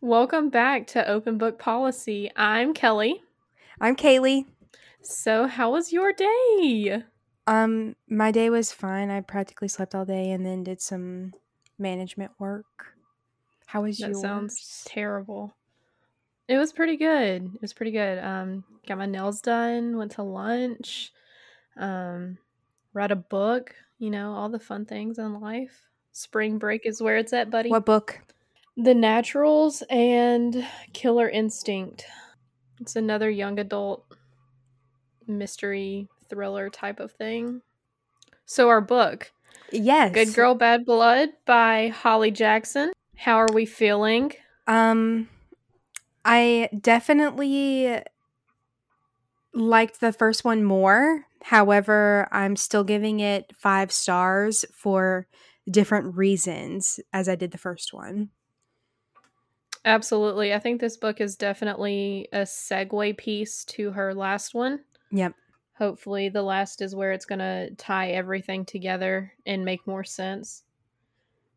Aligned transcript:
Welcome 0.00 0.48
back 0.48 0.86
to 0.88 1.06
Open 1.08 1.38
Book 1.38 1.58
Policy. 1.58 2.30
I'm 2.36 2.72
Kelly. 2.72 3.22
I'm 3.80 3.96
Kaylee. 3.96 4.46
So, 5.02 5.46
how 5.46 5.72
was 5.72 5.92
your 5.92 6.12
day? 6.12 7.02
Um, 7.46 7.96
my 8.08 8.30
day 8.30 8.50
was 8.50 8.72
fine. 8.72 9.10
I 9.10 9.20
practically 9.22 9.68
slept 9.68 9.94
all 9.94 10.04
day 10.04 10.30
and 10.30 10.44
then 10.46 10.62
did 10.62 10.80
some 10.80 11.32
management 11.78 12.30
work. 12.38 12.94
How 13.66 13.82
was 13.82 13.98
That 13.98 14.10
yours? 14.10 14.20
sounds 14.20 14.82
terrible. 14.86 15.54
It 16.46 16.58
was 16.58 16.72
pretty 16.72 16.96
good. 16.96 17.50
It 17.54 17.60
was 17.60 17.72
pretty 17.72 17.92
good. 17.92 18.18
Um, 18.18 18.64
got 18.86 18.98
my 18.98 19.06
nails 19.06 19.40
done, 19.42 19.96
went 19.98 20.12
to 20.12 20.22
lunch, 20.22 21.12
um, 21.76 22.38
read 22.94 23.10
a 23.10 23.16
book, 23.16 23.74
you 23.98 24.10
know, 24.10 24.32
all 24.32 24.48
the 24.48 24.58
fun 24.58 24.86
things 24.86 25.18
in 25.18 25.40
life. 25.40 25.88
Spring 26.12 26.58
break 26.58 26.86
is 26.86 27.02
where 27.02 27.16
it's 27.16 27.32
at, 27.32 27.50
buddy. 27.50 27.68
What 27.68 27.84
book? 27.84 28.20
The 28.80 28.94
Naturals 28.94 29.82
and 29.90 30.64
Killer 30.92 31.28
Instinct. 31.28 32.04
It's 32.80 32.94
another 32.94 33.28
young 33.28 33.58
adult 33.58 34.04
mystery 35.26 36.06
thriller 36.28 36.70
type 36.70 37.00
of 37.00 37.10
thing. 37.10 37.62
So, 38.46 38.68
our 38.68 38.80
book, 38.80 39.32
Yes. 39.72 40.14
Good 40.14 40.32
Girl 40.32 40.54
Bad 40.54 40.84
Blood 40.84 41.30
by 41.44 41.88
Holly 41.88 42.30
Jackson. 42.30 42.92
How 43.16 43.38
are 43.38 43.52
we 43.52 43.66
feeling? 43.66 44.32
Um, 44.68 45.28
I 46.24 46.68
definitely 46.80 48.00
liked 49.52 49.98
the 49.98 50.12
first 50.12 50.44
one 50.44 50.62
more. 50.62 51.26
However, 51.42 52.28
I'm 52.30 52.54
still 52.54 52.84
giving 52.84 53.18
it 53.18 53.52
five 53.58 53.90
stars 53.90 54.64
for 54.72 55.26
different 55.68 56.16
reasons 56.16 57.00
as 57.12 57.28
I 57.28 57.34
did 57.34 57.50
the 57.50 57.58
first 57.58 57.92
one. 57.92 58.30
Absolutely. 59.84 60.52
I 60.52 60.58
think 60.58 60.80
this 60.80 60.96
book 60.96 61.20
is 61.20 61.36
definitely 61.36 62.28
a 62.32 62.40
segue 62.40 63.16
piece 63.16 63.64
to 63.66 63.90
her 63.92 64.14
last 64.14 64.54
one. 64.54 64.80
Yep. 65.10 65.34
Hopefully, 65.78 66.28
the 66.28 66.42
last 66.42 66.82
is 66.82 66.94
where 66.94 67.12
it's 67.12 67.24
going 67.24 67.38
to 67.38 67.70
tie 67.76 68.10
everything 68.10 68.64
together 68.64 69.32
and 69.46 69.64
make 69.64 69.86
more 69.86 70.04
sense. 70.04 70.64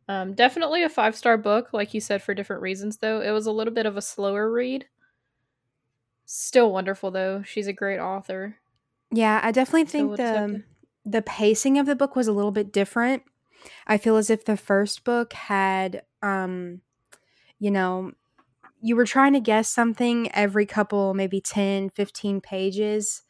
Um, 0.08 0.34
definitely 0.34 0.84
a 0.84 0.90
five 0.90 1.16
star 1.16 1.38
book, 1.38 1.70
like 1.74 1.94
you 1.94 2.02
said, 2.02 2.22
for 2.22 2.34
different 2.34 2.62
reasons, 2.62 2.98
though. 2.98 3.22
It 3.22 3.32
was 3.32 3.48
a 3.48 3.52
little 3.52 3.74
bit 3.74 3.86
of 3.86 3.98
a 3.98 4.02
slower 4.02 4.52
read. 4.52 4.86
Still 6.26 6.72
wonderful, 6.72 7.12
though. 7.12 7.42
She's 7.44 7.68
a 7.68 7.74
great 7.74 8.00
author. 8.00 8.58
Yeah, 9.12 9.40
I 9.44 9.52
definitely 9.52 9.86
think 9.86 10.12
would 10.12 10.20
the 10.20 10.64
the 11.04 11.22
pacing 11.22 11.78
of 11.78 11.86
the 11.86 11.96
book 11.96 12.16
was 12.16 12.28
a 12.28 12.32
little 12.32 12.52
bit 12.52 12.72
different. 12.72 13.24
I 13.88 13.98
feel 13.98 14.18
as 14.18 14.30
if 14.30 14.46
the 14.46 14.58
first 14.58 15.04
book 15.04 15.34
had 15.34 16.04
um 16.22 16.82
you 17.62 17.72
know, 17.72 18.14
you 18.82 18.96
were 18.98 19.06
trying 19.06 19.34
to 19.34 19.42
guess 19.42 19.70
something 19.70 20.32
every 20.34 20.66
couple 20.66 21.14
maybe 21.16 21.42
10, 21.42 21.90
15 21.92 22.42
pages. 22.42 23.24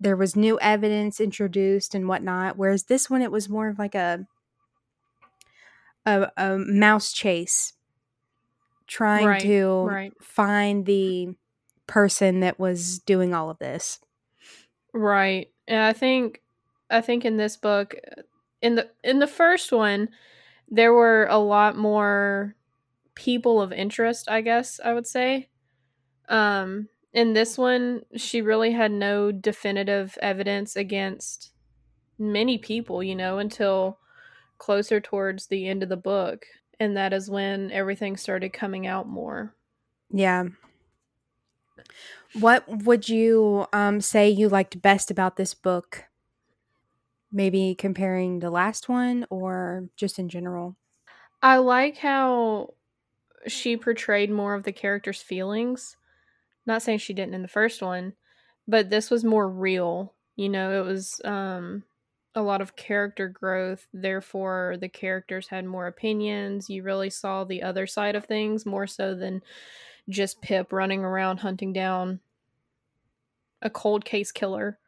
There 0.00 0.16
was 0.16 0.36
new 0.36 0.58
evidence 0.60 1.20
introduced 1.20 1.94
and 1.94 2.08
whatnot. 2.08 2.58
Whereas 2.58 2.84
this 2.84 3.10
one 3.10 3.22
it 3.22 3.32
was 3.32 3.48
more 3.48 3.68
of 3.68 3.78
like 3.78 3.94
a 3.96 4.26
a, 6.06 6.30
a 6.36 6.58
mouse 6.58 7.12
chase 7.12 7.74
trying 8.86 9.26
Right, 9.26 9.38
to 9.38 9.66
right. 9.80 10.12
find 10.20 10.86
the 10.86 11.34
person 11.86 12.40
that 12.40 12.58
was 12.58 12.98
doing 13.00 13.34
all 13.34 13.50
of 13.50 13.58
this. 13.58 14.00
Right. 14.92 15.52
And 15.66 15.80
I 15.82 15.92
think 15.92 16.42
I 16.90 17.00
think 17.00 17.24
in 17.24 17.36
this 17.36 17.56
book 17.56 17.94
in 18.60 18.74
the 18.74 18.90
in 19.02 19.18
the 19.18 19.26
first 19.26 19.72
one 19.72 20.08
there 20.68 20.92
were 20.92 21.26
a 21.30 21.38
lot 21.38 21.76
more 21.76 22.56
people 23.14 23.60
of 23.60 23.72
interest, 23.72 24.28
I 24.30 24.40
guess 24.40 24.80
I 24.84 24.92
would 24.94 25.06
say. 25.06 25.48
Um 26.28 26.88
in 27.12 27.34
this 27.34 27.58
one 27.58 28.02
she 28.16 28.40
really 28.40 28.72
had 28.72 28.90
no 28.90 29.30
definitive 29.32 30.16
evidence 30.22 30.76
against 30.76 31.52
many 32.18 32.58
people, 32.58 33.02
you 33.02 33.14
know, 33.14 33.38
until 33.38 33.98
closer 34.58 35.00
towards 35.00 35.46
the 35.46 35.66
end 35.66 35.82
of 35.82 35.88
the 35.88 35.96
book. 35.96 36.46
And 36.78 36.96
that 36.96 37.12
is 37.12 37.28
when 37.28 37.70
everything 37.70 38.16
started 38.16 38.52
coming 38.52 38.86
out 38.86 39.08
more. 39.08 39.54
Yeah. 40.10 40.44
What 42.34 42.66
would 42.84 43.08
you 43.08 43.66
um, 43.72 44.00
say 44.00 44.30
you 44.30 44.48
liked 44.48 44.80
best 44.80 45.10
about 45.10 45.36
this 45.36 45.52
book? 45.52 46.04
Maybe 47.30 47.74
comparing 47.74 48.38
the 48.38 48.50
last 48.50 48.88
one 48.88 49.26
or 49.30 49.88
just 49.96 50.18
in 50.18 50.28
general? 50.28 50.76
I 51.42 51.56
like 51.56 51.98
how 51.98 52.74
she 53.46 53.76
portrayed 53.76 54.30
more 54.30 54.54
of 54.54 54.64
the 54.64 54.72
character's 54.72 55.22
feelings. 55.22 55.96
Not 56.66 56.82
saying 56.82 56.98
she 56.98 57.14
didn't 57.14 57.34
in 57.34 57.42
the 57.42 57.48
first 57.48 57.82
one, 57.82 58.14
but 58.68 58.90
this 58.90 59.10
was 59.10 59.24
more 59.24 59.48
real. 59.48 60.14
You 60.36 60.48
know, 60.48 60.80
it 60.80 60.86
was 60.86 61.20
um 61.24 61.84
a 62.34 62.42
lot 62.42 62.60
of 62.60 62.76
character 62.76 63.28
growth, 63.28 63.86
therefore 63.92 64.76
the 64.80 64.88
characters 64.88 65.48
had 65.48 65.64
more 65.64 65.86
opinions. 65.86 66.70
You 66.70 66.82
really 66.82 67.10
saw 67.10 67.44
the 67.44 67.62
other 67.62 67.86
side 67.86 68.14
of 68.14 68.24
things 68.24 68.64
more 68.64 68.86
so 68.86 69.14
than 69.14 69.42
just 70.08 70.40
Pip 70.40 70.72
running 70.72 71.04
around 71.04 71.38
hunting 71.38 71.72
down 71.72 72.20
a 73.60 73.70
cold 73.70 74.04
case 74.04 74.32
killer. 74.32 74.78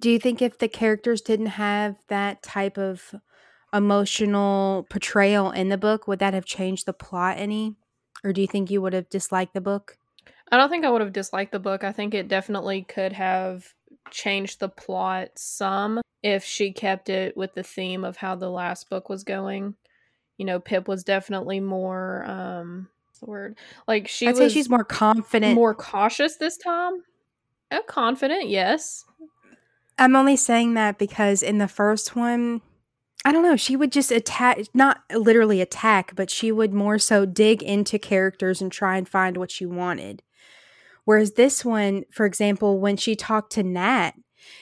Do 0.00 0.10
you 0.10 0.18
think 0.18 0.42
if 0.42 0.58
the 0.58 0.68
characters 0.68 1.20
didn't 1.20 1.46
have 1.46 1.96
that 2.08 2.42
type 2.42 2.78
of 2.78 3.14
emotional 3.74 4.86
portrayal 4.88 5.50
in 5.50 5.68
the 5.68 5.76
book, 5.78 6.06
would 6.06 6.20
that 6.20 6.34
have 6.34 6.44
changed 6.44 6.86
the 6.86 6.92
plot 6.92 7.36
any? 7.38 7.74
Or 8.22 8.32
do 8.32 8.40
you 8.40 8.46
think 8.46 8.70
you 8.70 8.80
would 8.80 8.92
have 8.92 9.10
disliked 9.10 9.52
the 9.52 9.60
book? 9.60 9.98
I 10.50 10.56
don't 10.56 10.70
think 10.70 10.84
I 10.84 10.90
would 10.90 11.00
have 11.00 11.12
disliked 11.12 11.52
the 11.52 11.58
book. 11.58 11.84
I 11.84 11.92
think 11.92 12.14
it 12.14 12.28
definitely 12.28 12.82
could 12.82 13.12
have 13.12 13.74
changed 14.10 14.60
the 14.60 14.68
plot 14.68 15.30
some 15.36 16.00
if 16.22 16.44
she 16.44 16.72
kept 16.72 17.08
it 17.08 17.36
with 17.36 17.54
the 17.54 17.62
theme 17.62 18.04
of 18.04 18.16
how 18.16 18.34
the 18.34 18.50
last 18.50 18.88
book 18.88 19.08
was 19.08 19.24
going. 19.24 19.74
You 20.38 20.46
know, 20.46 20.60
Pip 20.60 20.88
was 20.88 21.04
definitely 21.04 21.60
more 21.60 22.24
um 22.26 22.88
what's 23.06 23.20
the 23.20 23.26
word? 23.26 23.58
Like 23.86 24.08
she 24.08 24.28
I'd 24.28 24.36
was 24.36 24.38
say 24.38 24.48
she's 24.48 24.70
more 24.70 24.84
confident. 24.84 25.54
more 25.54 25.74
cautious 25.74 26.36
this 26.36 26.56
time. 26.56 27.02
Oh, 27.70 27.82
confident, 27.86 28.48
yes. 28.48 29.04
I'm 29.98 30.16
only 30.16 30.36
saying 30.36 30.74
that 30.74 30.98
because 30.98 31.42
in 31.42 31.58
the 31.58 31.68
first 31.68 32.14
one, 32.16 32.60
I 33.24 33.32
don't 33.32 33.42
know, 33.42 33.56
she 33.56 33.76
would 33.76 33.90
just 33.90 34.10
attack, 34.10 34.58
not 34.74 35.02
literally 35.14 35.60
attack, 35.62 36.14
but 36.14 36.30
she 36.30 36.52
would 36.52 36.74
more 36.74 36.98
so 36.98 37.24
dig 37.24 37.62
into 37.62 37.98
characters 37.98 38.60
and 38.60 38.70
try 38.70 38.98
and 38.98 39.08
find 39.08 39.38
what 39.38 39.50
she 39.50 39.64
wanted. 39.64 40.22
Whereas 41.04 41.32
this 41.32 41.64
one, 41.64 42.04
for 42.10 42.26
example, 42.26 42.78
when 42.78 42.96
she 42.96 43.16
talked 43.16 43.52
to 43.52 43.62
Nat, 43.62 44.12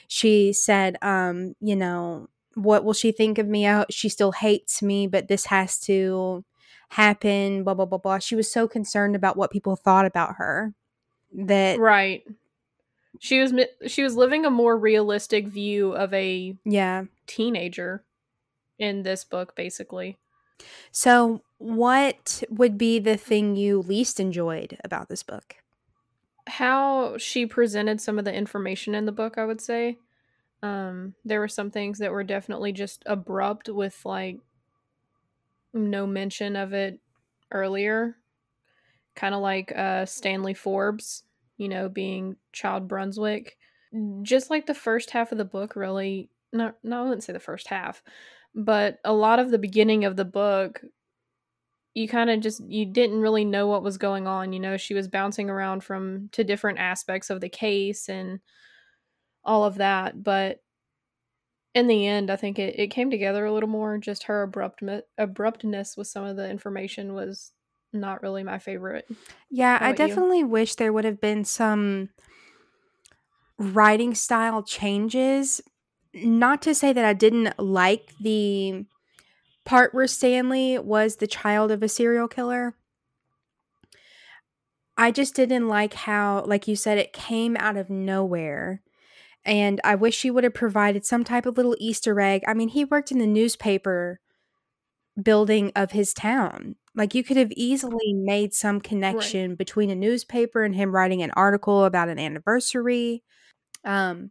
she 0.06 0.52
said, 0.52 0.96
um, 1.02 1.54
you 1.60 1.74
know, 1.74 2.28
what 2.54 2.84
will 2.84 2.92
she 2.92 3.10
think 3.10 3.38
of 3.38 3.48
me? 3.48 3.68
Oh, 3.68 3.84
she 3.90 4.08
still 4.08 4.32
hates 4.32 4.80
me, 4.80 5.06
but 5.06 5.26
this 5.26 5.46
has 5.46 5.78
to 5.80 6.44
happen, 6.90 7.64
blah, 7.64 7.74
blah, 7.74 7.86
blah, 7.86 7.98
blah. 7.98 8.18
She 8.18 8.36
was 8.36 8.52
so 8.52 8.68
concerned 8.68 9.16
about 9.16 9.36
what 9.36 9.50
people 9.50 9.74
thought 9.74 10.06
about 10.06 10.36
her 10.36 10.74
that, 11.34 11.78
Right. 11.78 12.24
She 13.18 13.40
was 13.40 13.54
she 13.86 14.02
was 14.02 14.16
living 14.16 14.44
a 14.44 14.50
more 14.50 14.76
realistic 14.76 15.46
view 15.46 15.92
of 15.92 16.12
a 16.12 16.56
yeah. 16.64 17.04
teenager 17.26 18.04
in 18.82 19.02
this 19.02 19.24
book 19.24 19.54
basically. 19.56 20.18
So, 20.92 21.42
what 21.58 22.42
would 22.50 22.78
be 22.78 22.98
the 22.98 23.16
thing 23.16 23.56
you 23.56 23.80
least 23.80 24.20
enjoyed 24.20 24.78
about 24.84 25.08
this 25.08 25.22
book? 25.22 25.56
how 26.48 27.16
she 27.18 27.46
presented 27.46 28.00
some 28.00 28.18
of 28.18 28.24
the 28.24 28.34
information 28.34 28.94
in 28.94 29.06
the 29.06 29.12
book 29.12 29.38
i 29.38 29.44
would 29.44 29.60
say 29.60 29.96
um 30.62 31.14
there 31.24 31.40
were 31.40 31.48
some 31.48 31.70
things 31.70 31.98
that 31.98 32.10
were 32.10 32.24
definitely 32.24 32.72
just 32.72 33.02
abrupt 33.06 33.68
with 33.68 34.04
like 34.04 34.40
no 35.72 36.06
mention 36.06 36.56
of 36.56 36.72
it 36.72 36.98
earlier 37.52 38.16
kind 39.14 39.34
of 39.34 39.40
like 39.40 39.72
uh 39.72 40.04
stanley 40.04 40.54
forbes 40.54 41.22
you 41.58 41.68
know 41.68 41.88
being 41.88 42.36
child 42.52 42.88
brunswick 42.88 43.56
just 44.22 44.50
like 44.50 44.66
the 44.66 44.74
first 44.74 45.10
half 45.10 45.32
of 45.32 45.38
the 45.38 45.44
book 45.44 45.76
really 45.76 46.28
not 46.52 46.76
no 46.82 47.00
i 47.00 47.02
wouldn't 47.04 47.22
say 47.22 47.32
the 47.32 47.38
first 47.40 47.68
half 47.68 48.02
but 48.54 48.98
a 49.04 49.12
lot 49.12 49.38
of 49.38 49.50
the 49.50 49.58
beginning 49.58 50.04
of 50.04 50.16
the 50.16 50.24
book 50.24 50.82
you 51.94 52.08
kind 52.08 52.30
of 52.30 52.40
just 52.40 52.62
you 52.68 52.86
didn't 52.86 53.20
really 53.20 53.44
know 53.44 53.66
what 53.66 53.82
was 53.82 53.98
going 53.98 54.26
on 54.26 54.52
you 54.52 54.60
know 54.60 54.76
she 54.76 54.94
was 54.94 55.08
bouncing 55.08 55.50
around 55.50 55.84
from 55.84 56.28
to 56.32 56.42
different 56.44 56.78
aspects 56.78 57.28
of 57.30 57.40
the 57.40 57.48
case 57.48 58.08
and 58.08 58.40
all 59.44 59.64
of 59.64 59.76
that 59.76 60.22
but 60.22 60.62
in 61.74 61.86
the 61.86 62.06
end 62.06 62.30
i 62.30 62.36
think 62.36 62.58
it, 62.58 62.78
it 62.78 62.88
came 62.88 63.10
together 63.10 63.44
a 63.44 63.52
little 63.52 63.68
more 63.68 63.98
just 63.98 64.24
her 64.24 64.42
abrupt 64.42 64.82
abruptness 65.18 65.96
with 65.96 66.06
some 66.06 66.24
of 66.24 66.36
the 66.36 66.48
information 66.48 67.14
was 67.14 67.52
not 67.92 68.22
really 68.22 68.42
my 68.42 68.58
favorite 68.58 69.06
Yeah, 69.50 69.78
I 69.80 69.92
about 69.92 70.00
you? 70.00 70.24
definitely 70.24 70.44
wish 70.44 70.74
there 70.76 70.92
would 70.92 71.04
have 71.04 71.20
been 71.20 71.44
some 71.44 72.10
writing 73.58 74.14
style 74.14 74.62
changes. 74.62 75.60
Not 76.14 76.62
to 76.62 76.74
say 76.74 76.92
that 76.92 77.04
I 77.04 77.14
didn't 77.14 77.58
like 77.58 78.12
the 78.20 78.84
part 79.64 79.94
where 79.94 80.06
Stanley 80.06 80.78
was 80.78 81.16
the 81.16 81.26
child 81.26 81.70
of 81.70 81.82
a 81.82 81.88
serial 81.88 82.28
killer. 82.28 82.74
I 84.96 85.10
just 85.10 85.34
didn't 85.34 85.68
like 85.68 85.94
how, 85.94 86.44
like 86.44 86.68
you 86.68 86.76
said, 86.76 86.98
it 86.98 87.12
came 87.12 87.56
out 87.56 87.76
of 87.76 87.88
nowhere. 87.88 88.82
And 89.44 89.80
I 89.82 89.94
wish 89.94 90.14
she 90.14 90.30
would 90.30 90.44
have 90.44 90.54
provided 90.54 91.04
some 91.04 91.24
type 91.24 91.46
of 91.46 91.56
little 91.56 91.76
Easter 91.78 92.20
egg. 92.20 92.42
I 92.46 92.54
mean, 92.54 92.68
he 92.68 92.84
worked 92.84 93.10
in 93.10 93.18
the 93.18 93.26
newspaper 93.26 94.20
building 95.20 95.72
of 95.74 95.92
his 95.92 96.14
town. 96.14 96.76
Like 96.94 97.14
you 97.14 97.24
could 97.24 97.36
have 97.38 97.52
easily 97.52 98.12
made 98.12 98.54
some 98.54 98.80
connection 98.80 99.50
right. 99.50 99.58
between 99.58 99.90
a 99.90 99.94
newspaper 99.94 100.62
and 100.62 100.74
him 100.74 100.94
writing 100.94 101.22
an 101.22 101.32
article 101.32 101.84
about 101.84 102.08
an 102.08 102.18
anniversary. 102.18 103.22
Um, 103.84 104.30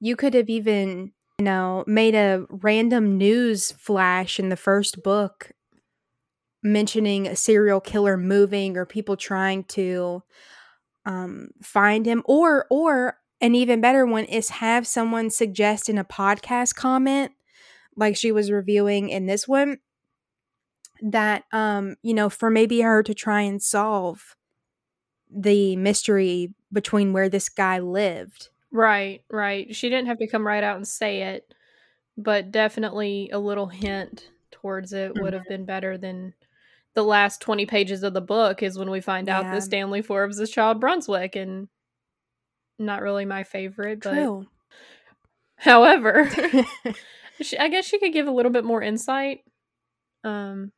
you 0.00 0.16
could 0.16 0.34
have 0.34 0.50
even, 0.50 1.12
you 1.40 1.44
know, 1.44 1.84
made 1.86 2.14
a 2.14 2.44
random 2.50 3.16
news 3.16 3.72
flash 3.72 4.38
in 4.38 4.50
the 4.50 4.58
first 4.58 5.02
book 5.02 5.52
mentioning 6.62 7.26
a 7.26 7.34
serial 7.34 7.80
killer 7.80 8.18
moving 8.18 8.76
or 8.76 8.84
people 8.84 9.16
trying 9.16 9.64
to 9.64 10.22
um, 11.06 11.48
find 11.62 12.04
him 12.04 12.22
or 12.26 12.66
or 12.68 13.16
an 13.40 13.54
even 13.54 13.80
better 13.80 14.04
one 14.04 14.26
is 14.26 14.50
have 14.50 14.86
someone 14.86 15.30
suggest 15.30 15.88
in 15.88 15.96
a 15.96 16.04
podcast 16.04 16.74
comment 16.74 17.32
like 17.96 18.14
she 18.14 18.30
was 18.30 18.50
reviewing 18.50 19.08
in 19.08 19.24
this 19.24 19.48
one 19.48 19.78
that 21.00 21.44
um 21.52 21.96
you 22.02 22.12
know 22.12 22.28
for 22.28 22.50
maybe 22.50 22.82
her 22.82 23.02
to 23.02 23.14
try 23.14 23.40
and 23.40 23.62
solve 23.62 24.36
the 25.34 25.74
mystery 25.76 26.52
between 26.70 27.14
where 27.14 27.30
this 27.30 27.48
guy 27.48 27.78
lived 27.78 28.50
right 28.72 29.22
right 29.30 29.74
she 29.74 29.88
didn't 29.88 30.06
have 30.06 30.18
to 30.18 30.26
come 30.26 30.46
right 30.46 30.62
out 30.62 30.76
and 30.76 30.86
say 30.86 31.22
it 31.22 31.52
but 32.16 32.52
definitely 32.52 33.30
a 33.32 33.38
little 33.38 33.66
hint 33.66 34.30
towards 34.50 34.92
it 34.92 35.12
would 35.20 35.32
have 35.32 35.42
mm-hmm. 35.42 35.52
been 35.52 35.64
better 35.64 35.96
than 35.98 36.34
the 36.94 37.02
last 37.02 37.40
20 37.40 37.66
pages 37.66 38.02
of 38.02 38.14
the 38.14 38.20
book 38.20 38.62
is 38.62 38.78
when 38.78 38.90
we 38.90 39.00
find 39.00 39.28
yeah. 39.28 39.38
out 39.38 39.44
that 39.44 39.62
Stanley 39.62 40.02
Forbes 40.02 40.40
is 40.40 40.50
Child 40.50 40.80
Brunswick 40.80 41.36
and 41.36 41.68
not 42.78 43.02
really 43.02 43.24
my 43.24 43.44
favorite 43.44 44.02
True. 44.02 44.46
but 45.58 45.64
however 45.64 46.28
I 47.58 47.68
guess 47.68 47.86
she 47.86 47.98
could 47.98 48.12
give 48.12 48.26
a 48.26 48.32
little 48.32 48.52
bit 48.52 48.64
more 48.64 48.82
insight 48.82 49.40
um 50.24 50.72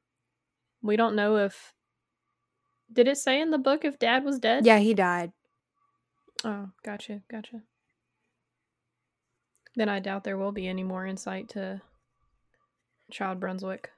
we 0.82 0.96
don't 0.96 1.16
know 1.16 1.36
if 1.36 1.72
did 2.92 3.08
it 3.08 3.16
say 3.16 3.40
in 3.40 3.50
the 3.50 3.58
book 3.58 3.84
if 3.84 3.98
dad 3.98 4.24
was 4.24 4.38
dead? 4.38 4.66
Yeah, 4.66 4.78
he 4.78 4.94
died. 4.94 5.32
Oh, 6.44 6.70
gotcha, 6.84 7.22
gotcha. 7.30 7.62
Then 9.74 9.88
I 9.88 10.00
doubt 10.00 10.24
there 10.24 10.36
will 10.36 10.52
be 10.52 10.68
any 10.68 10.82
more 10.82 11.06
insight 11.06 11.48
to 11.50 11.80
Child 13.10 13.40
Brunswick. 13.40 13.90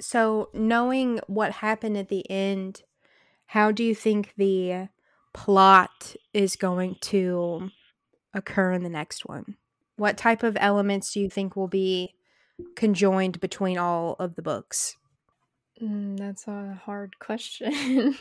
So, 0.00 0.50
knowing 0.52 1.20
what 1.28 1.52
happened 1.52 1.96
at 1.96 2.08
the 2.08 2.28
end, 2.28 2.82
how 3.46 3.70
do 3.70 3.84
you 3.84 3.94
think 3.94 4.32
the 4.36 4.88
plot 5.32 6.16
is 6.32 6.56
going 6.56 6.96
to 7.02 7.70
occur 8.32 8.72
in 8.72 8.82
the 8.82 8.88
next 8.88 9.24
one? 9.24 9.56
What 9.96 10.16
type 10.16 10.42
of 10.42 10.56
elements 10.58 11.12
do 11.12 11.20
you 11.20 11.30
think 11.30 11.54
will 11.54 11.68
be 11.68 12.14
conjoined 12.74 13.40
between 13.40 13.78
all 13.78 14.16
of 14.18 14.34
the 14.34 14.42
books? 14.42 14.96
Mm, 15.80 16.18
that's 16.18 16.48
a 16.48 16.80
hard 16.84 17.16
question. 17.20 18.16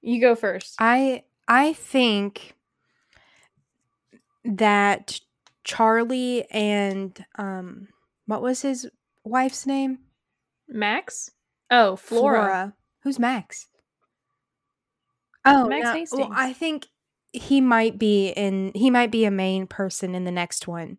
you 0.00 0.20
go 0.20 0.34
first. 0.34 0.74
I 0.78 1.24
I 1.46 1.72
think 1.74 2.54
that 4.44 5.20
Charlie 5.64 6.44
and 6.50 7.24
um 7.38 7.88
what 8.26 8.42
was 8.42 8.62
his 8.62 8.88
wife's 9.24 9.66
name? 9.66 9.98
Max? 10.68 11.30
Oh, 11.70 11.96
Flora. 11.96 12.42
Flora. 12.42 12.74
Who's 13.02 13.18
Max? 13.18 13.68
Oh, 15.44 15.66
Max 15.66 15.84
no, 15.84 15.92
Hastings. 15.92 16.20
Well, 16.20 16.30
I 16.32 16.52
think 16.52 16.86
he 17.32 17.60
might 17.60 17.98
be 17.98 18.28
in 18.28 18.72
he 18.74 18.90
might 18.90 19.10
be 19.10 19.24
a 19.24 19.30
main 19.30 19.66
person 19.66 20.14
in 20.14 20.24
the 20.24 20.30
next 20.30 20.68
one. 20.68 20.98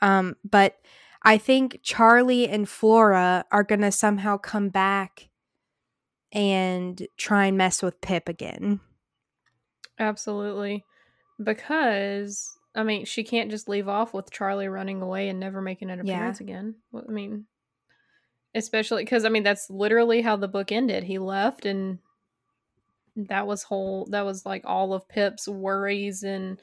Um 0.00 0.36
but 0.48 0.76
I 1.24 1.38
think 1.38 1.80
Charlie 1.82 2.48
and 2.48 2.68
Flora 2.68 3.44
are 3.52 3.62
going 3.62 3.80
to 3.82 3.92
somehow 3.92 4.38
come 4.38 4.70
back 4.70 5.28
and 6.32 7.06
try 7.16 7.46
and 7.46 7.56
mess 7.56 7.82
with 7.82 8.00
Pip 8.00 8.28
again. 8.28 8.80
Absolutely. 9.98 10.84
Because, 11.42 12.58
I 12.74 12.82
mean, 12.82 13.04
she 13.04 13.22
can't 13.24 13.50
just 13.50 13.68
leave 13.68 13.88
off 13.88 14.14
with 14.14 14.30
Charlie 14.30 14.68
running 14.68 15.02
away 15.02 15.28
and 15.28 15.38
never 15.38 15.60
making 15.60 15.90
an 15.90 16.00
appearance 16.00 16.40
yeah. 16.40 16.44
again. 16.44 16.74
I 16.94 17.10
mean, 17.10 17.46
especially 18.54 19.04
because, 19.04 19.24
I 19.24 19.28
mean, 19.28 19.42
that's 19.42 19.68
literally 19.68 20.22
how 20.22 20.36
the 20.36 20.48
book 20.48 20.72
ended. 20.72 21.04
He 21.04 21.18
left 21.18 21.66
and 21.66 21.98
that 23.14 23.46
was 23.46 23.64
whole, 23.64 24.06
that 24.10 24.24
was 24.24 24.46
like 24.46 24.62
all 24.64 24.94
of 24.94 25.08
Pip's 25.08 25.46
worries 25.46 26.22
and 26.22 26.58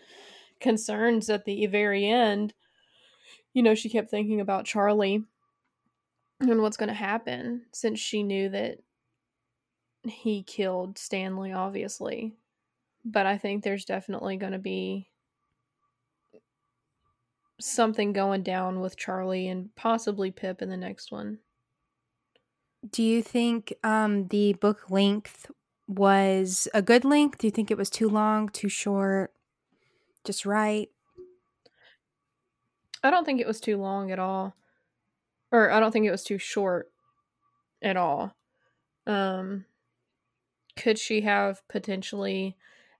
concerns 0.59 1.29
at 1.29 1.45
the 1.45 1.67
very 1.67 2.07
end 2.07 2.53
you 3.53 3.63
know, 3.63 3.75
she 3.75 3.89
kept 3.89 4.09
thinking 4.09 4.41
about 4.41 4.65
Charlie 4.65 5.23
and 6.39 6.61
what's 6.61 6.77
going 6.77 6.89
to 6.89 6.93
happen 6.93 7.63
since 7.73 7.99
she 7.99 8.23
knew 8.23 8.49
that 8.49 8.79
he 10.03 10.43
killed 10.43 10.97
Stanley, 10.97 11.51
obviously. 11.51 12.35
But 13.03 13.25
I 13.25 13.37
think 13.37 13.63
there's 13.63 13.85
definitely 13.85 14.37
going 14.37 14.53
to 14.53 14.59
be 14.59 15.08
something 17.59 18.13
going 18.13 18.43
down 18.43 18.79
with 18.79 18.97
Charlie 18.97 19.47
and 19.47 19.73
possibly 19.75 20.31
Pip 20.31 20.61
in 20.61 20.69
the 20.69 20.77
next 20.77 21.11
one. 21.11 21.39
Do 22.89 23.03
you 23.03 23.21
think 23.21 23.73
um, 23.83 24.27
the 24.29 24.53
book 24.53 24.89
length 24.89 25.51
was 25.87 26.67
a 26.73 26.81
good 26.81 27.03
length? 27.03 27.39
Do 27.39 27.47
you 27.47 27.51
think 27.51 27.69
it 27.71 27.77
was 27.77 27.89
too 27.89 28.07
long, 28.07 28.47
too 28.49 28.69
short, 28.69 29.33
just 30.23 30.45
right? 30.45 30.89
I 33.03 33.09
don't 33.09 33.25
think 33.25 33.39
it 33.39 33.47
was 33.47 33.59
too 33.61 33.77
long 33.77 34.11
at 34.11 34.19
all. 34.19 34.55
Or 35.51 35.71
I 35.71 35.79
don't 35.79 35.91
think 35.91 36.05
it 36.05 36.11
was 36.11 36.23
too 36.23 36.37
short 36.37 36.91
at 37.81 37.97
all. 37.97 38.35
Um 39.07 39.65
could 40.75 40.97
she 40.97 41.21
have 41.21 41.67
potentially 41.67 42.57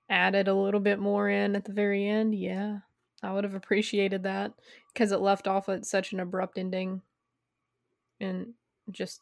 added 0.10 0.48
a 0.48 0.54
little 0.54 0.80
bit 0.80 1.00
more 1.00 1.30
in 1.30 1.56
at 1.56 1.66
the 1.66 1.72
very 1.74 2.08
end? 2.08 2.36
Yeah. 2.36 2.80
I 3.24 3.34
would 3.34 3.44
have 3.44 3.56
appreciated 3.56 4.24
that 4.24 4.54
because 4.94 5.12
it 5.12 5.20
left 5.20 5.48
off 5.48 5.70
at 5.70 5.86
such 5.86 6.14
an 6.14 6.20
abrupt 6.20 6.58
ending 6.58 7.02
and 8.20 8.54
just 8.92 9.22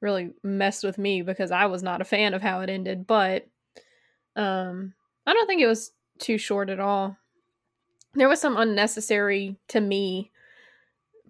really 0.00 0.32
messed 0.42 0.84
with 0.84 0.98
me 0.98 1.22
because 1.22 1.50
I 1.50 1.66
was 1.66 1.82
not 1.82 2.00
a 2.00 2.04
fan 2.04 2.34
of 2.34 2.42
how 2.42 2.60
it 2.60 2.70
ended, 2.70 3.06
but 3.06 3.46
um 4.36 4.94
I 5.26 5.32
don't 5.32 5.46
think 5.46 5.62
it 5.62 5.66
was 5.66 5.92
too 6.18 6.38
short 6.38 6.70
at 6.70 6.80
all 6.80 7.16
there 8.16 8.28
was 8.28 8.40
some 8.40 8.56
unnecessary 8.56 9.56
to 9.68 9.80
me 9.80 10.32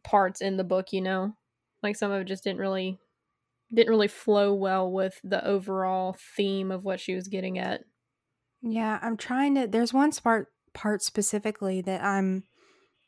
parts 0.04 0.40
in 0.40 0.56
the 0.56 0.64
book, 0.64 0.92
you 0.92 1.02
know? 1.02 1.36
Like 1.82 1.96
some 1.96 2.10
of 2.10 2.22
it 2.22 2.26
just 2.26 2.44
didn't 2.44 2.60
really 2.60 2.98
didn't 3.74 3.90
really 3.90 4.08
flow 4.08 4.54
well 4.54 4.90
with 4.90 5.20
the 5.24 5.44
overall 5.44 6.16
theme 6.36 6.70
of 6.70 6.84
what 6.84 7.00
she 7.00 7.14
was 7.14 7.26
getting 7.26 7.58
at. 7.58 7.82
Yeah, 8.62 8.98
I'm 9.02 9.16
trying 9.16 9.56
to 9.56 9.66
there's 9.66 9.92
one 9.92 10.12
part 10.12 10.52
part 10.76 11.02
specifically 11.02 11.80
that 11.80 12.04
I'm 12.04 12.44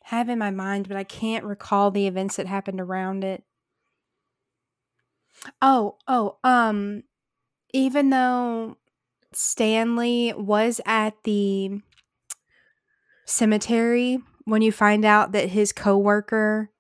have 0.04 0.28
in 0.30 0.38
my 0.38 0.50
mind, 0.50 0.88
but 0.88 0.96
I 0.96 1.04
can't 1.04 1.44
recall 1.44 1.90
the 1.90 2.06
events 2.06 2.37
that 2.37 2.46
happened 2.46 2.80
around 2.80 3.22
it. 3.22 3.44
Oh, 5.62 5.96
oh, 6.08 6.38
um 6.42 7.04
even 7.72 8.10
though 8.10 8.78
Stanley 9.32 10.32
was 10.34 10.80
at 10.87 11.14
the 11.25 11.82
cemetery 13.26 14.18
when 14.46 14.62
you 14.62 14.72
find 14.72 15.04
out 15.04 15.32
that 15.32 15.50
his 15.50 15.72
coworker 15.72 16.70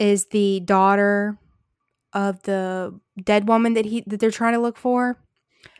is 0.00 0.26
the 0.26 0.60
daughter 0.60 1.38
of 2.12 2.42
the 2.42 2.98
dead 3.22 3.46
woman 3.46 3.74
that 3.74 3.84
he 3.84 4.02
that 4.06 4.18
they're 4.18 4.30
trying 4.32 4.54
to 4.54 4.60
look 4.60 4.76
for. 4.76 5.16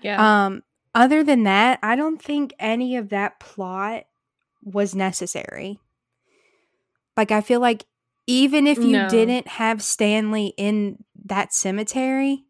Yeah. 0.01 0.45
Um 0.47 0.63
other 0.97 1.23
than 1.23 1.45
that, 1.45 1.79
I 1.83 1.95
don't 1.95 2.21
think 2.21 2.55
any 2.59 2.97
of 2.97 3.11
that 3.11 3.39
plot 3.39 4.05
was 4.63 4.95
necessary. 4.95 5.79
Like 7.17 7.31
I 7.31 7.43
feel 7.43 7.61
like 7.61 7.85
even 8.27 8.67
if 8.67 8.79
you 8.79 8.93
no. 8.93 9.09
didn't 9.09 9.47
have 9.47 9.83
Stanley 9.83 10.55
in 10.57 11.05
that 11.27 11.53
cemetery 11.53 12.45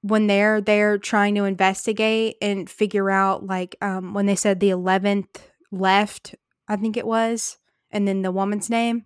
when 0.00 0.26
they're 0.26 0.60
there 0.60 0.98
trying 0.98 1.34
to 1.36 1.44
investigate 1.44 2.36
and 2.42 2.68
figure 2.68 3.08
out 3.10 3.46
like 3.46 3.76
um 3.80 4.14
when 4.14 4.26
they 4.26 4.34
said 4.34 4.58
the 4.58 4.70
11th 4.70 5.50
left, 5.70 6.34
I 6.66 6.76
think 6.76 6.96
it 6.96 7.06
was, 7.06 7.58
and 7.90 8.08
then 8.08 8.22
the 8.22 8.32
woman's 8.32 8.70
name. 8.70 9.04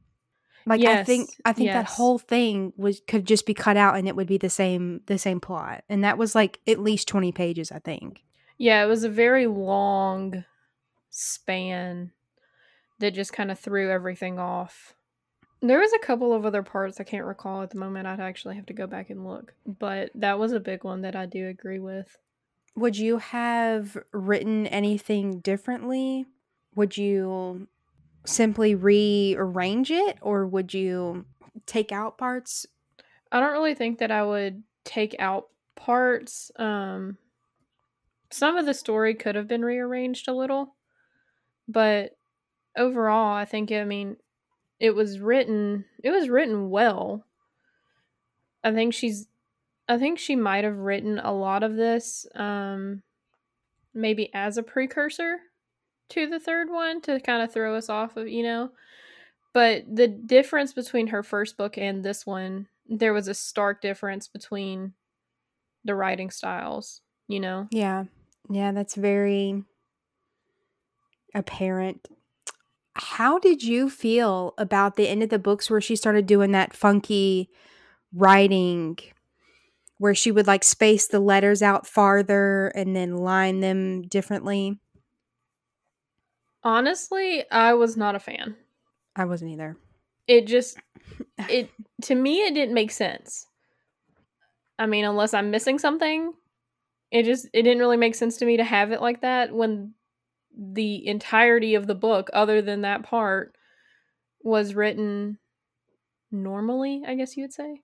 Like 0.69 0.81
yes, 0.81 1.01
I 1.01 1.05
think 1.05 1.31
I 1.45 1.53
think 1.53 1.67
yes. 1.67 1.75
that 1.75 1.95
whole 1.95 2.19
thing 2.19 2.73
was 2.77 3.01
could 3.07 3.25
just 3.25 3.47
be 3.47 3.55
cut 3.55 3.77
out 3.77 3.97
and 3.97 4.09
it 4.09 4.17
would 4.17 4.27
be 4.27 4.37
the 4.37 4.51
same 4.51 5.01
the 5.07 5.17
same 5.17 5.41
plot. 5.41 5.85
And 5.89 6.03
that 6.03 6.19
was 6.19 6.35
like 6.35 6.59
at 6.67 6.81
least 6.81 7.07
20 7.07 7.31
pages, 7.31 7.71
I 7.71 7.79
think. 7.79 8.25
Yeah, 8.59 8.83
it 8.83 8.87
was 8.87 9.05
a 9.05 9.09
very 9.09 9.47
long 9.47 10.45
span 11.09 12.11
that 12.99 13.15
just 13.15 13.33
kind 13.33 13.51
of 13.53 13.61
threw 13.61 13.91
everything 13.91 14.39
off. 14.41 14.95
There 15.63 15.79
was 15.79 15.93
a 15.93 15.99
couple 15.99 16.33
of 16.33 16.45
other 16.45 16.63
parts 16.63 17.01
I 17.01 17.05
can't 17.05 17.25
recall 17.27 17.63
at 17.63 17.71
the 17.71 17.79
moment. 17.79 18.07
I'd 18.07 18.21
actually 18.21 18.57
have 18.57 18.67
to 18.67 18.75
go 18.75 18.87
back 18.87 19.09
and 19.11 19.27
look. 19.27 19.55
But 19.67 20.11
that 20.15 20.39
was 20.39 20.53
a 20.53 20.61
big 20.61 20.85
one 20.85 21.03
that 21.03 21.15
I 21.15 21.27
do 21.27 21.47
agree 21.49 21.79
with. 21.79 22.19
would 22.75 22.97
you 22.99 23.19
have 23.19 23.97
written 24.13 24.67
anything 24.67 25.41
differently? 25.41 26.27
Would 26.75 26.97
you 26.97 27.69
simply 28.27 28.75
rearrange 28.75 29.91
it 29.91 30.19
or 30.21 30.47
would 30.47 30.75
you 30.75 31.27
take 31.67 31.93
out 31.93 32.19
parts? 32.19 32.67
I 33.33 33.41
don't 33.41 33.53
really 33.53 33.75
think 33.75 33.99
that 33.99 34.11
I 34.11 34.25
would 34.25 34.63
take 34.85 35.17
out 35.19 35.49
parts. 35.77 36.51
Um 36.57 37.19
some 38.31 38.57
of 38.57 38.67
the 38.67 38.75
story 38.75 39.15
could 39.15 39.35
have 39.35 39.49
been 39.49 39.65
rearranged 39.65 40.29
a 40.29 40.33
little, 40.35 40.77
but 41.69 42.19
overall, 42.77 43.35
I 43.35 43.45
think 43.45 43.73
I 43.73 43.85
mean 43.85 44.19
it 44.81 44.93
was 44.93 45.21
written 45.21 45.87
it 46.05 46.11
was 46.11 46.29
written 46.29 46.71
well. 46.71 47.27
I 48.65 48.73
think 48.73 48.95
she's 48.95 49.29
I 49.89 49.99
think 49.99 50.19
she 50.19 50.37
might 50.37 50.65
have 50.65 50.79
written 50.79 51.19
a 51.19 51.33
lot 51.33 51.63
of 51.63 51.77
this 51.77 52.27
um 52.35 53.03
maybe 53.95 54.33
as 54.35 54.59
a 54.59 54.63
precursor 54.63 55.41
to 56.11 56.27
the 56.27 56.41
third 56.41 56.71
one 56.71 57.01
to 57.03 57.21
kind 57.21 57.43
of 57.43 57.53
throw 57.53 57.75
us 57.75 57.89
off 57.89 58.17
of, 58.17 58.29
you 58.29 58.43
know. 58.43 58.71
But 59.53 59.85
the 59.91 60.09
difference 60.09 60.73
between 60.73 61.09
her 61.09 61.23
first 61.23 61.57
book 61.57 61.79
and 61.79 62.05
this 62.05 62.27
one, 62.27 62.69
there 62.89 63.13
was 63.13 63.29
a 63.29 63.35
stark 63.35 63.81
difference 63.81 64.29
between 64.29 64.93
the 65.85 65.95
writing 65.95 66.31
styles, 66.31 67.01
you 67.27 67.41
know. 67.41 67.69
Yeah. 67.71 68.05
Yeah, 68.51 68.73
that's 68.73 68.95
very 68.95 69.65
apparent. 71.35 72.07
How 72.95 73.39
did 73.39 73.63
you 73.63 73.91
feel 73.91 74.55
about 74.59 74.97
the 74.97 75.09
end 75.09 75.23
of 75.23 75.29
the 75.31 75.39
books 75.39 75.71
where 75.71 75.81
she 75.81 75.97
started 75.97 76.27
doing 76.27 76.53
that 76.53 76.75
funky 76.75 77.51
writing 78.15 78.99
where 79.99 80.15
she 80.15 80.31
would 80.31 80.47
like 80.47 80.65
space 80.65 81.07
the 81.07 81.21
letters 81.21 81.63
out 81.63 81.87
farther 81.87 82.69
and 82.69 82.95
then 82.95 83.17
line 83.17 83.61
them 83.61 84.03
differently? 84.03 84.79
Honestly, 86.67 87.45
I 87.49 87.75
was 87.75 87.97
not 87.97 88.17
a 88.17 88.19
fan. 88.19 88.57
I 89.15 89.25
wasn't 89.25 89.53
either. 89.53 89.77
It 90.27 90.49
just 90.49 90.77
it 91.49 91.71
to 92.03 92.15
me 92.17 92.41
it 92.41 92.55
didn't 92.55 92.75
make 92.75 92.91
sense. 92.91 93.47
I 94.77 94.87
mean, 94.87 95.05
unless 95.05 95.33
I'm 95.33 95.53
missing 95.53 95.79
something, 95.79 96.33
it 97.13 97.23
just 97.23 97.47
it 97.53 97.63
didn't 97.63 97.79
really 97.79 97.97
make 97.97 98.17
sense 98.17 98.37
to 98.39 98.45
me 98.45 98.57
to 98.57 98.65
have 98.65 98.91
it 98.91 99.01
like 99.01 99.21
that 99.21 99.55
when 99.55 99.95
the 100.59 101.07
entirety 101.07 101.77
of 101.77 101.87
the 101.87 101.95
book 101.95 102.31
other 102.33 102.61
than 102.61 102.81
that 102.81 103.05
part 103.05 103.55
was 104.43 104.75
written 104.75 105.39
normally, 106.33 107.05
I 107.07 107.15
guess 107.15 107.37
you 107.37 107.45
would 107.45 107.53
say. 107.53 107.83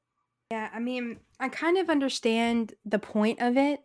Yeah, 0.50 0.70
I 0.74 0.80
mean, 0.80 1.20
I 1.38 1.50
kind 1.50 1.78
of 1.78 1.88
understand 1.88 2.74
the 2.84 2.98
point 2.98 3.40
of 3.40 3.56
it. 3.56 3.78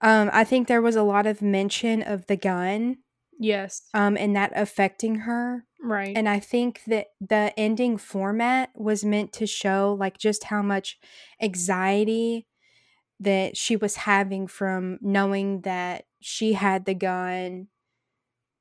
Um, 0.00 0.30
I 0.32 0.44
think 0.44 0.66
there 0.66 0.80
was 0.80 0.96
a 0.96 1.02
lot 1.02 1.26
of 1.26 1.42
mention 1.42 2.00
of 2.00 2.26
the 2.26 2.36
gun, 2.36 2.96
Yes. 3.40 3.88
um, 3.94 4.16
and 4.18 4.36
that 4.36 4.52
affecting 4.54 5.16
her. 5.20 5.64
Right. 5.82 6.12
And 6.14 6.28
I 6.28 6.40
think 6.40 6.82
that 6.86 7.06
the 7.20 7.58
ending 7.58 7.96
format 7.96 8.68
was 8.74 9.02
meant 9.02 9.32
to 9.34 9.46
show 9.46 9.96
like 9.98 10.18
just 10.18 10.44
how 10.44 10.60
much 10.60 10.98
anxiety 11.40 12.46
that 13.18 13.56
she 13.56 13.76
was 13.76 13.96
having 13.96 14.46
from 14.46 14.98
knowing 15.00 15.62
that 15.62 16.04
she 16.20 16.52
had 16.52 16.84
the 16.84 16.94
gun. 16.94 17.68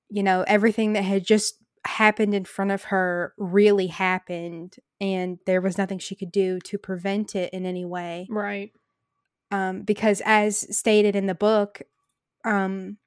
You 0.10 0.24
know, 0.24 0.46
everything 0.48 0.94
that 0.94 1.04
had 1.04 1.26
just 1.26 1.56
happened 1.86 2.34
in 2.34 2.46
front 2.46 2.72
of 2.72 2.86
her 2.86 3.34
really 3.38 3.88
happened 3.88 4.78
and 5.02 5.40
there 5.46 5.62
was 5.62 5.78
nothing 5.78 6.00
she 6.00 6.16
could 6.16 6.32
do 6.32 6.60
to 6.60 6.78
prevent 6.78 7.36
it 7.36 7.54
in 7.54 7.66
any 7.66 7.86
way 7.86 8.28
right. 8.30 8.72
um, 9.52 9.84
because 9.84 10.22
as 10.26 10.78
stated 10.78 11.16
in 11.16 11.26
the 11.26 11.36
book 11.36 11.82
um, 12.44 12.98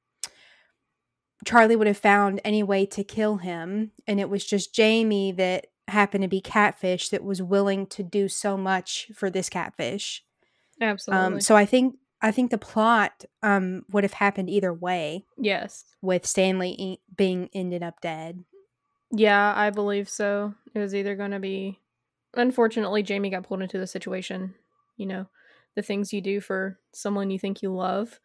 charlie 1.45 1.77
would 1.77 1.87
have 1.87 1.99
found 1.99 2.41
any 2.45 2.63
way 2.63 2.87
to 2.87 3.05
kill 3.05 3.37
him 3.37 3.91
and 4.07 4.21
it 4.21 4.29
was 4.29 4.45
just 4.45 4.75
jamie 4.75 5.33
that 5.33 5.67
happened 5.89 6.23
to 6.23 6.29
be 6.29 6.41
catfish 6.41 7.09
that 7.09 7.25
was 7.25 7.43
willing 7.43 7.87
to 7.87 8.03
do 8.03 8.29
so 8.29 8.57
much 8.57 9.11
for 9.15 9.29
this 9.29 9.49
catfish 9.49 10.25
Absolutely. 10.81 11.27
um, 11.27 11.41
so 11.41 11.57
i 11.57 11.67
think 11.67 11.97
i 12.21 12.31
think 12.31 12.51
the 12.51 12.59
plot 12.59 13.25
um, 13.43 13.85
would 13.91 14.05
have 14.05 14.15
happened 14.15 14.49
either 14.49 14.73
way 14.73 15.25
yes. 15.37 15.85
with 16.01 16.25
stanley 16.27 16.75
e- 16.79 17.01
being 17.17 17.49
ended 17.53 17.83
up 17.83 18.01
dead 18.01 18.45
Yeah, 19.15 19.53
I 19.55 19.69
believe 19.69 20.09
so. 20.09 20.55
It 20.75 20.79
was 20.79 20.95
either 20.95 21.15
going 21.15 21.33
to 21.33 21.39
be 21.39 21.79
unfortunately 22.35 23.03
Jamie 23.03 23.29
got 23.29 23.43
pulled 23.45 23.61
into 23.61 23.79
the 23.79 23.87
situation, 23.87 24.55
you 24.97 25.05
know, 25.05 25.27
the 25.75 25.83
things 25.83 26.13
you 26.13 26.23
do 26.23 26.41
for 26.41 26.79
someone 26.93 27.31
you 27.31 27.39
think 27.39 27.63
you 27.63 27.75
love 27.75 28.19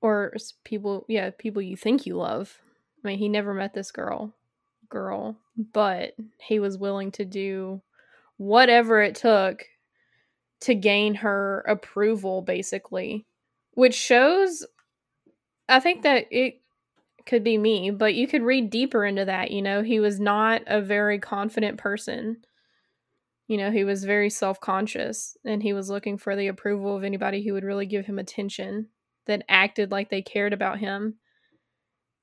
or 0.00 0.34
people, 0.64 1.04
yeah, 1.08 1.30
people 1.36 1.62
you 1.62 1.76
think 1.76 2.06
you 2.06 2.16
love. 2.16 2.58
I 3.04 3.08
mean, 3.08 3.18
he 3.18 3.28
never 3.28 3.54
met 3.54 3.74
this 3.74 3.90
girl, 3.90 4.34
girl, 4.88 5.36
but 5.72 6.14
he 6.40 6.58
was 6.58 6.78
willing 6.78 7.12
to 7.12 7.24
do 7.24 7.82
whatever 8.36 9.00
it 9.00 9.14
took 9.14 9.64
to 10.60 10.74
gain 10.74 11.14
her 11.14 11.64
approval 11.68 12.42
basically, 12.42 13.26
which 13.72 13.94
shows 13.94 14.66
I 15.68 15.80
think 15.80 16.02
that 16.02 16.26
it 16.30 16.60
could 17.26 17.42
be 17.42 17.58
me, 17.58 17.90
but 17.90 18.14
you 18.14 18.28
could 18.28 18.42
read 18.42 18.70
deeper 18.70 19.04
into 19.04 19.24
that. 19.24 19.50
You 19.50 19.62
know, 19.62 19.82
he 19.82 20.00
was 20.00 20.20
not 20.20 20.62
a 20.66 20.80
very 20.80 21.18
confident 21.18 21.78
person. 21.78 22.38
You 23.48 23.58
know, 23.58 23.70
he 23.70 23.84
was 23.84 24.04
very 24.04 24.30
self 24.30 24.60
conscious 24.60 25.36
and 25.44 25.62
he 25.62 25.72
was 25.72 25.90
looking 25.90 26.18
for 26.18 26.36
the 26.36 26.48
approval 26.48 26.96
of 26.96 27.04
anybody 27.04 27.44
who 27.44 27.52
would 27.52 27.64
really 27.64 27.86
give 27.86 28.06
him 28.06 28.18
attention 28.18 28.88
that 29.26 29.44
acted 29.48 29.90
like 29.90 30.10
they 30.10 30.22
cared 30.22 30.52
about 30.52 30.78
him. 30.78 31.16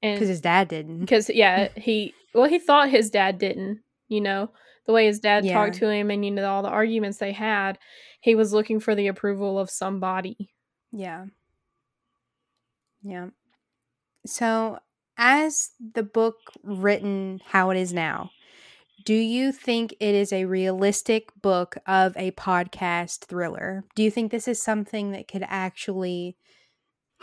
because 0.01 0.27
his 0.27 0.41
dad 0.41 0.67
didn't 0.67 0.99
because, 1.01 1.29
yeah, 1.29 1.69
he, 1.75 2.13
well, 2.33 2.49
he 2.49 2.59
thought 2.59 2.89
his 2.89 3.09
dad 3.09 3.37
didn't, 3.37 3.79
you 4.07 4.21
know, 4.21 4.49
the 4.85 4.93
way 4.93 5.05
his 5.05 5.19
dad 5.19 5.45
Yeah. 5.45 5.53
talked 5.53 5.75
to 5.75 5.89
him 5.89 6.11
and, 6.11 6.25
you 6.25 6.31
know, 6.31 6.49
all 6.49 6.63
the 6.63 6.69
arguments 6.69 7.17
they 7.17 7.31
had, 7.31 7.77
he 8.21 8.35
was 8.35 8.53
looking 8.53 8.79
for 8.79 8.95
the 8.95 9.07
approval 9.07 9.57
of 9.59 9.69
somebody. 9.69 10.49
Yeah. 10.91 11.25
Yeah. 13.01 13.27
So, 14.25 14.79
as 15.17 15.71
the 15.93 16.03
book 16.03 16.37
written 16.63 17.41
how 17.45 17.69
it 17.69 17.77
is 17.77 17.93
now, 17.93 18.31
do 19.05 19.13
you 19.13 19.51
think 19.51 19.93
it 19.99 20.15
is 20.15 20.31
a 20.31 20.45
realistic 20.45 21.29
book 21.41 21.75
of 21.85 22.15
a 22.15 22.31
podcast 22.31 23.25
thriller? 23.25 23.83
Do 23.95 24.03
you 24.03 24.09
think 24.09 24.31
this 24.31 24.47
is 24.47 24.61
something 24.61 25.11
that 25.11 25.27
could 25.27 25.43
actually 25.47 26.37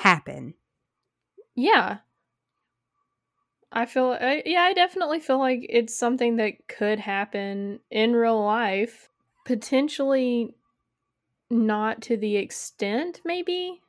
happen? 0.00 0.54
Yeah. 1.54 2.00
I 3.73 3.87
feel 3.87 4.16
I, 4.21 4.42
yeah, 4.47 4.62
I 4.62 4.73
definitely 4.73 5.21
feel 5.21 5.38
like 5.38 5.64
it's 5.69 5.95
something 5.95 6.37
that 6.37 6.66
could 6.69 6.99
happen 6.99 7.80
in 7.90 8.14
real 8.14 8.42
life. 8.45 9.09
Potentially 9.45 10.54
not 11.50 12.02
to 12.02 12.16
the 12.16 12.37
extent 12.37 13.21
maybe, 13.25 13.83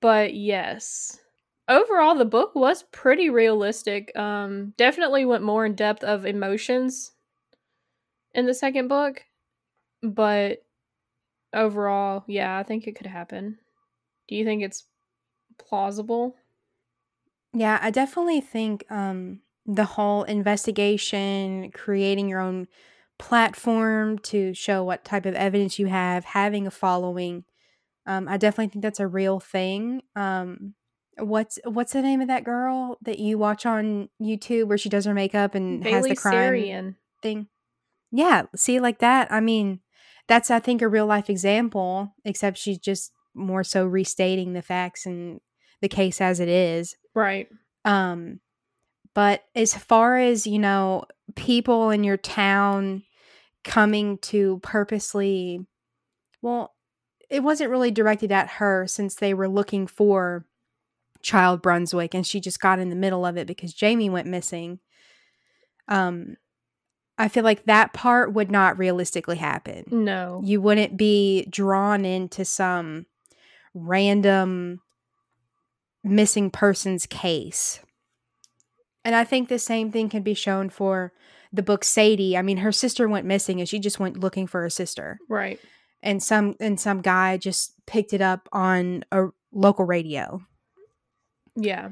but 0.00 0.34
yes. 0.34 1.20
Overall 1.68 2.14
the 2.14 2.24
book 2.24 2.54
was 2.54 2.84
pretty 2.84 3.30
realistic. 3.30 4.16
Um 4.16 4.74
definitely 4.76 5.24
went 5.24 5.42
more 5.44 5.66
in 5.66 5.74
depth 5.74 6.04
of 6.04 6.24
emotions 6.26 7.12
in 8.34 8.46
the 8.46 8.54
second 8.54 8.88
book, 8.88 9.24
but 10.02 10.64
overall, 11.52 12.24
yeah, 12.28 12.58
I 12.58 12.64
think 12.64 12.86
it 12.86 12.96
could 12.96 13.06
happen. 13.06 13.58
Do 14.28 14.36
you 14.36 14.44
think 14.44 14.62
it's 14.62 14.84
plausible? 15.58 16.36
Yeah, 17.52 17.78
I 17.80 17.90
definitely 17.90 18.40
think 18.40 18.84
um, 18.90 19.40
the 19.64 19.84
whole 19.84 20.24
investigation, 20.24 21.70
creating 21.72 22.28
your 22.28 22.40
own 22.40 22.68
platform 23.18 24.18
to 24.18 24.52
show 24.52 24.84
what 24.84 25.04
type 25.04 25.24
of 25.24 25.34
evidence 25.34 25.78
you 25.78 25.86
have, 25.86 26.24
having 26.24 26.66
a 26.66 26.70
following, 26.70 27.44
um, 28.06 28.28
I 28.28 28.36
definitely 28.36 28.68
think 28.68 28.82
that's 28.82 29.00
a 29.00 29.06
real 29.06 29.40
thing. 29.40 30.02
Um, 30.14 30.74
what's 31.18 31.58
what's 31.64 31.92
the 31.92 32.02
name 32.02 32.20
of 32.20 32.28
that 32.28 32.44
girl 32.44 32.98
that 33.02 33.18
you 33.18 33.36
watch 33.38 33.66
on 33.66 34.08
YouTube 34.22 34.68
where 34.68 34.78
she 34.78 34.88
does 34.88 35.04
her 35.04 35.14
makeup 35.14 35.54
and 35.54 35.84
has 35.84 36.06
the 36.06 36.14
crime 36.14 36.68
Sarian. 36.68 36.94
thing? 37.22 37.48
Yeah, 38.12 38.44
see, 38.54 38.80
like 38.80 38.98
that. 39.00 39.30
I 39.32 39.40
mean, 39.40 39.80
that's 40.28 40.50
I 40.50 40.60
think 40.60 40.82
a 40.82 40.88
real 40.88 41.06
life 41.06 41.28
example, 41.28 42.14
except 42.24 42.58
she's 42.58 42.78
just 42.78 43.12
more 43.36 43.62
so 43.62 43.86
restating 43.86 44.52
the 44.52 44.62
facts 44.62 45.06
and 45.06 45.40
the 45.80 45.88
case 45.88 46.20
as 46.20 46.40
it 46.40 46.48
is. 46.48 46.96
Right. 47.14 47.48
Um, 47.84 48.40
but 49.14 49.44
as 49.54 49.74
far 49.74 50.18
as, 50.18 50.46
you 50.46 50.58
know, 50.58 51.04
people 51.36 51.90
in 51.90 52.04
your 52.04 52.16
town 52.16 53.02
coming 53.64 54.18
to 54.18 54.58
purposely, 54.62 55.66
well, 56.42 56.74
it 57.30 57.42
wasn't 57.42 57.70
really 57.70 57.90
directed 57.90 58.30
at 58.32 58.48
her 58.48 58.86
since 58.86 59.14
they 59.14 59.34
were 59.34 59.48
looking 59.48 59.86
for 59.86 60.46
Child 61.22 61.62
Brunswick 61.62 62.14
and 62.14 62.26
she 62.26 62.40
just 62.40 62.60
got 62.60 62.78
in 62.78 62.90
the 62.90 62.96
middle 62.96 63.26
of 63.26 63.36
it 63.36 63.46
because 63.46 63.72
Jamie 63.72 64.10
went 64.10 64.28
missing. 64.28 64.78
Um, 65.88 66.36
I 67.18 67.28
feel 67.28 67.44
like 67.44 67.64
that 67.64 67.92
part 67.92 68.32
would 68.34 68.50
not 68.50 68.78
realistically 68.78 69.36
happen. 69.36 69.84
No. 69.90 70.40
You 70.44 70.60
wouldn't 70.60 70.96
be 70.96 71.46
drawn 71.46 72.04
into 72.04 72.44
some 72.44 73.06
random 73.76 74.80
missing 76.02 76.50
persons 76.50 77.06
case. 77.06 77.80
And 79.04 79.14
I 79.14 79.24
think 79.24 79.48
the 79.48 79.58
same 79.58 79.92
thing 79.92 80.08
can 80.08 80.22
be 80.22 80.34
shown 80.34 80.70
for 80.70 81.12
the 81.52 81.62
book 81.62 81.84
Sadie. 81.84 82.36
I 82.36 82.42
mean, 82.42 82.58
her 82.58 82.72
sister 82.72 83.08
went 83.08 83.26
missing 83.26 83.60
and 83.60 83.68
she 83.68 83.78
just 83.78 84.00
went 84.00 84.18
looking 84.18 84.46
for 84.46 84.62
her 84.62 84.70
sister. 84.70 85.18
Right. 85.28 85.60
And 86.02 86.22
some 86.22 86.56
and 86.58 86.80
some 86.80 87.02
guy 87.02 87.36
just 87.36 87.74
picked 87.86 88.12
it 88.12 88.20
up 88.20 88.48
on 88.52 89.04
a 89.12 89.26
local 89.52 89.84
radio. 89.84 90.40
Yeah. 91.54 91.90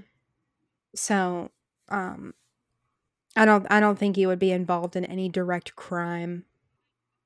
So, 0.94 1.50
um 1.88 2.34
I 3.36 3.44
don't 3.44 3.66
I 3.70 3.80
don't 3.80 3.98
think 3.98 4.16
he 4.16 4.26
would 4.26 4.38
be 4.38 4.52
involved 4.52 4.96
in 4.96 5.04
any 5.04 5.28
direct 5.28 5.76
crime. 5.76 6.44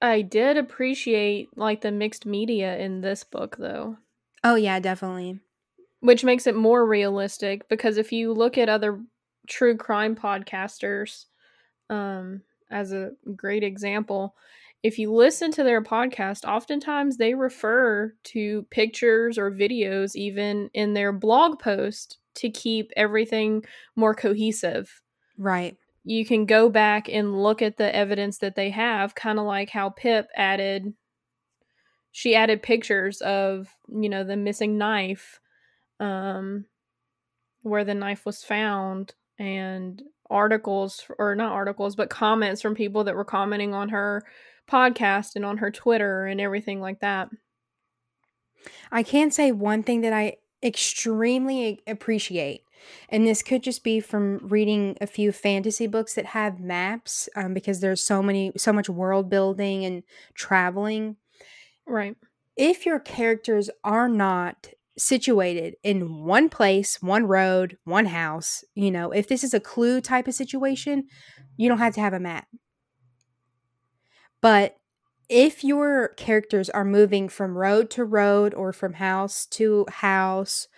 I 0.00 0.22
did 0.22 0.56
appreciate 0.56 1.56
like 1.56 1.80
the 1.80 1.90
mixed 1.90 2.24
media 2.24 2.76
in 2.78 3.00
this 3.00 3.24
book 3.24 3.56
though. 3.58 3.96
Oh 4.44 4.54
yeah, 4.54 4.80
definitely. 4.80 5.40
Which 6.00 6.24
makes 6.24 6.46
it 6.46 6.54
more 6.54 6.86
realistic 6.86 7.68
because 7.68 7.96
if 7.98 8.12
you 8.12 8.32
look 8.32 8.56
at 8.58 8.68
other 8.68 9.00
true 9.46 9.76
crime 9.76 10.14
podcasters 10.14 11.24
um 11.90 12.42
as 12.70 12.92
a 12.92 13.12
great 13.34 13.64
example, 13.64 14.34
if 14.82 14.98
you 14.98 15.12
listen 15.12 15.50
to 15.52 15.64
their 15.64 15.82
podcast, 15.82 16.44
oftentimes 16.44 17.16
they 17.16 17.34
refer 17.34 18.14
to 18.24 18.66
pictures 18.70 19.38
or 19.38 19.50
videos 19.50 20.14
even 20.14 20.70
in 20.74 20.92
their 20.94 21.12
blog 21.12 21.58
post 21.58 22.18
to 22.36 22.50
keep 22.50 22.90
everything 22.96 23.64
more 23.96 24.14
cohesive. 24.14 25.00
Right 25.38 25.76
you 26.04 26.24
can 26.24 26.46
go 26.46 26.70
back 26.70 27.08
and 27.10 27.42
look 27.42 27.60
at 27.60 27.76
the 27.76 27.94
evidence 27.94 28.38
that 28.38 28.54
they 28.54 28.70
have, 28.70 29.14
kind 29.14 29.38
of 29.38 29.44
like 29.44 29.68
how 29.68 29.90
Pip 29.90 30.26
added 30.34 30.94
she 32.12 32.34
added 32.34 32.62
pictures 32.62 33.20
of, 33.20 33.68
you 33.88 34.08
know, 34.08 34.24
the 34.24 34.36
missing 34.36 34.78
knife 34.78 35.40
um 36.00 36.64
where 37.62 37.84
the 37.84 37.94
knife 37.94 38.24
was 38.24 38.44
found 38.44 39.14
and 39.38 40.02
articles 40.30 41.04
or 41.18 41.34
not 41.34 41.52
articles 41.52 41.96
but 41.96 42.10
comments 42.10 42.62
from 42.62 42.74
people 42.74 43.04
that 43.04 43.16
were 43.16 43.24
commenting 43.24 43.74
on 43.74 43.88
her 43.88 44.24
podcast 44.70 45.34
and 45.34 45.44
on 45.44 45.58
her 45.58 45.70
Twitter 45.70 46.26
and 46.26 46.40
everything 46.40 46.80
like 46.80 47.00
that. 47.00 47.28
I 48.92 49.02
can 49.02 49.30
say 49.30 49.52
one 49.52 49.82
thing 49.82 50.02
that 50.02 50.12
I 50.12 50.36
extremely 50.62 51.80
appreciate 51.86 52.62
and 53.08 53.26
this 53.26 53.42
could 53.42 53.62
just 53.62 53.82
be 53.84 54.00
from 54.00 54.38
reading 54.42 54.96
a 55.00 55.06
few 55.06 55.32
fantasy 55.32 55.86
books 55.86 56.14
that 56.14 56.26
have 56.26 56.60
maps 56.60 57.28
um, 57.36 57.54
because 57.54 57.80
there's 57.80 58.02
so 58.02 58.22
many 58.22 58.52
so 58.56 58.72
much 58.72 58.88
world 58.88 59.28
building 59.30 59.84
and 59.84 60.02
traveling 60.34 61.16
right 61.88 62.16
if 62.56 62.84
your 62.84 62.98
characters 62.98 63.70
are 63.84 64.08
not 64.08 64.68
situated 64.96 65.76
in 65.82 66.24
one 66.24 66.48
place 66.48 67.00
one 67.00 67.26
road 67.26 67.78
one 67.84 68.06
house 68.06 68.64
you 68.74 68.90
know 68.90 69.10
if 69.12 69.28
this 69.28 69.44
is 69.44 69.54
a 69.54 69.60
clue 69.60 70.00
type 70.00 70.26
of 70.26 70.34
situation 70.34 71.04
you 71.56 71.68
don't 71.68 71.78
have 71.78 71.94
to 71.94 72.00
have 72.00 72.12
a 72.12 72.20
map 72.20 72.48
but 74.40 74.76
if 75.28 75.62
your 75.62 76.08
characters 76.16 76.70
are 76.70 76.84
moving 76.84 77.28
from 77.28 77.56
road 77.56 77.90
to 77.90 78.04
road 78.04 78.54
or 78.54 78.72
from 78.72 78.94
house 78.94 79.44
to 79.46 79.84
house 79.88 80.68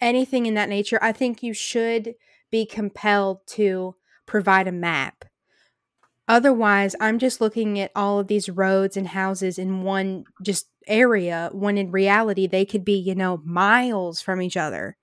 anything 0.00 0.46
in 0.46 0.54
that 0.54 0.68
nature, 0.68 0.98
I 1.02 1.12
think 1.12 1.42
you 1.42 1.52
should 1.52 2.14
be 2.50 2.64
compelled 2.64 3.46
to 3.48 3.96
provide 4.26 4.66
a 4.66 4.72
map. 4.72 5.24
Otherwise, 6.28 6.94
I'm 7.00 7.18
just 7.18 7.40
looking 7.40 7.80
at 7.80 7.90
all 7.96 8.18
of 8.18 8.28
these 8.28 8.50
roads 8.50 8.96
and 8.96 9.08
houses 9.08 9.58
in 9.58 9.82
one 9.82 10.24
just 10.42 10.68
area 10.86 11.48
when 11.52 11.78
in 11.78 11.90
reality 11.90 12.46
they 12.46 12.66
could 12.66 12.84
be, 12.84 12.98
you 12.98 13.14
know, 13.14 13.40
miles 13.44 14.20
from 14.20 14.42
each 14.42 14.56
other. 14.56 14.96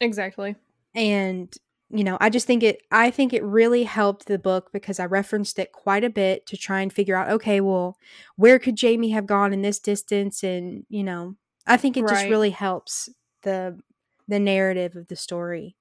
Exactly. 0.00 0.56
And 0.94 1.52
you 1.90 2.04
know, 2.04 2.18
I 2.20 2.28
just 2.28 2.46
think 2.46 2.62
it 2.62 2.82
I 2.90 3.10
think 3.10 3.32
it 3.32 3.42
really 3.42 3.84
helped 3.84 4.26
the 4.26 4.38
book 4.38 4.70
because 4.72 5.00
I 5.00 5.06
referenced 5.06 5.58
it 5.58 5.72
quite 5.72 6.04
a 6.04 6.10
bit 6.10 6.46
to 6.46 6.56
try 6.56 6.80
and 6.82 6.92
figure 6.92 7.16
out 7.16 7.30
okay, 7.30 7.60
well, 7.60 7.96
where 8.36 8.58
could 8.58 8.76
Jamie 8.76 9.10
have 9.10 9.26
gone 9.26 9.54
in 9.54 9.62
this 9.62 9.78
distance 9.78 10.42
and, 10.42 10.84
you 10.90 11.02
know, 11.02 11.36
I 11.66 11.78
think 11.78 11.96
it 11.96 12.02
right. 12.02 12.10
just 12.10 12.28
really 12.28 12.50
helps 12.50 13.08
the 13.42 13.78
the 14.26 14.38
narrative 14.38 14.96
of 14.96 15.08
the 15.08 15.16
story. 15.16 15.76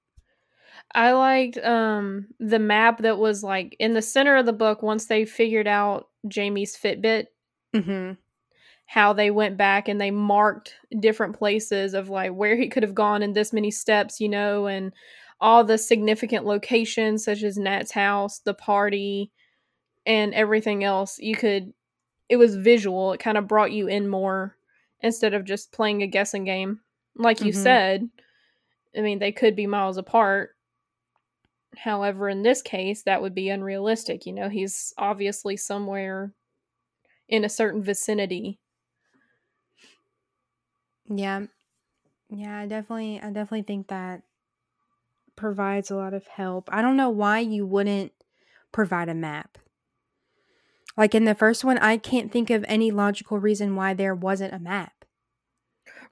I 0.95 1.11
liked 1.11 1.57
um 1.57 2.27
the 2.39 2.59
map 2.59 3.01
that 3.01 3.17
was 3.17 3.43
like 3.43 3.75
in 3.79 3.93
the 3.93 4.01
center 4.01 4.37
of 4.37 4.45
the 4.45 4.53
book 4.53 4.81
once 4.81 5.05
they 5.05 5.25
figured 5.25 5.67
out 5.67 6.09
Jamie's 6.27 6.75
Fitbit. 6.75 7.27
Mm-hmm. 7.75 8.13
How 8.85 9.11
they 9.11 9.31
went 9.31 9.57
back 9.57 9.89
and 9.89 9.99
they 9.99 10.11
marked 10.11 10.75
different 10.99 11.37
places 11.37 11.93
of 11.93 12.09
like 12.09 12.31
where 12.31 12.55
he 12.55 12.69
could 12.69 12.83
have 12.83 12.95
gone 12.95 13.21
in 13.21 13.33
this 13.33 13.51
many 13.51 13.69
steps, 13.69 14.21
you 14.21 14.29
know, 14.29 14.67
and 14.67 14.93
all 15.41 15.63
the 15.63 15.77
significant 15.77 16.45
locations 16.45 17.25
such 17.25 17.43
as 17.43 17.57
Nat's 17.57 17.91
house, 17.91 18.39
the 18.39 18.53
party, 18.53 19.31
and 20.05 20.33
everything 20.33 20.83
else. 20.85 21.19
You 21.19 21.35
could 21.35 21.73
it 22.29 22.37
was 22.37 22.55
visual. 22.55 23.13
It 23.13 23.19
kind 23.19 23.37
of 23.37 23.47
brought 23.47 23.71
you 23.71 23.87
in 23.87 24.07
more 24.07 24.57
instead 25.01 25.33
of 25.33 25.45
just 25.45 25.71
playing 25.71 26.01
a 26.01 26.07
guessing 26.07 26.43
game. 26.43 26.79
Like 27.15 27.41
you 27.41 27.51
mm-hmm. 27.51 27.63
said, 27.63 28.09
I 28.97 29.01
mean, 29.01 29.19
they 29.19 29.31
could 29.31 29.55
be 29.55 29.67
miles 29.67 29.97
apart. 29.97 30.55
However, 31.83 32.29
in 32.29 32.41
this 32.41 32.61
case, 32.61 33.03
that 33.03 33.21
would 33.21 33.35
be 33.35 33.49
unrealistic. 33.49 34.25
You 34.25 34.33
know, 34.33 34.49
he's 34.49 34.93
obviously 34.97 35.57
somewhere 35.57 36.33
in 37.29 37.43
a 37.43 37.49
certain 37.49 37.81
vicinity. 37.81 38.59
Yeah. 41.09 41.45
Yeah, 42.29 42.59
I 42.59 42.65
definitely 42.65 43.21
I 43.21 43.27
definitely 43.27 43.63
think 43.63 43.87
that 43.87 44.23
provides 45.35 45.89
a 45.89 45.95
lot 45.95 46.13
of 46.13 46.27
help. 46.27 46.67
I 46.71 46.81
don't 46.81 46.97
know 46.97 47.09
why 47.09 47.39
you 47.39 47.65
wouldn't 47.65 48.11
provide 48.71 49.07
a 49.07 49.13
map. 49.13 49.57
Like 50.97 51.13
in 51.13 51.25
the 51.25 51.35
first 51.35 51.63
one, 51.63 51.77
I 51.77 51.97
can't 51.97 52.31
think 52.31 52.49
of 52.49 52.65
any 52.67 52.91
logical 52.91 53.37
reason 53.37 53.75
why 53.75 53.93
there 53.93 54.15
wasn't 54.15 54.53
a 54.53 54.59
map. 54.59 54.96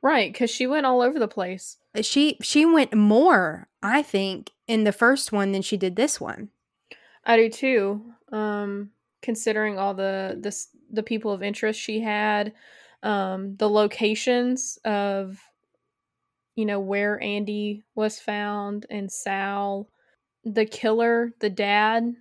Right, 0.06 0.32
because 0.32 0.52
she 0.52 0.68
went 0.68 0.86
all 0.86 1.02
over 1.02 1.18
the 1.18 1.28
place. 1.28 1.78
Uh, 1.96 2.04
she 2.04 2.38
she 2.40 2.64
went 2.64 2.94
more, 2.94 3.68
I 3.82 4.04
think, 4.04 4.52
in 4.68 4.84
the 4.84 4.92
first 4.92 5.32
one 5.32 5.52
than 5.52 5.64
she 5.64 5.78
did 5.78 5.96
this 5.96 6.22
one. 6.22 6.50
I 7.26 7.38
do 7.38 7.50
too. 7.50 8.14
Um, 8.32 8.92
considering 9.24 9.80
all 9.80 9.96
the 9.96 10.38
the 10.40 10.56
the 10.92 11.02
people 11.02 11.32
of 11.32 11.42
interest 11.42 11.80
she 11.80 12.02
had, 12.02 12.54
um, 13.02 13.56
the 13.56 13.68
locations 13.68 14.78
of, 14.86 15.40
you 16.56 16.68
know, 16.68 16.80
where 16.80 17.20
Andie 17.20 17.82
was 17.96 18.20
found 18.20 18.86
and 18.92 19.12
Sal, 19.12 19.90
the 20.44 20.68
killer, 20.68 21.34
the 21.40 21.50
dad, 21.50 22.14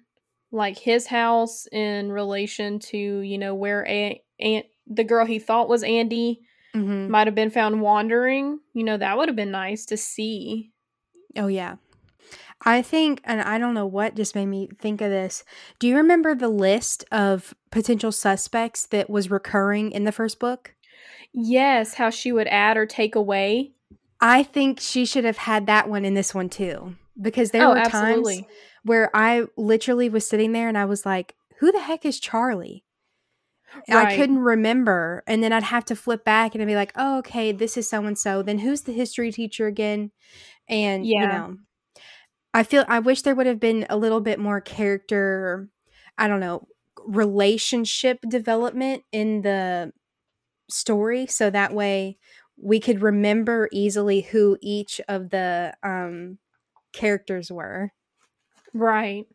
like 0.50 0.78
his 0.78 1.06
house 1.06 1.66
in 1.70 2.10
relation 2.10 2.78
to 2.78 2.96
you 2.96 3.36
know 3.36 3.54
where 3.54 3.86
a- 3.86 4.22
Aunt 4.40 4.64
the 4.86 5.04
girl 5.04 5.26
he 5.26 5.38
thought 5.38 5.68
was 5.68 5.82
Andie 5.82 6.40
mm-hmm. 6.74 7.10
might 7.10 7.26
have 7.26 7.34
been 7.34 7.50
found 7.50 7.80
wandering, 7.80 8.60
you 8.72 8.84
know, 8.84 8.96
that 8.96 9.16
would 9.16 9.28
have 9.28 9.36
been 9.36 9.50
nice 9.50 9.86
to 9.86 9.96
see. 9.96 10.72
Oh, 11.36 11.46
yeah. 11.46 11.76
I 12.64 12.82
think, 12.82 13.20
and 13.24 13.42
I 13.42 13.58
don't 13.58 13.74
know 13.74 13.86
what 13.86 14.16
just 14.16 14.34
made 14.34 14.46
me 14.46 14.68
think 14.78 15.00
of 15.00 15.10
this. 15.10 15.44
Do 15.78 15.86
you 15.86 15.96
remember 15.96 16.34
the 16.34 16.48
list 16.48 17.04
of 17.12 17.54
potential 17.70 18.12
suspects 18.12 18.86
that 18.86 19.10
was 19.10 19.30
recurring 19.30 19.90
in 19.90 20.04
the 20.04 20.12
first 20.12 20.38
book? 20.38 20.74
Yes, 21.32 21.94
how 21.94 22.10
she 22.10 22.32
would 22.32 22.46
add 22.46 22.76
or 22.76 22.86
take 22.86 23.14
away. 23.14 23.72
I 24.20 24.42
think 24.42 24.80
she 24.80 25.04
should 25.04 25.24
have 25.24 25.38
had 25.38 25.66
that 25.66 25.88
one 25.88 26.04
in 26.04 26.14
this 26.14 26.34
one 26.34 26.48
too. 26.48 26.96
Because 27.20 27.50
there 27.50 27.66
oh, 27.66 27.70
were 27.70 27.78
absolutely. 27.78 28.42
times 28.42 28.46
where 28.84 29.10
I 29.14 29.44
literally 29.56 30.08
was 30.08 30.26
sitting 30.26 30.52
there 30.52 30.68
and 30.68 30.78
I 30.78 30.84
was 30.84 31.04
like, 31.04 31.34
who 31.58 31.70
the 31.70 31.80
heck 31.80 32.04
is 32.04 32.18
Charlie? 32.18 32.84
Right. 33.88 34.08
I 34.08 34.16
couldn't 34.16 34.38
remember. 34.38 35.22
And 35.26 35.42
then 35.42 35.52
I'd 35.52 35.62
have 35.64 35.84
to 35.86 35.96
flip 35.96 36.24
back 36.24 36.54
and 36.54 36.62
I'd 36.62 36.66
be 36.66 36.74
like, 36.74 36.92
oh, 36.96 37.18
okay, 37.18 37.52
this 37.52 37.76
is 37.76 37.88
so 37.88 38.04
and 38.04 38.18
so. 38.18 38.42
Then 38.42 38.58
who's 38.58 38.82
the 38.82 38.92
history 38.92 39.32
teacher 39.32 39.66
again? 39.66 40.10
And, 40.68 41.06
yeah. 41.06 41.20
you 41.20 41.26
know, 41.26 41.56
I 42.52 42.62
feel, 42.62 42.84
I 42.88 43.00
wish 43.00 43.22
there 43.22 43.34
would 43.34 43.46
have 43.46 43.60
been 43.60 43.86
a 43.90 43.96
little 43.96 44.20
bit 44.20 44.38
more 44.38 44.60
character, 44.60 45.68
I 46.16 46.28
don't 46.28 46.40
know, 46.40 46.68
relationship 47.06 48.20
development 48.28 49.02
in 49.12 49.42
the 49.42 49.92
story. 50.70 51.26
So 51.26 51.50
that 51.50 51.74
way 51.74 52.18
we 52.56 52.80
could 52.80 53.02
remember 53.02 53.68
easily 53.72 54.22
who 54.22 54.56
each 54.62 55.00
of 55.08 55.30
the 55.30 55.74
um, 55.82 56.38
characters 56.92 57.50
were. 57.50 57.90
Right. 58.72 59.26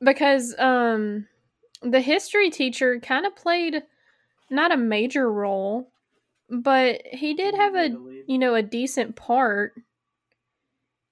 Because, 0.00 0.54
um, 0.58 1.26
the 1.82 2.00
history 2.00 2.50
teacher 2.50 2.98
kind 3.00 3.26
of 3.26 3.36
played 3.36 3.82
not 4.50 4.72
a 4.72 4.76
major 4.76 5.30
role, 5.30 5.90
but 6.48 7.02
he 7.06 7.34
did 7.34 7.54
have 7.54 7.74
a 7.74 7.88
you 8.26 8.38
know 8.38 8.54
a 8.54 8.62
decent 8.62 9.16
part 9.16 9.72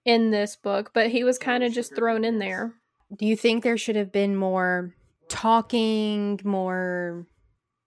in 0.04 0.30
this 0.30 0.56
book, 0.56 0.90
but 0.92 1.10
he 1.10 1.24
was 1.24 1.38
kind 1.38 1.64
of 1.64 1.72
just 1.72 1.94
thrown 1.94 2.24
in 2.24 2.38
there. 2.38 2.74
Do 3.16 3.26
you 3.26 3.36
think 3.36 3.62
there 3.62 3.78
should 3.78 3.96
have 3.96 4.12
been 4.12 4.36
more 4.36 4.94
talking, 5.28 6.40
more 6.44 7.26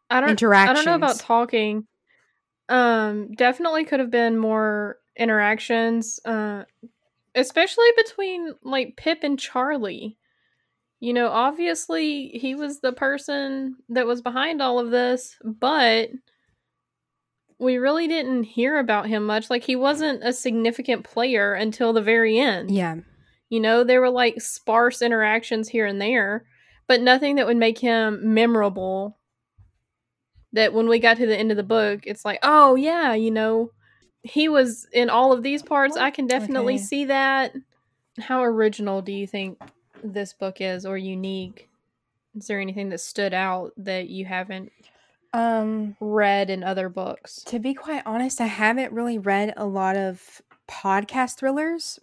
I 0.09 0.21
don't 0.21 0.29
interactions? 0.29 0.69
I 0.69 0.73
don't 0.73 0.85
know 0.85 1.05
about 1.05 1.19
talking. 1.19 1.87
Um 2.69 3.31
definitely 3.33 3.85
could 3.85 3.99
have 3.99 4.11
been 4.11 4.37
more 4.37 4.97
interactions, 5.15 6.19
uh, 6.25 6.63
especially 7.33 7.87
between 7.95 8.53
like 8.63 8.97
Pip 8.97 9.19
and 9.23 9.39
Charlie. 9.39 10.17
You 10.99 11.13
know, 11.13 11.27
obviously 11.29 12.29
he 12.29 12.55
was 12.55 12.79
the 12.79 12.91
person 12.91 13.75
that 13.89 14.07
was 14.07 14.21
behind 14.21 14.61
all 14.61 14.79
of 14.79 14.89
this, 14.89 15.35
but 15.43 16.09
we 17.59 17.77
really 17.77 18.07
didn't 18.07 18.43
hear 18.43 18.79
about 18.79 19.07
him 19.07 19.25
much. 19.25 19.49
Like 19.49 19.63
he 19.63 19.75
wasn't 19.75 20.23
a 20.23 20.33
significant 20.33 21.03
player 21.03 21.53
until 21.53 21.93
the 21.93 22.01
very 22.01 22.39
end. 22.39 22.71
Yeah. 22.71 22.95
You 23.49 23.59
know, 23.59 23.83
there 23.83 24.01
were 24.01 24.09
like 24.09 24.41
sparse 24.41 25.01
interactions 25.01 25.69
here 25.69 25.85
and 25.85 26.01
there, 26.01 26.45
but 26.87 27.01
nothing 27.01 27.35
that 27.35 27.45
would 27.45 27.57
make 27.57 27.79
him 27.79 28.33
memorable. 28.33 29.17
That 30.53 30.73
when 30.73 30.87
we 30.89 30.99
got 30.99 31.17
to 31.17 31.27
the 31.27 31.37
end 31.37 31.51
of 31.51 31.57
the 31.57 31.63
book, 31.63 32.01
it's 32.05 32.25
like, 32.25 32.39
oh 32.41 32.75
yeah, 32.75 33.13
you 33.13 33.31
know, 33.31 33.71
he 34.23 34.49
was 34.49 34.87
in 34.91 35.09
all 35.09 35.31
of 35.31 35.43
these 35.43 35.61
parts. 35.61 35.95
I 35.95 36.09
can 36.09 36.25
definitely 36.25 36.75
Okay. 36.75 36.83
see 36.83 37.05
that. 37.05 37.53
How 38.19 38.43
original 38.43 39.01
do 39.01 39.11
you 39.11 39.27
think 39.27 39.59
this 40.03 40.33
book 40.33 40.61
is 40.61 40.85
or 40.85 40.97
unique? 40.97 41.69
Is 42.35 42.47
there 42.47 42.59
anything 42.59 42.89
that 42.89 42.99
stood 42.99 43.33
out 43.33 43.73
that 43.77 44.09
you 44.09 44.25
haven't 44.25 44.71
Um 45.33 45.95
read 45.99 46.49
in 46.49 46.63
other 46.63 46.89
books? 46.89 47.43
to 47.45 47.59
be 47.59 47.73
quite 47.73 48.03
honest, 48.05 48.39
I 48.41 48.45
haven't 48.47 48.93
really 48.93 49.17
read 49.17 49.53
a 49.57 49.65
lot 49.65 49.97
of 49.97 50.41
podcast 50.69 51.37
thrillers. 51.37 51.99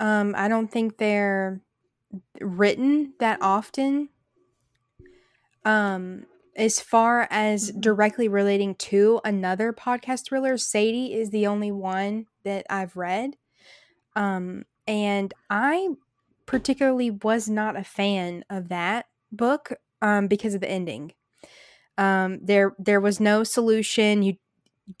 Um 0.00 0.34
I 0.36 0.48
don't 0.48 0.70
think 0.70 0.96
they're 0.98 1.60
written 2.40 3.14
that 3.20 3.38
often. 3.42 4.08
Um 5.64 6.26
as 6.56 6.78
far 6.80 7.26
as 7.32 7.72
Mhm. 7.72 7.80
directly 7.80 8.28
relating 8.28 8.76
to 8.76 9.20
another 9.24 9.72
podcast 9.72 10.26
thriller, 10.26 10.56
Sadie 10.56 11.12
is 11.12 11.30
the 11.30 11.48
only 11.48 11.72
one 11.72 12.26
that 12.44 12.64
I've 12.70 12.96
read. 12.96 13.36
Um 14.14 14.64
and 14.86 15.32
I 15.50 15.88
particularly 16.46 17.10
was 17.10 17.48
not 17.48 17.76
a 17.76 17.84
fan 17.84 18.44
of 18.50 18.68
that 18.68 19.06
book 19.32 19.72
um 20.02 20.26
because 20.28 20.54
of 20.54 20.60
the 20.60 20.70
ending. 20.70 21.12
Um 21.98 22.40
there 22.42 22.74
there 22.78 23.00
was 23.00 23.20
no 23.20 23.44
solution. 23.44 24.22
You 24.22 24.34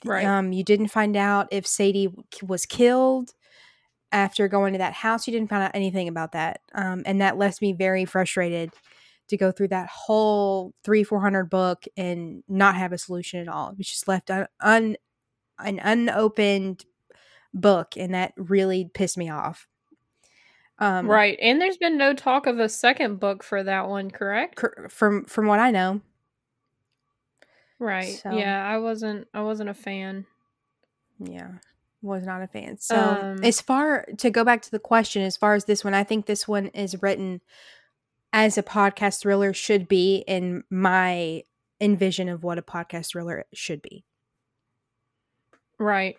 Right. 0.04 0.24
um 0.24 0.52
you 0.52 0.64
didn't 0.64 0.88
find 0.88 1.16
out 1.16 1.48
if 1.50 1.66
Sadie 1.66 2.08
was 2.42 2.64
killed 2.66 3.32
after 4.12 4.48
going 4.48 4.72
to 4.72 4.78
that 4.78 4.94
house. 4.94 5.26
You 5.26 5.32
didn't 5.32 5.50
find 5.50 5.62
out 5.62 5.72
anything 5.74 6.08
about 6.08 6.32
that. 6.32 6.60
Um 6.74 7.02
and 7.06 7.20
that 7.20 7.36
left 7.38 7.60
me 7.60 7.72
very 7.72 8.04
frustrated 8.04 8.70
to 9.28 9.36
go 9.36 9.50
through 9.52 9.68
that 9.68 9.88
whole 9.88 10.74
three 10.84 11.04
four 11.04 11.20
hundred 11.20 11.50
book 11.50 11.84
and 11.96 12.42
not 12.48 12.74
have 12.76 12.92
a 12.92 12.98
solution 12.98 13.40
at 13.40 13.48
all. 13.48 13.70
It 13.70 13.78
was 13.78 13.88
just 13.88 14.08
left 14.08 14.30
un, 14.30 14.46
un 14.60 14.96
an 15.58 15.78
unopened 15.78 16.84
book, 17.54 17.94
and 17.96 18.12
that 18.14 18.32
really 18.36 18.90
pissed 18.92 19.16
me 19.16 19.30
off. 19.30 19.68
Um, 20.78 21.08
right. 21.08 21.38
And 21.40 21.60
there's 21.60 21.76
been 21.76 21.96
no 21.96 22.14
talk 22.14 22.46
of 22.46 22.58
a 22.58 22.68
second 22.68 23.20
book 23.20 23.42
for 23.44 23.62
that 23.62 23.88
one, 23.88 24.10
correct? 24.10 24.56
cor- 24.56 24.88
from 24.90 25.24
from 25.24 25.46
what 25.46 25.60
I 25.60 25.70
know, 25.70 26.00
Right. 27.78 28.14
So- 28.22 28.30
Yeah, 28.32 28.66
I 28.66 28.78
wasn't 28.78 29.28
I 29.34 29.42
wasn't 29.42 29.68
a 29.70 29.74
fan. 29.74 30.26
yeah, 31.18 31.52
was 32.02 32.24
not 32.24 32.42
a 32.42 32.46
fan. 32.46 32.78
So 32.78 32.96
Um, 32.96 33.44
as 33.44 33.60
far 33.60 34.04
to 34.18 34.30
go 34.30 34.44
back 34.44 34.62
to 34.62 34.70
the 34.70 34.78
question, 34.80 35.22
as 35.22 35.36
far 35.36 35.54
as 35.54 35.64
this 35.66 35.84
one, 35.84 35.94
I 35.94 36.02
think 36.04 36.26
this 36.26 36.48
one 36.48 36.66
is 36.68 37.00
written 37.02 37.40
as 38.32 38.58
a 38.58 38.62
podcast 38.62 39.20
thriller 39.20 39.52
should 39.52 39.86
be 39.86 40.24
in 40.26 40.64
my 40.70 41.44
envision 41.80 42.28
of 42.28 42.42
what 42.42 42.58
a 42.58 42.62
podcast 42.62 43.10
thriller 43.12 43.44
should 43.52 43.80
be. 43.82 44.04
Right. 45.78 46.18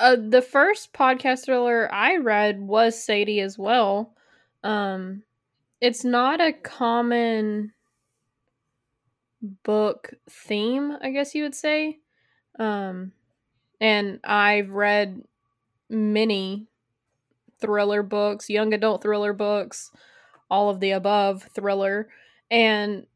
Uh 0.00 0.16
the 0.16 0.42
first 0.42 0.92
podcast 0.92 1.44
thriller 1.44 1.92
I 1.92 2.16
read 2.16 2.60
was 2.60 3.02
Sadie 3.02 3.40
as 3.40 3.58
well. 3.58 4.14
Um 4.62 5.22
it's 5.80 6.04
not 6.04 6.40
a 6.40 6.52
common 6.52 7.72
book 9.62 10.14
theme, 10.28 10.96
I 11.00 11.10
guess 11.10 11.34
you 11.34 11.42
would 11.44 11.54
say. 11.54 11.98
Um 12.58 13.12
and 13.80 14.20
I've 14.24 14.70
read 14.70 15.22
many 15.90 16.66
thriller 17.60 18.02
books, 18.02 18.50
young 18.50 18.72
adult 18.74 19.02
thriller 19.02 19.32
books, 19.32 19.90
all 20.50 20.70
of 20.70 20.80
the 20.80 20.92
above 20.92 21.44
thriller, 21.54 22.08
and 22.50 23.06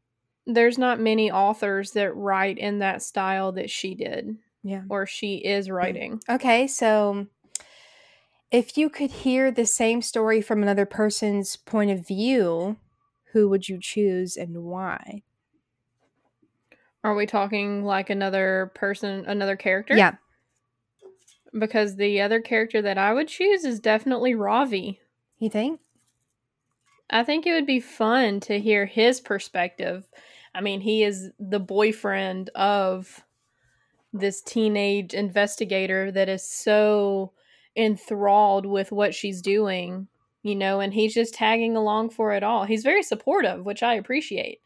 there's 0.47 0.77
not 0.77 0.99
many 0.99 1.31
authors 1.31 1.91
that 1.91 2.15
write 2.15 2.57
in 2.57 2.79
that 2.79 3.01
style 3.01 3.51
that 3.53 3.69
she 3.69 3.95
did 3.95 4.37
Yeah. 4.63 4.83
or 4.89 5.05
she 5.05 5.37
is 5.37 5.69
writing. 5.69 6.21
Okay, 6.29 6.67
so 6.67 7.27
if 8.51 8.77
you 8.77 8.89
could 8.89 9.11
hear 9.11 9.49
the 9.49 9.65
same 9.65 10.01
story 10.01 10.41
from 10.41 10.61
another 10.61 10.85
person's 10.85 11.55
point 11.55 11.89
of 11.89 12.05
view, 12.05 12.77
who 13.31 13.47
would 13.49 13.69
you 13.69 13.79
choose 13.79 14.35
and 14.35 14.63
why? 14.63 15.23
Are 17.03 17.15
we 17.15 17.25
talking 17.25 17.83
like 17.83 18.09
another 18.09 18.71
person, 18.75 19.25
another 19.25 19.55
character? 19.55 19.95
Yeah. 19.95 20.15
Because 21.57 21.95
the 21.95 22.21
other 22.21 22.39
character 22.39 22.81
that 22.81 22.97
I 22.97 23.13
would 23.13 23.27
choose 23.27 23.63
is 23.65 23.79
definitely 23.79 24.35
Ravi. 24.35 24.99
You 25.39 25.49
think? 25.49 25.79
I 27.09 27.23
think 27.23 27.45
it 27.45 27.53
would 27.53 27.65
be 27.65 27.79
fun 27.79 28.39
to 28.41 28.59
hear 28.59 28.85
his 28.85 29.19
perspective. 29.19 30.07
I 30.53 30.61
mean, 30.61 30.81
he 30.81 31.03
is 31.03 31.31
the 31.39 31.59
boyfriend 31.59 32.49
of 32.55 33.23
this 34.13 34.41
teenage 34.41 35.13
investigator 35.13 36.11
that 36.11 36.29
is 36.29 36.49
so 36.49 37.33
enthralled 37.75 38.65
with 38.65 38.91
what 38.91 39.15
she's 39.15 39.41
doing, 39.41 40.07
you 40.43 40.55
know, 40.55 40.79
and 40.79 40.93
he's 40.93 41.13
just 41.13 41.33
tagging 41.33 41.75
along 41.77 42.09
for 42.09 42.33
it 42.33 42.43
all. 42.43 42.65
He's 42.65 42.83
very 42.83 43.03
supportive, 43.03 43.63
which 43.65 43.83
I 43.83 43.95
appreciate. 43.95 44.59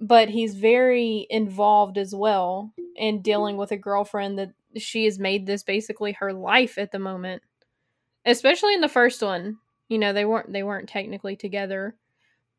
But 0.00 0.28
he's 0.28 0.54
very 0.56 1.26
involved 1.30 1.98
as 1.98 2.14
well 2.14 2.72
in 2.96 3.22
dealing 3.22 3.56
with 3.56 3.70
a 3.70 3.76
girlfriend 3.76 4.38
that 4.38 4.52
she 4.76 5.04
has 5.04 5.18
made 5.18 5.46
this 5.46 5.62
basically 5.62 6.12
her 6.12 6.32
life 6.32 6.78
at 6.78 6.90
the 6.90 6.98
moment. 6.98 7.42
Especially 8.26 8.74
in 8.74 8.80
the 8.80 8.88
first 8.88 9.22
one. 9.22 9.58
You 9.88 9.98
know, 9.98 10.12
they 10.14 10.24
weren't 10.24 10.52
they 10.52 10.62
weren't 10.62 10.88
technically 10.88 11.36
together, 11.36 11.94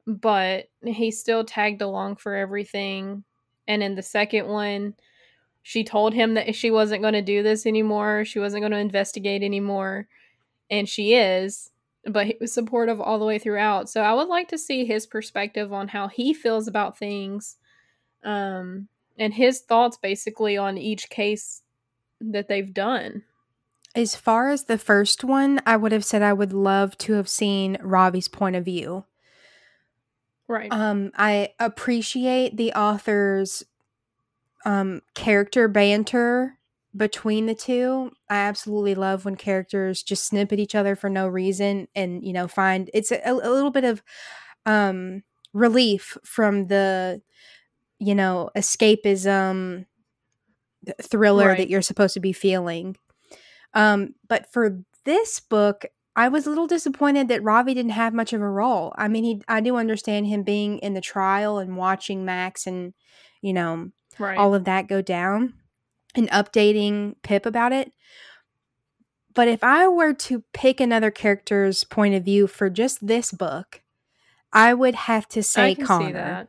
but 0.05 0.65
he 0.85 1.09
still 1.09 1.43
tagged 1.43 1.81
along 1.81 2.17
for 2.17 2.35
everything. 2.35 3.23
And 3.67 3.81
in 3.81 3.95
the 3.95 4.03
second 4.03 4.47
one, 4.47 4.93
she 5.67 5.83
told 5.83 6.13
him 6.13 6.35
that 6.35 6.53
she 6.53 6.69
wasn't 6.69 7.01
going 7.01 7.15
to 7.15 7.23
do 7.23 7.41
this 7.41 7.65
anymore. 7.65 8.23
She 8.23 8.37
wasn't 8.37 8.61
going 8.61 8.71
to 8.71 8.77
investigate 8.77 9.41
anymore. 9.41 10.07
And 10.69 10.87
she 10.87 11.15
is, 11.15 11.71
but 12.05 12.27
he 12.27 12.37
was 12.39 12.53
supportive 12.53 13.01
all 13.01 13.17
the 13.17 13.25
way 13.25 13.39
throughout. 13.39 13.89
So 13.89 14.01
I 14.01 14.13
would 14.13 14.27
like 14.27 14.47
to 14.49 14.59
see 14.59 14.85
his 14.85 15.07
perspective 15.07 15.73
on 15.73 15.87
how 15.87 16.07
he 16.07 16.35
feels 16.35 16.67
about 16.67 16.99
things 16.99 17.57
um, 18.23 18.89
and 19.17 19.33
his 19.33 19.61
thoughts 19.61 19.97
basically 19.97 20.55
on 20.55 20.77
each 20.77 21.09
case 21.09 21.63
that 22.21 22.47
they've 22.47 22.71
done. 22.71 23.23
As 23.95 24.15
far 24.15 24.51
as 24.51 24.65
the 24.65 24.77
first 24.77 25.23
one, 25.23 25.59
I 25.65 25.77
would 25.77 25.93
have 25.93 26.05
said 26.05 26.21
I 26.21 26.33
would 26.33 26.53
love 26.53 26.95
to 26.99 27.13
have 27.13 27.27
seen 27.27 27.79
Ravi's 27.81 28.27
point 28.27 28.55
of 28.55 28.65
view. 28.65 29.05
Right. 30.47 30.71
Um, 30.71 31.11
I 31.17 31.53
appreciate 31.59 32.55
the 32.55 32.71
author's 32.73 33.63
um, 34.65 35.01
character 35.13 35.67
banter 35.67 36.57
between 36.95 37.45
the 37.45 37.55
two. 37.55 38.11
I 38.29 38.37
absolutely 38.37 38.95
love 38.95 39.25
when 39.25 39.35
characters 39.35 40.01
just 40.03 40.25
snip 40.25 40.51
at 40.51 40.59
each 40.59 40.75
other 40.75 40.95
for 40.95 41.09
no 41.09 41.27
reason 41.27 41.87
and, 41.95 42.23
you 42.23 42.33
know, 42.33 42.47
find 42.47 42.89
it's 42.93 43.11
a, 43.11 43.21
a 43.25 43.33
little 43.33 43.71
bit 43.71 43.83
of 43.83 44.01
um, 44.65 45.23
relief 45.53 46.17
from 46.23 46.67
the, 46.67 47.21
you 47.99 48.15
know, 48.15 48.49
escapism 48.57 49.85
thriller 51.01 51.49
Right. 51.49 51.57
that 51.57 51.69
you're 51.69 51.81
supposed 51.81 52.13
to 52.13 52.19
be 52.19 52.33
feeling. 52.33 52.95
Um, 53.73 54.15
but 54.27 54.51
for 54.51 54.79
this 55.03 55.39
book, 55.39 55.85
I 56.15 56.29
was 56.29 56.45
a 56.45 56.49
little 56.49 56.67
disappointed 56.67 57.27
that 57.27 57.43
Ravi 57.43 57.73
didn't 57.73 57.91
have 57.91 58.13
much 58.13 58.31
of 58.31 58.41
a 58.41 58.49
role. 58.49 58.93
I 58.97 59.07
mean, 59.09 59.23
he 59.23 59.41
I 59.47 59.59
do 59.59 59.75
understand 59.75 60.27
him 60.27 60.43
being 60.43 60.79
in 60.79 60.93
the 60.93 61.01
trial 61.01 61.57
and 61.57 61.75
watching 61.75 62.23
Max 62.23 62.65
and 62.65 62.93
you 63.41 63.51
know 63.53 63.89
right. 64.19 64.37
all 64.37 64.53
of 64.55 64.63
that 64.65 64.87
go 64.87 65.01
down 65.01 65.53
and 66.15 66.29
updating 66.29 67.15
Pip 67.23 67.45
about 67.45 67.71
it. 67.73 67.91
But 69.33 69.47
if 69.49 69.63
I 69.63 69.87
were 69.87 70.13
to 70.13 70.43
pick 70.53 70.79
another 70.79 71.11
character's 71.11 71.83
point 71.83 72.15
of 72.15 72.23
view 72.23 72.47
for 72.47 72.69
just 72.69 73.05
this 73.05 73.31
book, 73.31 73.81
I 74.53 74.73
would 74.73 74.95
have 74.95 75.27
to 75.29 75.43
say 75.43 75.75
Connor 75.75 76.07
see 76.07 76.13
that. 76.13 76.47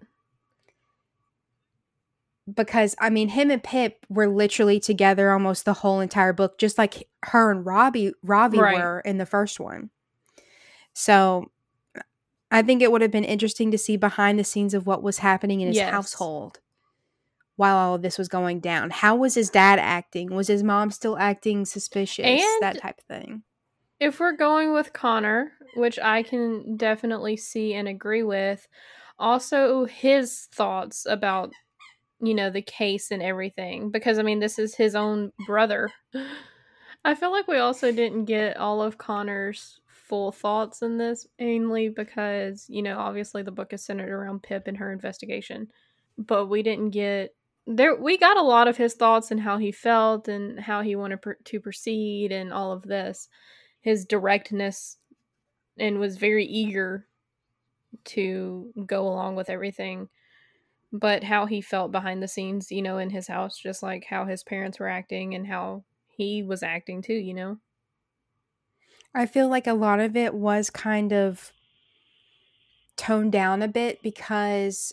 because 2.54 2.94
I 3.00 3.10
mean 3.10 3.30
him 3.30 3.50
and 3.50 3.62
Pip 3.62 4.06
were 4.08 4.28
literally 4.28 4.78
together 4.78 5.32
almost 5.32 5.64
the 5.64 5.72
whole 5.74 5.98
entire 6.00 6.32
book, 6.32 6.58
just 6.58 6.78
like 6.78 7.08
her 7.24 7.50
and 7.50 7.66
Robbie 7.66 8.12
Robbie 8.22 8.60
Right. 8.60 8.74
were 8.76 9.00
in 9.00 9.18
the 9.18 9.26
first 9.26 9.58
one. 9.58 9.90
So 10.92 11.50
I 12.52 12.62
think 12.62 12.80
it 12.82 12.92
would 12.92 13.02
have 13.02 13.10
been 13.10 13.24
interesting 13.24 13.72
to 13.72 13.78
see 13.78 13.96
behind 13.96 14.38
the 14.38 14.44
scenes 14.44 14.74
of 14.74 14.86
what 14.86 15.02
was 15.02 15.18
happening 15.18 15.60
in 15.60 15.66
his 15.68 15.76
Yes. 15.78 15.90
household. 15.90 16.60
While 17.56 17.76
all 17.76 17.94
of 17.94 18.02
this 18.02 18.18
was 18.18 18.28
going 18.28 18.60
down? 18.60 18.90
How 18.90 19.16
was 19.16 19.34
his 19.34 19.50
dad 19.50 19.78
acting? 19.78 20.34
Was 20.34 20.48
his 20.48 20.62
mom 20.62 20.90
still 20.90 21.18
acting 21.18 21.64
suspicious? 21.64 22.24
And- 22.24 22.62
that 22.62 22.78
type 22.78 22.98
of 22.98 23.04
thing. 23.04 23.42
If 23.98 24.20
we're 24.20 24.36
going 24.36 24.74
with 24.74 24.92
Connor, 24.92 25.52
which 25.74 25.98
I 25.98 26.22
can 26.22 26.76
definitely 26.76 27.38
see 27.38 27.72
and 27.72 27.88
agree 27.88 28.22
with, 28.22 28.68
also 29.18 29.86
his 29.86 30.48
thoughts 30.52 31.06
about 31.08 31.52
you 32.20 32.34
know 32.34 32.50
the 32.50 32.62
case 32.62 33.10
and 33.10 33.22
everything 33.22 33.90
because 33.90 34.18
I 34.18 34.22
mean 34.22 34.40
this 34.40 34.58
is 34.58 34.74
his 34.74 34.94
own 34.94 35.32
brother. 35.46 35.90
I 37.04 37.14
feel 37.14 37.30
like 37.30 37.46
we 37.46 37.58
also 37.58 37.92
didn't 37.92 38.24
get 38.24 38.56
all 38.56 38.82
of 38.82 38.98
Connor's 38.98 39.80
full 39.86 40.32
thoughts 40.32 40.82
in 40.82 40.98
this 40.98 41.26
mainly 41.38 41.88
because 41.88 42.66
you 42.68 42.82
know 42.82 42.98
obviously 42.98 43.42
the 43.42 43.50
book 43.50 43.72
is 43.72 43.84
centered 43.84 44.10
around 44.10 44.42
Pip 44.42 44.66
and 44.66 44.76
her 44.76 44.92
investigation, 44.92 45.68
but 46.18 46.46
we 46.46 46.62
didn't 46.62 46.90
get 46.90 47.34
there 47.66 47.96
we 47.96 48.16
got 48.16 48.36
a 48.36 48.42
lot 48.42 48.68
of 48.68 48.76
his 48.76 48.94
thoughts 48.94 49.30
and 49.30 49.40
how 49.40 49.58
he 49.58 49.72
felt 49.72 50.28
and 50.28 50.60
how 50.60 50.82
he 50.82 50.94
wanted 50.94 51.20
per- 51.20 51.34
to 51.44 51.60
proceed 51.60 52.30
and 52.32 52.52
all 52.52 52.72
of 52.72 52.82
this 52.82 53.28
his 53.80 54.04
directness 54.04 54.98
and 55.78 55.98
was 56.00 56.16
very 56.16 56.46
eager 56.46 57.08
to 58.04 58.72
go 58.86 59.08
along 59.08 59.36
with 59.36 59.50
everything 59.50 60.08
but 60.92 61.24
how 61.24 61.46
he 61.46 61.60
felt 61.60 61.92
behind 61.92 62.22
the 62.22 62.28
scenes 62.28 62.72
you 62.72 62.82
know 62.82 62.98
in 62.98 63.10
his 63.10 63.28
house 63.28 63.58
just 63.58 63.82
like 63.82 64.04
how 64.04 64.24
his 64.26 64.44
parents 64.44 64.78
were 64.78 64.88
acting 64.88 65.34
and 65.34 65.46
how 65.46 65.84
he 66.08 66.42
was 66.42 66.62
acting 66.62 67.02
too 67.02 67.14
you 67.14 67.34
know? 67.34 67.58
I 69.14 69.26
feel 69.26 69.48
like 69.48 69.66
a 69.66 69.74
lot 69.74 69.98
of 69.98 70.16
it 70.16 70.34
was 70.34 70.70
kind 70.70 71.12
of 71.12 71.52
toned 72.96 73.32
down 73.32 73.62
a 73.62 73.68
bit 73.68 74.02
because 74.02 74.92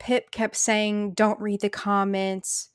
Pip 0.00 0.32
kept 0.32 0.56
saying, 0.56 1.12
don't 1.12 1.38
read 1.38 1.60
the 1.60 1.68
comments, 1.68 2.70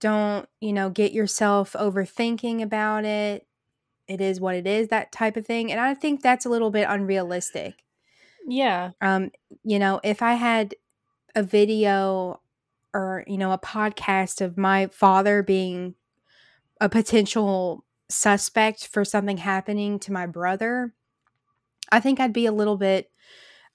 don't, 0.00 0.48
you 0.60 0.72
know, 0.72 0.88
get 0.88 1.12
yourself 1.12 1.74
overthinking 1.74 2.62
about 2.62 3.04
it. 3.04 3.46
It 4.08 4.20
is 4.20 4.40
what 4.40 4.54
it 4.54 4.66
is, 4.66 4.88
that 4.88 5.12
type 5.12 5.36
of 5.36 5.46
thing. 5.46 5.70
And 5.70 5.80
I 5.80 5.94
think 5.94 6.22
that's 6.22 6.46
a 6.46 6.48
little 6.48 6.70
bit 6.70 6.86
unrealistic. 6.88 7.84
yeah 8.46 8.92
Um, 9.02 9.30
you 9.62 9.78
know, 9.78 10.00
if 10.02 10.22
I 10.22 10.34
had 10.34 10.74
a 11.34 11.42
video 11.42 12.40
or, 12.94 13.24
you 13.26 13.36
know, 13.36 13.52
a 13.52 13.58
podcast 13.58 14.40
of 14.40 14.56
my 14.56 14.86
father 14.86 15.42
being 15.42 15.94
a 16.80 16.88
potential 16.88 17.84
suspect 18.08 18.86
for 18.86 19.04
something 19.04 19.36
happening 19.36 19.98
to 20.00 20.12
my 20.12 20.26
brother, 20.26 20.94
I 21.92 22.00
think 22.00 22.18
I'd 22.18 22.32
be 22.32 22.46
a 22.46 22.52
little 22.52 22.76
bit 22.76 23.10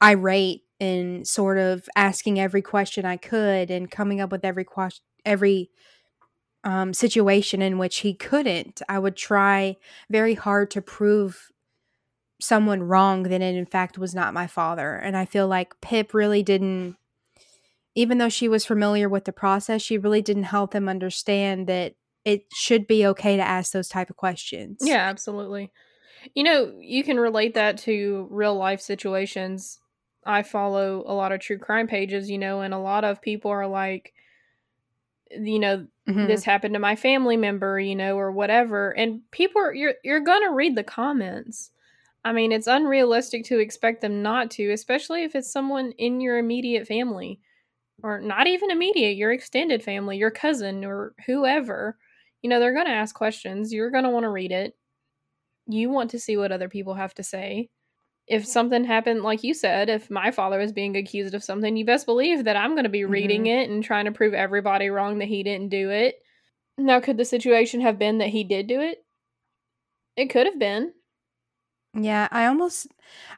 irate 0.03 0.64
and 0.80 1.28
sort 1.28 1.58
of 1.58 1.88
asking 1.96 2.40
every 2.40 2.62
question 2.62 3.06
I 3.06 3.18
could 3.18 3.72
and 3.72 3.90
coming 3.90 4.20
up 4.20 4.32
with 4.32 4.44
every 4.44 4.64
question, 4.64 5.04
every 5.26 5.70
um, 6.64 6.94
situation 6.94 7.62
in 7.62 7.78
which 7.78 7.98
he 7.98 8.14
couldn't. 8.14 8.82
I 8.90 9.00
would 9.00 9.16
try 9.16 9.78
very 10.10 10.34
hard 10.34 10.72
to 10.72 10.82
prove 10.82 11.52
someone 12.42 12.84
wrong 12.84 13.24
that 13.24 13.42
it 13.42 13.56
in 13.56 13.66
fact 13.66 13.98
was 13.98 14.14
not 14.14 14.34
my 14.34 14.48
father. 14.48 14.96
And 14.96 15.16
I 15.16 15.26
feel 15.26 15.48
like 15.48 15.80
Pip 15.80 16.14
really 16.14 16.44
didn't, 16.44 16.98
even 17.94 18.18
though 18.18 18.30
she 18.30 18.50
was 18.50 18.66
familiar 18.66 19.08
with 19.08 19.26
the 19.26 19.32
process, 19.32 19.82
she 19.82 19.98
really 19.98 20.22
didn't 20.22 20.44
help 20.44 20.74
him 20.74 20.90
understand 20.90 21.68
that 21.68 21.96
it 22.26 22.46
should 22.54 22.88
be 22.88 23.06
okay 23.06 23.38
to 23.38 23.44
ask 23.44 23.72
those 23.72 23.88
type 23.88 24.10
of 24.10 24.18
questions. 24.18 24.80
yeah 24.82 25.08
absolutely 25.08 25.72
you 26.34 26.44
know 26.44 26.74
you 26.80 27.04
can 27.04 27.20
relate 27.20 27.54
that 27.54 27.78
to 27.78 28.28
real 28.32 28.56
life 28.56 28.82
situations 28.82 29.80
i 30.26 30.44
follow 30.44 31.04
a 31.08 31.14
lot 31.14 31.32
of 31.32 31.40
true 31.40 31.58
crime 31.60 31.88
pages 31.88 32.30
you 32.30 32.38
know 32.38 32.62
and 32.62 32.74
a 32.74 32.80
lot 32.80 33.04
of 33.04 33.22
people 33.22 33.52
are 33.52 33.68
like 33.68 34.14
you 35.32 35.60
know 35.60 35.88
Mhm. 36.08 36.26
this 36.28 36.44
happened 36.46 36.74
to 36.74 36.80
my 36.80 36.96
family 36.96 37.36
member, 37.38 37.78
you 37.80 37.96
know, 37.96 38.18
or 38.18 38.32
whatever. 38.32 38.92
And 38.98 39.22
people 39.32 39.62
are 39.62 39.74
you're 39.74 39.96
you're 40.04 40.22
gonna 40.22 40.52
read 40.52 40.76
the 40.76 40.84
comments. 40.84 41.72
I 42.26 42.34
mean, 42.34 42.52
it's 42.52 42.68
unrealistic 42.68 43.46
to 43.46 43.60
expect 43.60 44.02
them 44.02 44.22
not 44.24 44.52
to, 44.52 44.72
especially 44.72 45.24
if 45.24 45.36
it's 45.36 45.52
someone 45.52 45.94
in 45.94 46.22
your 46.22 46.38
immediate 46.38 46.88
family. 46.88 47.40
Or 48.04 48.22
not 48.22 48.48
even 48.48 48.72
immediate, 48.72 49.18
your 49.18 49.32
extended 49.34 49.84
family, 49.84 50.18
your 50.18 50.32
cousin 50.32 50.86
or 50.86 51.16
whoever. 51.28 51.98
You 52.44 52.50
know, 52.50 52.60
they're 52.60 52.74
gonna 52.76 52.92
ask 52.92 53.16
questions. 53.16 53.74
You're 53.74 53.92
gonna 53.92 54.12
want 54.12 54.24
to 54.26 54.30
read 54.32 54.52
it. 54.54 54.78
You 55.68 55.90
want 55.92 56.12
to 56.12 56.20
see 56.20 56.38
what 56.38 56.52
other 56.54 56.70
people 56.70 56.96
have 56.96 57.14
to 57.16 57.24
say. 57.24 57.70
If 58.28 58.46
something 58.46 58.84
happened, 58.84 59.22
like 59.22 59.44
you 59.44 59.54
said, 59.54 59.88
if 59.88 60.10
my 60.10 60.32
father 60.32 60.58
was 60.58 60.72
being 60.72 60.98
accused 60.98 61.36
of 61.36 61.44
something, 61.44 61.78
you 61.78 61.86
best 61.86 62.08
believe 62.08 62.46
that 62.46 62.56
I'm 62.56 62.72
going 62.72 62.84
to 62.86 62.90
be 62.90 63.06
reading 63.06 63.46
it 63.46 63.70
and 63.70 63.84
trying 63.84 64.06
to 64.06 64.12
prove 64.12 64.34
everybody 64.34 64.90
wrong 64.90 65.20
that 65.20 65.28
he 65.28 65.44
didn't 65.44 65.70
do 65.70 65.92
it. 65.92 66.16
Now, 66.78 67.00
could 67.00 67.18
the 67.18 67.26
situation 67.26 67.82
have 67.82 68.00
been 68.00 68.18
that 68.18 68.30
he 68.30 68.44
did 68.44 68.68
do 68.68 68.82
it? 68.82 69.06
It 70.18 70.32
could 70.32 70.48
have 70.48 70.58
been. 70.58 70.94
Yeah, 71.94 72.28
I 72.32 72.48
almost, 72.48 72.88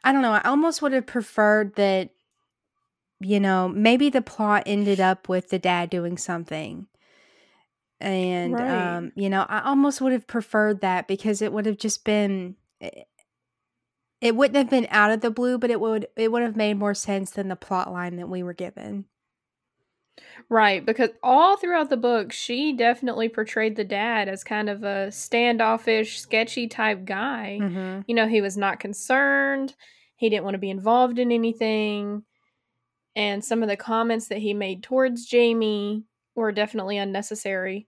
I 0.03 0.11
don't 0.11 0.21
know, 0.21 0.31
I 0.31 0.41
almost 0.45 0.81
would 0.81 0.93
have 0.93 1.05
preferred 1.05 1.75
that, 1.75 2.11
you 3.19 3.39
know, 3.39 3.67
maybe 3.67 4.09
the 4.09 4.21
plot 4.21 4.63
ended 4.65 4.99
up 4.99 5.27
with 5.27 5.49
the 5.49 5.59
dad 5.59 5.89
doing 5.89 6.17
something. 6.17 6.87
And, 7.99 8.53
Right. 8.53 8.97
um, 8.97 9.11
you 9.15 9.29
know, 9.29 9.45
I 9.49 9.61
almost 9.63 10.01
would 10.01 10.11
have 10.11 10.27
preferred 10.27 10.81
that 10.81 11.07
because 11.07 11.41
it 11.41 11.51
would 11.51 11.65
have 11.65 11.77
just 11.77 12.05
been, 12.05 12.55
it, 12.79 13.07
it 14.21 14.35
wouldn't 14.35 14.57
have 14.57 14.69
been 14.69 14.87
out 14.89 15.11
of 15.11 15.21
the 15.21 15.31
blue, 15.31 15.57
but 15.57 15.69
it 15.69 15.79
would, 15.79 16.07
it 16.15 16.31
would 16.31 16.41
have 16.41 16.55
made 16.55 16.75
more 16.75 16.93
sense 16.93 17.31
than 17.31 17.47
the 17.47 17.55
plot 17.55 17.91
line 17.91 18.15
that 18.17 18.29
we 18.29 18.43
were 18.43 18.53
given. 18.53 19.05
Right, 20.49 20.85
because 20.85 21.09
all 21.21 21.57
throughout 21.57 21.89
the 21.89 21.97
book, 21.97 22.31
she 22.31 22.73
definitely 22.73 23.29
portrayed 23.29 23.75
the 23.75 23.83
dad 23.83 24.27
as 24.27 24.43
kind 24.43 24.69
of 24.69 24.83
a 24.83 25.11
standoffish, 25.11 26.19
sketchy 26.19 26.67
type 26.67 27.05
guy. 27.05 27.59
Mm-hmm. 27.61 28.01
You 28.07 28.15
know, 28.15 28.27
he 28.27 28.41
was 28.41 28.57
not 28.57 28.79
concerned, 28.79 29.75
he 30.15 30.29
didn't 30.29 30.43
want 30.43 30.55
to 30.55 30.59
be 30.59 30.69
involved 30.69 31.19
in 31.19 31.31
anything. 31.31 32.23
And 33.15 33.43
some 33.43 33.63
of 33.63 33.69
the 33.69 33.77
comments 33.77 34.27
that 34.27 34.39
he 34.39 34.53
made 34.53 34.83
towards 34.83 35.25
Jamie 35.25 36.03
were 36.35 36.51
definitely 36.51 36.97
unnecessary. 36.97 37.87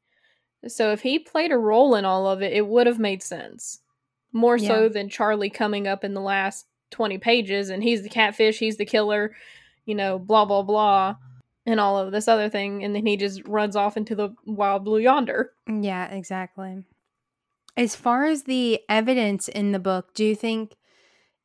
So 0.68 0.92
if 0.92 1.02
he 1.02 1.20
played 1.20 1.52
a 1.52 1.58
role 1.58 1.96
in 1.96 2.06
all 2.06 2.28
of 2.28 2.42
it, 2.42 2.54
it 2.54 2.68
would 2.68 2.88
have 2.88 3.00
made 3.00 3.24
sense. 3.24 3.80
More 4.32 4.60
so 4.60 4.90
than 4.90 5.10
Charlie 5.10 5.50
coming 5.50 5.88
up 5.88 6.04
in 6.04 6.14
the 6.14 6.22
last 6.22 6.68
20 6.92 7.18
pages 7.18 7.70
and 7.70 7.84
he's 7.84 8.04
the 8.04 8.10
catfish, 8.10 8.60
he's 8.60 8.78
the 8.78 8.86
killer, 8.86 9.36
you 9.86 9.96
know, 9.96 10.20
blah, 10.20 10.46
blah, 10.46 10.62
blah, 10.62 11.16
and 11.66 11.80
all 11.80 11.98
of 11.98 12.12
this 12.12 12.28
other 12.28 12.50
thing. 12.50 12.84
And 12.84 12.96
then 12.96 13.06
he 13.06 13.18
just 13.18 13.48
runs 13.48 13.76
off 13.76 13.98
into 13.98 14.16
the 14.16 14.30
wild 14.46 14.86
blue 14.86 15.00
yonder. 15.00 15.54
Yeah, 15.68 16.08
exactly. 16.14 16.84
As 17.76 17.96
far 17.96 18.26
as 18.26 18.44
the 18.44 18.82
evidence 18.88 19.48
in 19.48 19.72
the 19.72 19.80
book, 19.80 20.14
do 20.14 20.26
you 20.26 20.36
think 20.36 20.76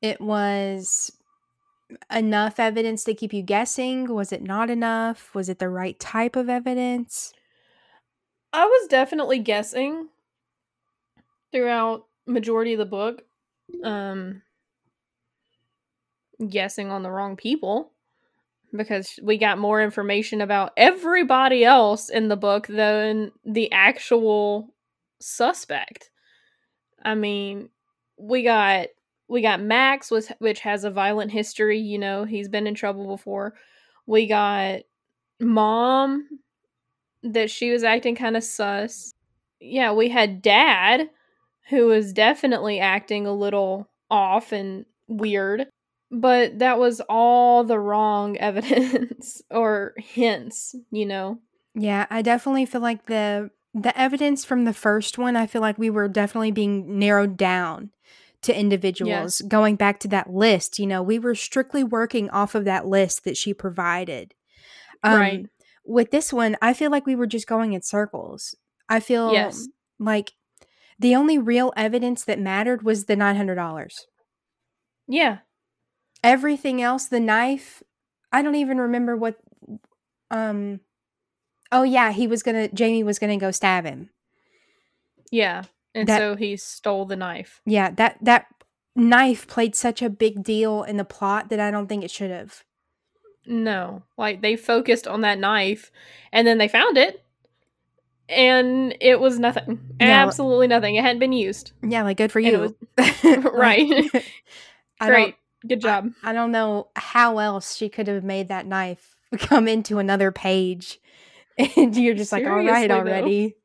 it 0.03 0.21
was 0.21 1.11
enough 2.11 2.59
evidence 2.59 3.05
to 3.05 3.15
keep 3.15 3.33
you 3.33 3.43
guessing? 3.43 4.13
Was 4.13 4.33
it 4.33 4.43
not 4.43 4.69
enough? 4.69 5.35
Was 5.35 5.49
it 5.49 5.59
the 5.59 5.69
right 5.69 5.99
type 5.99 6.37
of 6.37 6.49
evidence? 6.49 7.33
I 8.53 8.67
was 8.67 8.89
definitely 8.89 9.39
guessing 9.39 10.09
throughout 11.53 12.07
majority 12.27 12.73
of 12.73 12.79
the 12.79 12.87
book. 12.87 13.23
Um 13.83 14.43
guessing 16.49 16.91
on 16.91 17.03
the 17.03 17.11
wrong 17.11 17.37
people 17.37 17.93
because 18.77 19.19
we 19.23 19.39
got 19.39 19.59
more 19.59 19.81
information 19.81 20.41
about 20.41 20.73
everybody 20.77 21.65
else 21.65 22.09
in 22.09 22.29
the 22.29 22.37
book 22.37 22.67
than 22.67 23.31
the 23.45 23.71
actual 23.73 24.75
suspect. 25.21 26.11
I 27.03 27.15
mean, 27.15 27.69
we 28.19 28.43
got 28.43 28.89
we 29.29 29.43
got 29.43 29.61
Max 29.61 30.11
was 30.11 30.31
which 30.39 30.61
has 30.61 30.85
a 30.85 30.91
violent 30.91 31.31
history, 31.31 31.79
you 31.79 31.99
know, 31.99 32.25
he's 32.25 32.49
been 32.49 32.67
in 32.67 32.75
trouble 32.75 33.07
before. 33.07 33.55
We 34.07 34.27
got 34.27 34.81
mom 35.41 36.29
that 37.23 37.51
she 37.51 37.71
was 37.71 37.85
acting 37.85 38.17
kind 38.17 38.37
of 38.37 38.45
sus. 38.45 39.15
Yeah, 39.61 39.93
we 39.93 40.09
had 40.09 40.43
dad 40.43 41.09
who 41.69 41.87
was 41.87 42.13
definitely 42.13 42.79
acting 42.81 43.27
a 43.27 43.33
little 43.35 43.89
off 44.11 44.53
and 44.53 44.85
weird, 45.09 45.67
but 46.11 46.59
that 46.59 46.79
was 46.79 47.01
all 47.09 47.65
the 47.65 47.79
wrong 47.79 48.37
evidence 48.39 49.43
or 49.51 49.95
hints, 49.99 50.75
you 50.91 51.07
know. 51.07 51.39
Yeah, 51.75 52.07
I 52.11 52.23
definitely 52.23 52.67
feel 52.67 52.81
like 52.81 53.07
the 53.07 53.51
the 53.77 53.99
evidence 53.99 54.45
from 54.45 54.65
the 54.65 54.73
first 54.73 55.19
one, 55.19 55.35
I 55.35 55.49
feel 55.49 55.61
like 55.61 55.77
we 55.79 55.91
were 55.91 56.07
definitely 56.07 56.53
being 56.53 56.97
narrowed 56.99 57.37
down 57.37 57.91
to 58.43 58.57
individuals. 58.57 59.41
Yes. 59.41 59.49
Going 59.49 59.75
back 59.75 59.99
to 60.01 60.09
that 60.09 60.31
list, 60.31 60.79
you 60.79 60.87
know, 60.87 61.03
we 61.03 61.19
were 61.19 61.35
strictly 61.35 61.83
working 61.83 62.31
off 62.31 62.55
of 62.55 62.65
that 62.67 62.87
list 62.87 63.25
that 63.25 63.37
she 63.37 63.53
provided. 63.53 64.33
Um, 65.03 65.15
Right. 65.21 65.47
With 65.85 66.13
this 66.13 66.33
one, 66.33 66.57
I 66.63 66.73
feel 66.73 66.91
like 66.91 67.05
we 67.05 67.17
were 67.17 67.27
just 67.27 67.47
going 67.49 67.73
in 67.73 67.83
circles. 67.83 68.55
I 68.89 69.01
feel 69.01 69.33
Yes. 69.33 69.67
like 69.99 70.33
the 70.99 71.15
only 71.15 71.39
real 71.39 71.73
evidence 71.77 72.25
that 72.25 72.39
mattered 72.39 72.83
was 72.83 73.05
the 73.05 73.17
nine 73.17 73.37
hundred 73.37 73.57
dollars. 73.57 74.07
Yeah. 75.07 75.39
Everything 76.23 76.81
else, 76.81 77.07
the 77.07 77.21
knife, 77.21 77.83
I 78.33 78.43
don't 78.43 78.55
even 78.55 78.79
remember 78.79 79.17
what. 79.17 79.37
Um. 80.31 80.81
Oh 81.73 81.83
yeah, 81.83 82.13
he 82.13 82.27
was 82.27 82.43
gonna. 82.43 82.69
Jamie 82.69 83.03
was 83.03 83.19
gonna 83.19 83.37
go 83.37 83.51
stab 83.51 83.85
him. 83.85 84.11
Yeah. 85.31 85.65
And 85.95 86.09
That- 86.09 86.19
so 86.19 86.37
he 86.37 86.57
stole 86.57 87.05
the 87.07 87.17
knife. 87.17 87.61
Yeah, 87.67 87.91
that 87.91 88.19
that 88.23 88.47
knife 88.97 89.47
played 89.47 89.75
such 89.75 90.03
a 90.03 90.11
big 90.11 90.43
deal 90.43 90.83
in 90.85 90.97
the 90.97 91.05
plot 91.05 91.49
that 91.51 91.61
I 91.61 91.71
don't 91.71 91.89
think 91.89 92.05
it 92.05 92.11
should 92.11 92.31
have. 92.31 92.63
No. 93.47 94.03
Like 94.17 94.41
they 94.41 94.57
focused 94.57 95.07
on 95.07 95.21
that 95.23 95.39
knife 95.39 95.91
and 96.33 96.47
then 96.47 96.59
they 96.59 96.69
found 96.69 96.97
it 96.97 97.24
and 98.29 98.97
it 99.01 99.21
was 99.21 99.39
nothing. 99.39 99.81
Yeah. 100.01 100.25
Absolutely 100.27 100.67
nothing. 100.69 100.95
It 100.97 101.03
hadn't 101.03 101.21
been 101.21 101.33
used. 101.33 101.73
Yeah, 101.83 102.03
like 102.03 102.17
good 102.17 102.33
for 102.33 102.41
you. 102.41 102.59
was- 102.59 102.73
Right. 103.53 104.11
Great. 105.01 105.35
Good 105.67 105.81
job. 105.81 106.11
I 106.23 106.33
don't 106.33 106.53
know 106.53 106.89
how 106.97 107.39
else 107.39 107.77
she 107.77 107.89
could 107.89 108.07
have 108.09 108.25
made 108.25 108.49
that 108.49 108.67
knife 108.67 109.17
come 109.39 109.69
into 109.69 109.99
another 109.99 110.31
page. 110.31 111.01
And 111.77 111.97
you're 111.97 112.15
just 112.15 112.33
like, 112.33 112.45
all 112.45 112.57
right 112.57 112.89
Seriously, 112.89 112.91
already. 112.91 113.57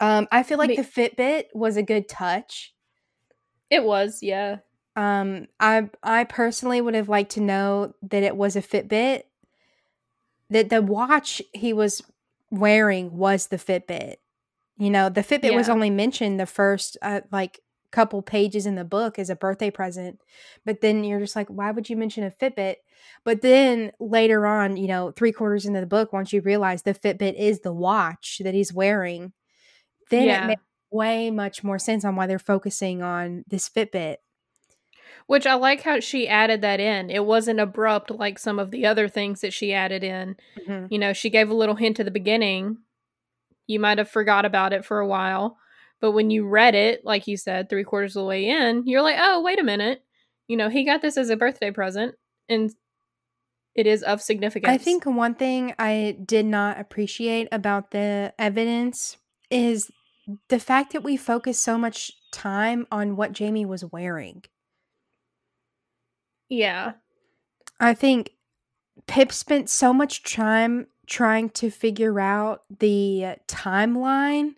Um, 0.00 0.28
I 0.30 0.42
feel 0.42 0.58
like 0.58 0.76
the 0.76 0.82
Fitbit 0.82 1.44
was 1.54 1.76
a 1.76 1.82
good 1.82 2.08
touch. 2.08 2.74
It 3.70 3.84
was, 3.84 4.20
yeah. 4.22 4.58
Um, 4.96 5.46
I 5.60 5.90
I 6.02 6.24
personally 6.24 6.80
would 6.80 6.94
have 6.94 7.08
liked 7.08 7.32
to 7.32 7.40
know 7.40 7.94
that 8.02 8.22
it 8.22 8.36
was 8.36 8.56
a 8.56 8.62
Fitbit. 8.62 9.22
That 10.50 10.70
the 10.70 10.82
watch 10.82 11.42
he 11.52 11.72
was 11.72 12.02
wearing 12.50 13.16
was 13.16 13.48
the 13.48 13.56
Fitbit. 13.56 14.16
You 14.78 14.90
know, 14.90 15.08
the 15.08 15.22
Fitbit 15.22 15.54
was 15.54 15.68
only 15.68 15.90
mentioned 15.90 16.38
the 16.38 16.46
first 16.46 16.96
uh, 17.02 17.22
like 17.32 17.60
couple 17.90 18.22
pages 18.22 18.66
in 18.66 18.74
the 18.74 18.84
book 18.84 19.18
as 19.18 19.30
a 19.30 19.36
birthday 19.36 19.70
present. 19.70 20.20
But 20.64 20.80
then 20.80 21.04
you're 21.04 21.20
just 21.20 21.36
like, 21.36 21.48
why 21.48 21.70
would 21.70 21.88
you 21.88 21.96
mention 21.96 22.24
a 22.24 22.30
Fitbit? 22.30 22.76
But 23.24 23.42
then 23.42 23.92
later 23.98 24.46
on, 24.46 24.76
you 24.76 24.88
know, 24.88 25.10
three 25.10 25.32
quarters 25.32 25.66
into 25.66 25.80
the 25.80 25.86
book, 25.86 26.12
once 26.12 26.32
you 26.32 26.40
realize 26.40 26.82
the 26.82 26.94
Fitbit 26.94 27.34
is 27.34 27.60
the 27.60 27.72
watch 27.72 28.40
that 28.44 28.54
he's 28.54 28.72
wearing, 28.72 29.32
then 30.10 30.28
it 30.28 30.46
makes 30.46 30.62
way 30.90 31.30
much 31.30 31.62
more 31.64 31.78
sense 31.78 32.04
on 32.04 32.16
why 32.16 32.26
they're 32.26 32.38
focusing 32.38 33.02
on 33.02 33.44
this 33.48 33.68
Fitbit. 33.68 34.16
Which 35.28 35.46
I 35.46 35.54
like 35.54 35.82
how 35.82 36.00
she 36.00 36.26
added 36.26 36.62
that 36.62 36.80
in. 36.80 37.10
It 37.10 37.24
wasn't 37.24 37.60
abrupt 37.60 38.10
like 38.10 38.38
some 38.38 38.58
of 38.58 38.70
the 38.70 38.86
other 38.86 39.08
things 39.08 39.42
that 39.42 39.52
she 39.52 39.72
added 39.72 40.02
in. 40.02 40.36
Mhm. 40.66 40.88
You 40.90 40.98
know, 40.98 41.12
she 41.12 41.30
gave 41.30 41.50
a 41.50 41.54
little 41.54 41.76
hint 41.76 42.00
at 42.00 42.06
the 42.06 42.10
beginning. 42.10 42.78
You 43.66 43.78
might 43.78 43.98
have 43.98 44.08
forgot 44.10 44.44
about 44.46 44.72
it 44.72 44.84
for 44.86 44.98
a 44.98 45.06
while. 45.06 45.58
But 46.00 46.12
when 46.12 46.30
you 46.30 46.46
read 46.46 46.74
it, 46.74 47.04
like 47.04 47.26
you 47.26 47.36
said, 47.36 47.68
three 47.68 47.84
quarters 47.84 48.16
of 48.16 48.22
the 48.22 48.26
way 48.26 48.48
in, 48.48 48.84
you're 48.86 49.02
like, 49.02 49.18
oh, 49.20 49.42
wait 49.42 49.60
a 49.60 49.64
minute. 49.64 50.02
You 50.46 50.56
know, 50.56 50.70
he 50.70 50.82
got 50.84 51.02
this 51.02 51.18
as 51.18 51.28
a 51.28 51.36
birthday 51.36 51.70
present 51.70 52.14
and 52.48 52.70
it 53.74 53.86
is 53.86 54.02
of 54.02 54.22
significance. 54.22 54.72
I 54.72 54.78
think 54.78 55.04
one 55.04 55.34
thing 55.34 55.74
I 55.78 56.16
did 56.24 56.46
not 56.46 56.80
appreciate 56.80 57.48
about 57.52 57.90
the 57.90 58.32
evidence 58.38 59.18
is 59.50 59.90
the 60.48 60.58
fact 60.58 60.94
that 60.94 61.04
we 61.04 61.18
focus 61.18 61.60
so 61.60 61.76
much 61.76 62.12
time 62.32 62.86
on 62.90 63.14
what 63.14 63.32
Jamie 63.32 63.66
was 63.66 63.84
wearing. 63.84 64.42
Yeah. 66.48 66.92
I 67.80 67.94
think 67.94 68.30
Pip 69.06 69.32
spent 69.32 69.70
so 69.70 69.92
much 69.92 70.22
time 70.22 70.86
trying 71.06 71.50
to 71.50 71.70
figure 71.70 72.20
out 72.20 72.62
the 72.78 73.36
timeline 73.46 74.54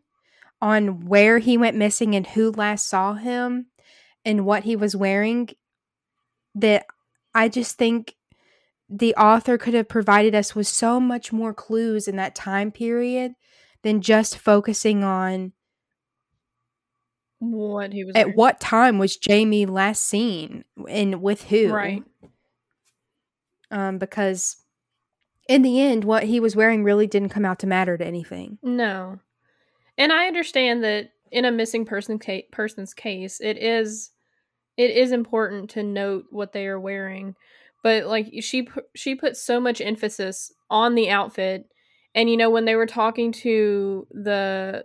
on 0.61 1.07
where 1.07 1.39
he 1.39 1.57
went 1.57 1.77
missing 1.77 2.15
and 2.15 2.27
who 2.27 2.51
last 2.51 2.89
saw 2.89 3.15
him 3.15 3.67
and 4.25 4.45
what 4.45 4.65
he 4.65 4.77
was 4.77 4.97
wearing 4.97 5.49
that 6.55 6.87
I 7.35 7.49
just 7.49 7.79
think 7.79 8.17
the 8.89 9.15
author 9.15 9.57
could 9.57 9.75
have 9.75 9.89
provided 9.89 10.35
us 10.35 10.55
with 10.55 10.67
so 10.67 10.99
much 10.99 11.33
more 11.33 11.55
clues 11.55 12.09
in 12.09 12.17
that 12.17 12.35
time 12.35 12.73
period 12.73 13.35
than 13.83 14.03
just 14.03 14.37
focusing 14.37 15.05
on 15.05 15.53
What 17.41 17.93
he 17.93 18.05
was 18.05 18.15
at 18.15 18.37
what 18.37 18.61
time 18.61 18.99
was 18.99 19.17
Jamie 19.17 19.67
last 19.67 20.03
seen 20.03 20.65
and 20.89 21.23
with 21.23 21.45
who. 21.45 21.73
Right. 21.73 22.05
um, 23.71 23.99
because 23.99 24.57
in 25.49 25.63
the 25.63 25.81
end, 25.81 26.05
what 26.05 26.25
he 26.25 26.39
was 26.39 26.55
wearing 26.55 26.85
really 26.85 27.07
didn't 27.07 27.31
come 27.31 27.45
out 27.45 27.59
to 27.61 27.67
matter 27.67 27.97
to 27.97 28.07
anything. 28.07 28.59
No. 28.63 29.19
And 29.97 30.13
I 30.13 30.27
understand 30.27 30.85
that 30.85 31.11
in 31.33 31.45
a 31.45 31.51
missing 31.51 31.87
person 31.87 32.19
ca- 32.19 32.47
person's 32.53 32.95
case, 32.95 33.41
it 33.41 33.57
is 33.57 34.11
it 34.77 34.91
is 34.91 35.11
important 35.11 35.71
to 35.71 35.83
note 35.83 36.27
what 36.31 36.53
they 36.53 36.67
are 36.67 36.81
wearing. 36.81 37.35
But 37.83 38.07
like 38.07 38.31
she 38.41 38.65
pu- 38.65 38.83
she 38.95 39.15
put 39.15 39.37
so 39.37 39.61
much 39.61 39.81
emphasis 39.81 40.53
on 40.69 40.95
the 40.95 41.11
outfit 41.11 41.67
and 42.15 42.29
you 42.29 42.37
know 42.37 42.51
when 42.51 42.65
they 42.65 42.75
were 42.75 42.87
talking 42.87 43.33
to 43.33 44.07
the 44.11 44.85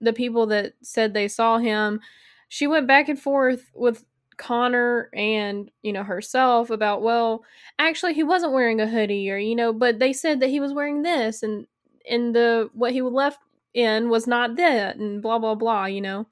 the 0.00 0.12
people 0.12 0.46
that 0.46 0.74
said 0.82 1.12
they 1.12 1.28
saw 1.28 1.58
him, 1.58 2.00
she 2.48 2.66
went 2.66 2.86
back 2.86 3.08
and 3.08 3.20
forth 3.20 3.70
with 3.74 4.04
Connor 4.36 5.10
and, 5.14 5.70
you 5.82 5.92
know, 5.92 6.02
herself 6.02 6.70
about, 6.70 7.02
well, 7.02 7.44
actually 7.78 8.14
he 8.14 8.22
wasn't 8.22 8.52
wearing 8.52 8.80
a 8.80 8.86
hoodie 8.86 9.30
or, 9.30 9.36
you 9.36 9.54
know, 9.54 9.72
but 9.72 9.98
they 9.98 10.12
said 10.12 10.40
that 10.40 10.48
he 10.48 10.60
was 10.60 10.72
wearing 10.72 11.02
this 11.02 11.42
and 11.42 11.66
and 12.08 12.34
the 12.34 12.70
what 12.72 12.92
he 12.92 13.02
left 13.02 13.38
in 13.74 14.08
was 14.08 14.26
not 14.26 14.56
that 14.56 14.96
and 14.96 15.22
blah 15.22 15.38
blah 15.38 15.54
blah, 15.54 15.84
you 15.84 16.00
know. 16.00 16.26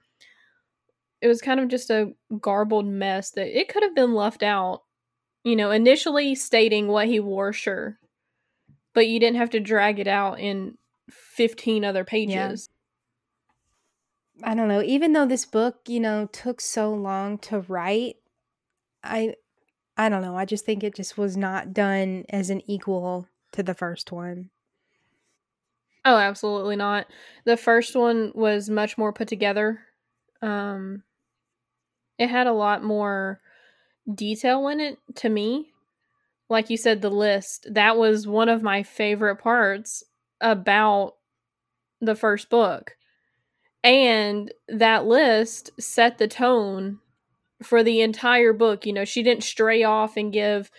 It 1.21 1.29
was 1.29 1.41
kind 1.43 1.61
of 1.61 1.69
just 1.69 1.91
a 1.91 2.13
garbled 2.41 2.87
mess 2.87 3.33
that 3.33 3.59
it 3.59 3.69
could 3.69 3.83
have 3.83 3.95
been 3.95 4.15
left 4.15 4.43
out. 4.43 4.83
You 5.45 5.57
know, 5.57 5.71
initially 5.71 6.35
stating 6.35 6.89
what 6.89 7.09
he 7.09 7.21
wore, 7.21 7.53
sure. 7.53 7.99
But 8.95 9.09
you 9.09 9.21
didn't 9.21 9.37
have 9.37 9.51
to 9.51 9.61
drag 9.61 9.99
it 9.99 10.09
out 10.09 10.41
in 10.41 10.79
15 11.11 11.85
other 11.85 12.05
pages. 12.05 12.69
I 14.43 14.55
don't 14.55 14.69
know. 14.69 14.83
Even 14.83 15.13
though 15.13 15.27
this 15.27 15.45
book, 15.45 15.81
you 15.87 16.01
know, 16.01 16.27
took 16.27 16.61
so 16.61 16.93
long 16.95 17.39
to 17.39 17.61
write, 17.61 18.17
I, 19.05 19.35
I 19.97 20.09
don't 20.09 20.23
know. 20.23 20.37
I 20.37 20.45
just 20.45 20.65
think 20.67 20.85
it 20.85 20.95
just 20.95 21.19
was 21.19 21.37
not 21.37 21.75
done 21.75 22.25
as 22.31 22.51
an 22.51 22.63
equal 22.71 23.29
to 23.53 23.63
the 23.63 23.75
first 23.75 24.13
one. 24.13 24.51
Oh, 26.05 26.17
absolutely 26.17 26.77
not. 26.77 27.07
The 27.45 27.57
first 27.57 27.95
one 27.95 28.33
was 28.35 28.71
much 28.71 28.97
more 28.97 29.13
put 29.13 29.29
together. 29.29 29.81
Um 30.41 31.03
it 32.19 32.29
had 32.29 32.47
a 32.47 32.53
lot 32.53 32.83
more 32.83 33.41
detail 34.13 34.69
in 34.69 34.81
it 34.81 34.99
to 35.17 35.29
me. 35.29 35.73
Like 36.51 36.71
you 36.71 36.79
said 36.79 37.03
the 37.03 37.11
list, 37.11 37.69
that 37.73 37.99
was 37.99 38.29
one 38.29 38.51
of 38.51 38.63
my 38.63 38.85
favorite 38.85 39.39
parts 39.39 40.05
about 40.41 41.17
the 42.01 42.17
first 42.17 42.51
book. 42.51 42.98
And 43.85 44.53
that 44.69 45.07
list 45.07 45.71
set 45.81 46.19
the 46.19 46.29
tone 46.29 46.99
for 47.63 47.83
the 47.83 48.01
entire 48.01 48.53
book. 48.53 48.85
You 48.87 48.93
know, 48.93 49.05
she 49.05 49.23
didn't 49.23 49.45
stray 49.45 49.83
off 49.85 50.17
and 50.17 50.33
give, 50.33 50.71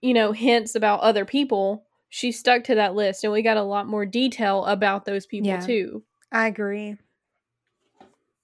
you 0.00 0.14
know, 0.14 0.32
hints 0.32 0.74
about 0.74 1.00
other 1.00 1.24
people. 1.24 1.84
She 2.08 2.32
stuck 2.32 2.64
to 2.64 2.74
that 2.76 2.94
list, 2.94 3.22
and 3.22 3.32
we 3.32 3.42
got 3.42 3.56
a 3.58 3.62
lot 3.62 3.86
more 3.86 4.06
detail 4.06 4.64
about 4.64 5.04
those 5.04 5.26
people 5.26 5.48
Yeah. 5.48 5.66
too. 5.66 6.02
I 6.32 6.46
agree. 6.46 6.96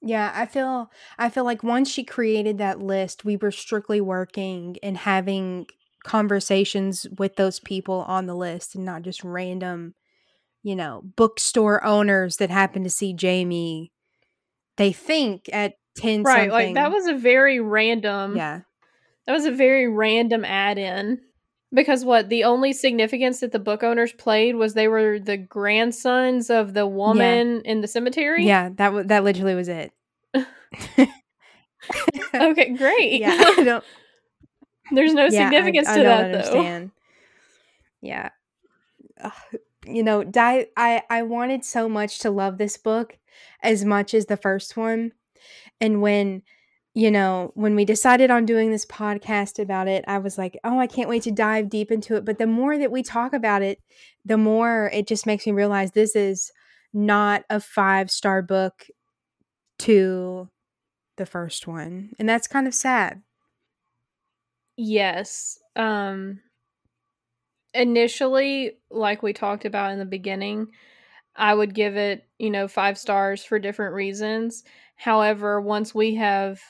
Yeah, 0.02 0.32
I 0.34 0.44
feel 0.46 0.90
I 1.18 1.30
feel 1.30 1.44
like 1.44 1.62
once 1.62 1.90
she 1.90 2.04
created 2.04 2.58
that 2.58 2.78
list, 2.80 3.24
we 3.24 3.37
were 3.37 3.50
strictly 3.50 4.00
working 4.02 4.76
and 4.82 4.98
having 4.98 5.66
conversations 6.04 7.06
with 7.18 7.37
those 7.37 7.58
people 7.58 8.04
on 8.06 8.26
the 8.26 8.34
list 8.34 8.74
and 8.74 8.84
not 8.84 9.00
just 9.02 9.24
random, 9.24 9.94
you 10.64 10.74
know, 10.74 11.03
bookstore 11.14 11.85
owners 11.85 12.38
that 12.38 12.50
happen 12.50 12.83
to 12.83 12.90
see 12.90 13.12
Jamie. 13.12 13.92
They 14.77 14.92
think 14.92 15.48
at 15.53 15.74
10 15.98 16.24
Right, 16.24 16.50
like 16.50 16.74
that 16.74 16.90
was 16.90 17.07
a 17.07 17.14
very 17.14 17.61
random. 17.61 18.37
Yeah. 18.37 18.62
That 19.27 19.33
was 19.35 19.44
a 19.44 19.53
very 19.53 19.87
random 19.88 20.44
add-in. 20.44 21.20
Because 21.72 22.05
what 22.05 22.29
the 22.29 22.44
only 22.44 22.72
significance 22.72 23.40
that 23.40 23.53
the 23.53 23.59
book 23.59 23.83
owners 23.83 24.12
played 24.12 24.55
was 24.57 24.75
they 24.75 24.87
were 24.88 25.19
the 25.19 25.37
grandsons 25.37 26.48
of 26.48 26.73
the 26.73 26.87
woman 26.87 27.62
in 27.65 27.81
the 27.81 27.88
cemetery. 27.88 28.46
Yeah, 28.46 28.71
that 28.77 28.92
was 28.92 29.06
that 29.06 29.23
literally 29.25 29.54
was 29.54 29.69
it. 29.69 29.92
Okay, 32.35 32.71
great. 32.77 33.21
yeah, 33.21 33.37
I 33.38 33.62
don't 33.65 33.85
There's 34.92 35.15
no 35.15 35.27
yeah, 35.27 35.27
I- 35.27 35.31
significance 35.50 35.88
I 35.88 35.96
to 35.96 36.02
don't 36.02 36.08
that 36.33 36.35
understand. 36.35 36.90
Yeah. 38.00 38.31
Ugh, 39.23 39.33
you 39.87 40.02
know, 40.02 40.24
Di- 40.24 40.66
I 40.76 41.02
I 41.10 41.22
wanted 41.22 41.64
so 41.64 41.88
much 41.88 42.18
to 42.20 42.30
love 42.30 42.58
this 42.58 42.76
book 42.76 43.18
as 43.62 43.85
much 43.85 44.14
as 44.14 44.26
the 44.26 44.37
first 44.37 44.76
one. 44.76 45.12
And 45.80 46.02
when 46.02 46.42
you 46.94 47.10
know, 47.10 47.52
when 47.54 47.74
we 47.76 47.85
decided 47.85 48.30
on 48.30 48.46
doing 48.46 48.70
this 48.70 48.87
podcast 48.87 49.60
about 49.62 49.88
it, 49.88 50.04
I 50.08 50.18
was 50.18 50.38
like, 50.38 50.58
"Oh, 50.64 50.78
I 50.78 50.87
can't 50.87 51.08
wait 51.08 51.22
to 51.24 51.32
dive 51.32 51.68
deep 51.70 51.90
into 51.90 52.16
it." 52.16 52.24
But 52.24 52.38
the 52.38 52.46
more 52.46 52.78
that 52.78 52.92
we 52.92 53.02
talk 53.02 53.32
about 53.32 53.62
it, 53.62 53.80
the 54.24 54.38
more 54.38 54.90
it 54.92 55.06
just 55.08 55.26
makes 55.26 55.46
me 55.46 55.52
realize 55.52 55.92
this 55.92 56.16
is 56.16 56.52
not 56.92 57.44
a 57.50 57.60
five-star 57.60 58.42
book 58.42 58.87
to 59.80 60.48
the 61.16 61.26
first 61.26 61.66
one. 61.66 62.12
And 62.18 62.28
that's 62.28 62.48
kind 62.48 62.66
of 62.66 62.74
sad. 62.74 63.22
Yes. 64.76 65.58
Um 65.76 66.40
initially, 67.75 68.79
like 68.90 69.22
we 69.22 69.33
talked 69.33 69.64
about 69.64 69.92
in 69.92 69.98
the 69.98 70.04
beginning, 70.04 70.68
I 71.37 71.54
would 71.54 71.75
give 71.75 71.96
it, 71.96 72.27
you 72.38 72.50
know, 72.50 72.68
five 72.68 72.96
stars 72.96 73.44
for 73.44 73.58
different 73.58 73.94
reasons. 73.94 74.62
However, 74.96 75.60
once 75.60 75.94
we 75.94 76.14
have 76.14 76.60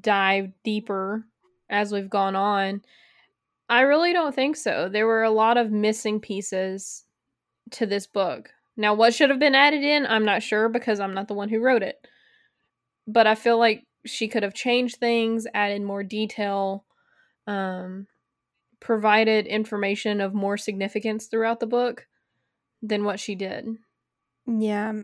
dived 0.00 0.52
deeper 0.62 1.24
as 1.70 1.92
we've 1.92 2.10
gone 2.10 2.36
on, 2.36 2.82
I 3.68 3.82
really 3.82 4.12
don't 4.12 4.34
think 4.34 4.56
so. 4.56 4.88
There 4.88 5.06
were 5.06 5.22
a 5.22 5.30
lot 5.30 5.56
of 5.56 5.70
missing 5.70 6.20
pieces 6.20 7.04
to 7.72 7.86
this 7.86 8.06
book. 8.06 8.50
Now, 8.76 8.94
what 8.94 9.14
should 9.14 9.30
have 9.30 9.38
been 9.38 9.54
added 9.54 9.82
in, 9.82 10.06
I'm 10.06 10.24
not 10.24 10.42
sure 10.42 10.68
because 10.68 11.00
I'm 11.00 11.14
not 11.14 11.28
the 11.28 11.34
one 11.34 11.48
who 11.48 11.60
wrote 11.60 11.82
it. 11.82 12.06
But 13.06 13.26
I 13.26 13.34
feel 13.34 13.58
like 13.58 13.84
she 14.04 14.28
could 14.28 14.42
have 14.42 14.54
changed 14.54 14.96
things, 14.96 15.46
added 15.54 15.82
more 15.82 16.02
detail, 16.02 16.84
um, 17.46 18.06
provided 18.80 19.46
information 19.46 20.20
of 20.20 20.34
more 20.34 20.56
significance 20.56 21.26
throughout 21.26 21.60
the 21.60 21.66
book 21.66 22.06
than 22.82 23.04
what 23.04 23.20
she 23.20 23.34
did. 23.34 23.66
Yeah. 24.46 25.02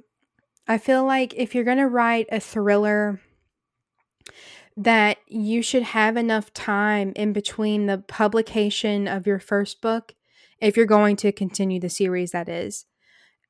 I 0.66 0.78
feel 0.78 1.04
like 1.04 1.34
if 1.34 1.54
you're 1.54 1.64
going 1.64 1.76
to 1.78 1.86
write 1.86 2.26
a 2.32 2.40
thriller 2.40 3.20
that 4.76 5.18
you 5.28 5.62
should 5.62 5.82
have 5.82 6.16
enough 6.16 6.52
time 6.52 7.12
in 7.16 7.32
between 7.32 7.86
the 7.86 7.98
publication 7.98 9.06
of 9.08 9.26
your 9.26 9.38
first 9.38 9.80
book 9.80 10.14
if 10.60 10.76
you're 10.76 10.86
going 10.86 11.16
to 11.16 11.32
continue 11.32 11.80
the 11.80 11.88
series 11.88 12.32
that 12.32 12.48
is 12.48 12.86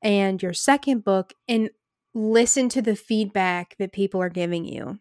and 0.01 0.41
your 0.41 0.53
second 0.53 1.03
book 1.03 1.33
and 1.47 1.69
listen 2.13 2.69
to 2.69 2.81
the 2.81 2.95
feedback 2.95 3.75
that 3.77 3.91
people 3.91 4.21
are 4.21 4.29
giving 4.29 4.65
you. 4.65 4.99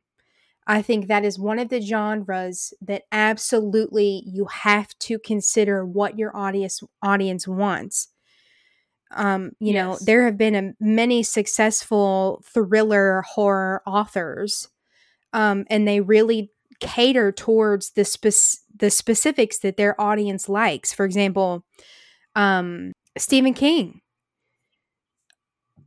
I 0.66 0.82
think 0.82 1.06
that 1.06 1.24
is 1.24 1.38
one 1.38 1.58
of 1.58 1.68
the 1.68 1.80
genres 1.80 2.74
that 2.80 3.04
absolutely 3.12 4.22
you 4.26 4.46
have 4.46 4.98
to 5.00 5.18
consider 5.18 5.84
what 5.84 6.18
your 6.18 6.36
audience 6.36 6.82
audience 7.02 7.46
wants. 7.46 8.08
Um, 9.12 9.52
you 9.60 9.72
yes. 9.72 9.84
know, 9.84 9.98
there 10.04 10.24
have 10.24 10.36
been 10.36 10.54
a, 10.56 10.72
many 10.80 11.22
successful 11.22 12.42
thriller 12.44 13.22
horror 13.22 13.80
authors, 13.86 14.68
um, 15.32 15.64
and 15.70 15.86
they 15.86 16.00
really 16.00 16.50
cater 16.80 17.30
towards 17.30 17.92
the 17.92 18.04
spec- 18.04 18.60
the 18.74 18.90
specifics 18.90 19.58
that 19.60 19.76
their 19.76 19.98
audience 20.00 20.48
likes. 20.48 20.92
For 20.92 21.04
example, 21.04 21.64
um, 22.34 22.92
Stephen 23.16 23.54
King. 23.54 24.00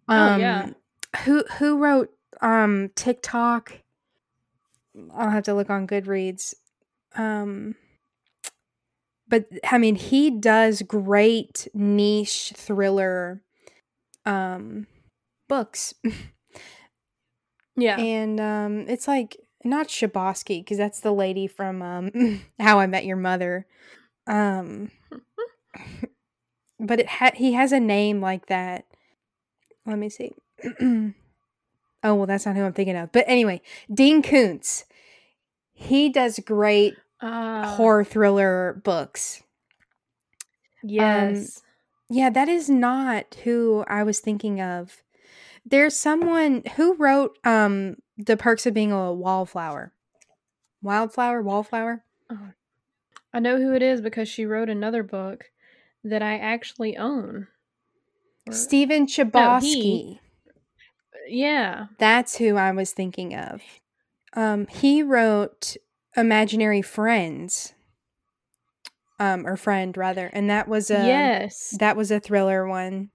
Um, 0.08 0.34
oh 0.34 0.38
yeah. 0.38 0.64
Um, 0.64 0.76
who 1.26 1.44
who 1.58 1.78
wrote 1.78 2.10
um 2.42 2.92
TikTok? 2.96 3.74
I'll 5.14 5.30
have 5.30 5.44
to 5.44 5.54
look 5.54 5.70
on 5.70 5.88
Goodreads. 5.88 6.54
Um, 7.16 7.76
but 9.30 9.46
I 9.70 9.78
mean, 9.78 9.96
he 9.96 10.32
does 10.32 10.82
great 10.82 11.68
niche 11.74 12.54
thriller 12.56 13.42
um 14.26 14.88
books. 15.48 15.94
yeah. 17.76 17.98
And 17.98 18.40
um 18.40 18.86
it's 18.88 19.08
like 19.08 19.38
not 19.64 19.88
Shabosky 19.88 20.62
because 20.64 20.78
that's 20.78 21.00
the 21.00 21.14
lady 21.14 21.48
from 21.48 21.82
um 21.82 22.42
How 22.60 22.80
I 22.80 22.88
Met 22.88 23.06
Your 23.06 23.18
Mother. 23.18 23.66
Um 24.28 24.92
but 26.80 27.00
it 27.00 27.08
ha- 27.08 27.32
he 27.36 27.54
has 27.54 27.72
a 27.72 27.80
name 27.80 28.20
like 28.22 28.48
that. 28.48 28.86
Let 29.86 29.98
me 29.98 30.10
see. 30.10 30.34
oh, 30.82 31.14
well 32.04 32.26
that's 32.26 32.46
not 32.46 32.56
who 32.56 32.64
I'm 32.64 32.74
thinking 32.74 32.98
of. 32.98 33.12
But 33.12 33.26
anyway, 33.28 33.62
Dean 33.94 34.22
Koontz. 34.22 34.86
He 35.80 36.10
does 36.10 36.40
great 36.40 36.96
uh, 37.22 37.76
horror 37.76 38.04
thriller 38.04 38.82
books. 38.84 39.42
Um, 40.84 40.90
yes. 40.90 41.58
Um, 41.58 42.16
yeah, 42.18 42.30
that 42.32 42.50
is 42.50 42.70
not 42.70 43.36
who 43.46 43.86
I 43.88 44.04
was 44.04 44.20
thinking 44.20 44.60
of. 44.60 45.04
There's 45.66 45.96
someone 45.96 46.64
who 46.76 46.96
wrote 46.96 47.38
um 47.46 47.96
The 48.18 48.36
Perks 48.36 48.66
of 48.66 48.74
Being 48.74 48.92
a 48.92 49.14
Wallflower. 49.14 49.94
Wildflower, 50.82 51.42
Wallflower? 51.42 52.04
Oh, 52.30 52.50
I 53.34 53.40
know 53.40 53.58
who 53.58 53.74
it 53.74 53.82
is 53.82 54.02
because 54.02 54.28
she 54.28 54.46
wrote 54.46 54.70
another 54.70 55.02
book 55.02 55.50
that 56.04 56.22
I 56.22 56.38
actually 56.38 56.98
own. 56.98 57.48
Stephen 58.52 59.06
Chbosky. 59.08 60.16
No, 60.16 60.20
yeah. 61.28 61.86
That's 62.00 62.38
who 62.38 62.58
I 62.58 62.72
was 62.72 62.92
thinking 62.92 63.34
of. 63.34 63.62
Um, 64.34 64.68
he 64.68 65.04
wrote 65.04 65.76
Imaginary 66.16 66.82
Friends. 66.82 67.74
Um, 69.22 69.46
or 69.46 69.58
friend 69.58 69.98
rather, 69.98 70.28
and 70.28 70.50
that 70.50 70.70
was 70.70 70.90
a 70.90 71.06
yes, 71.06 71.76
that 71.78 71.98
was 71.98 72.10
a 72.10 72.22
thriller 72.22 72.66
one. 72.66 73.10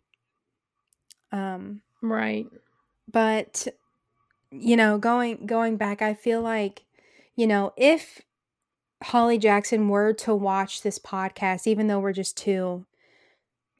Um, 1.33 1.81
right. 2.03 2.47
But 3.11 3.67
you 4.51 4.77
know, 4.77 4.99
going 4.99 5.47
going 5.47 5.77
back, 5.77 6.01
I 6.01 6.15
feel 6.15 6.41
like, 6.41 6.85
you 7.37 7.47
know, 7.47 7.73
if 7.77 8.23
Holly 9.03 9.39
Jackson 9.39 9.89
were 9.89 10.13
to 10.15 10.35
watch 10.35 10.83
this 10.83 10.99
podcast, 10.99 11.67
even 11.67 11.89
though 11.89 11.99
we're 11.99 12.13
just 12.13 12.37
two, 12.37 12.87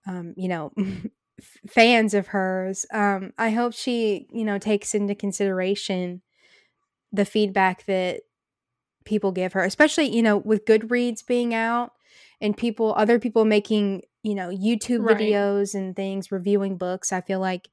um, 0.07 0.35
you 0.37 0.49
know, 0.49 0.73
fans 1.69 2.13
of 2.13 2.29
hers, 2.29 2.87
um, 2.93 3.33
I 3.39 3.51
hope 3.51 3.73
she, 3.73 4.27
you 4.33 4.45
know, 4.45 4.59
takes 4.59 4.95
into 4.95 5.15
consideration 5.15 6.23
the 7.15 7.25
feedback 7.25 7.87
that 7.87 8.23
people 9.05 9.33
give 9.33 9.53
her, 9.53 9.63
especially, 9.63 10.15
you 10.15 10.23
know, 10.23 10.39
with 10.39 10.65
Goodreads 10.65 11.27
being 11.27 11.55
out 11.55 11.93
and 12.41 12.57
people, 12.57 12.95
other 12.97 13.19
people 13.19 13.45
making, 13.45 14.03
you 14.23 14.35
know, 14.35 14.49
YouTube 14.49 15.07
right. 15.07 15.17
videos 15.17 15.75
and 15.75 15.95
things, 15.95 16.33
reviewing 16.33 16.77
books. 16.77 17.13
I 17.13 17.21
feel 17.21 17.41
like 17.41 17.69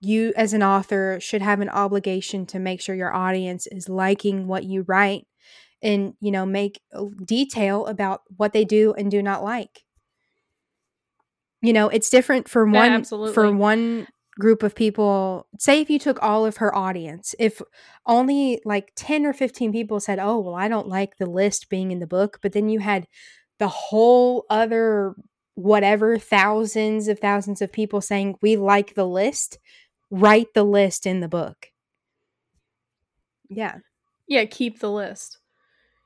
you, 0.00 0.32
as 0.36 0.52
an 0.52 0.62
author, 0.62 1.18
should 1.20 1.42
have 1.42 1.60
an 1.60 1.68
obligation 1.68 2.46
to 2.46 2.58
make 2.58 2.80
sure 2.80 2.94
your 2.94 3.14
audience 3.14 3.66
is 3.66 3.88
liking 3.88 4.46
what 4.46 4.64
you 4.64 4.84
write 4.88 5.26
and, 5.82 6.14
you 6.20 6.30
know, 6.30 6.46
make 6.46 6.80
detail 7.24 7.86
about 7.86 8.22
what 8.36 8.52
they 8.52 8.64
do 8.64 8.94
and 8.94 9.10
do 9.10 9.22
not 9.22 9.44
like. 9.44 9.84
You 11.62 11.72
know, 11.72 11.88
it's 11.88 12.10
different 12.10 12.48
for 12.48 12.66
one 12.66 13.04
for 13.04 13.50
one 13.50 14.06
group 14.38 14.62
of 14.62 14.74
people 14.74 15.46
say 15.58 15.80
if 15.80 15.88
you 15.88 15.98
took 15.98 16.20
all 16.22 16.44
of 16.44 16.56
her 16.56 16.74
audience 16.74 17.34
if 17.38 17.62
only 18.04 18.60
like 18.64 18.90
10 18.96 19.26
or 19.26 19.32
15 19.32 19.70
people 19.70 20.00
said 20.00 20.18
oh 20.18 20.40
well 20.40 20.56
i 20.56 20.66
don't 20.66 20.88
like 20.88 21.18
the 21.18 21.26
list 21.26 21.68
being 21.68 21.92
in 21.92 22.00
the 22.00 22.06
book 22.06 22.40
but 22.42 22.52
then 22.52 22.68
you 22.68 22.80
had 22.80 23.06
the 23.58 23.68
whole 23.68 24.44
other 24.50 25.14
whatever 25.54 26.18
thousands 26.18 27.08
of 27.08 27.18
thousands 27.18 27.62
of 27.62 27.72
people 27.72 28.00
saying 28.00 28.36
we 28.40 28.56
like 28.56 28.94
the 28.94 29.06
list 29.06 29.58
write 30.10 30.52
the 30.54 30.64
list 30.64 31.06
in 31.06 31.20
the 31.20 31.28
book. 31.28 31.70
Yeah. 33.48 33.78
Yeah 34.26 34.44
keep 34.44 34.80
the 34.80 34.90
list. 34.90 35.38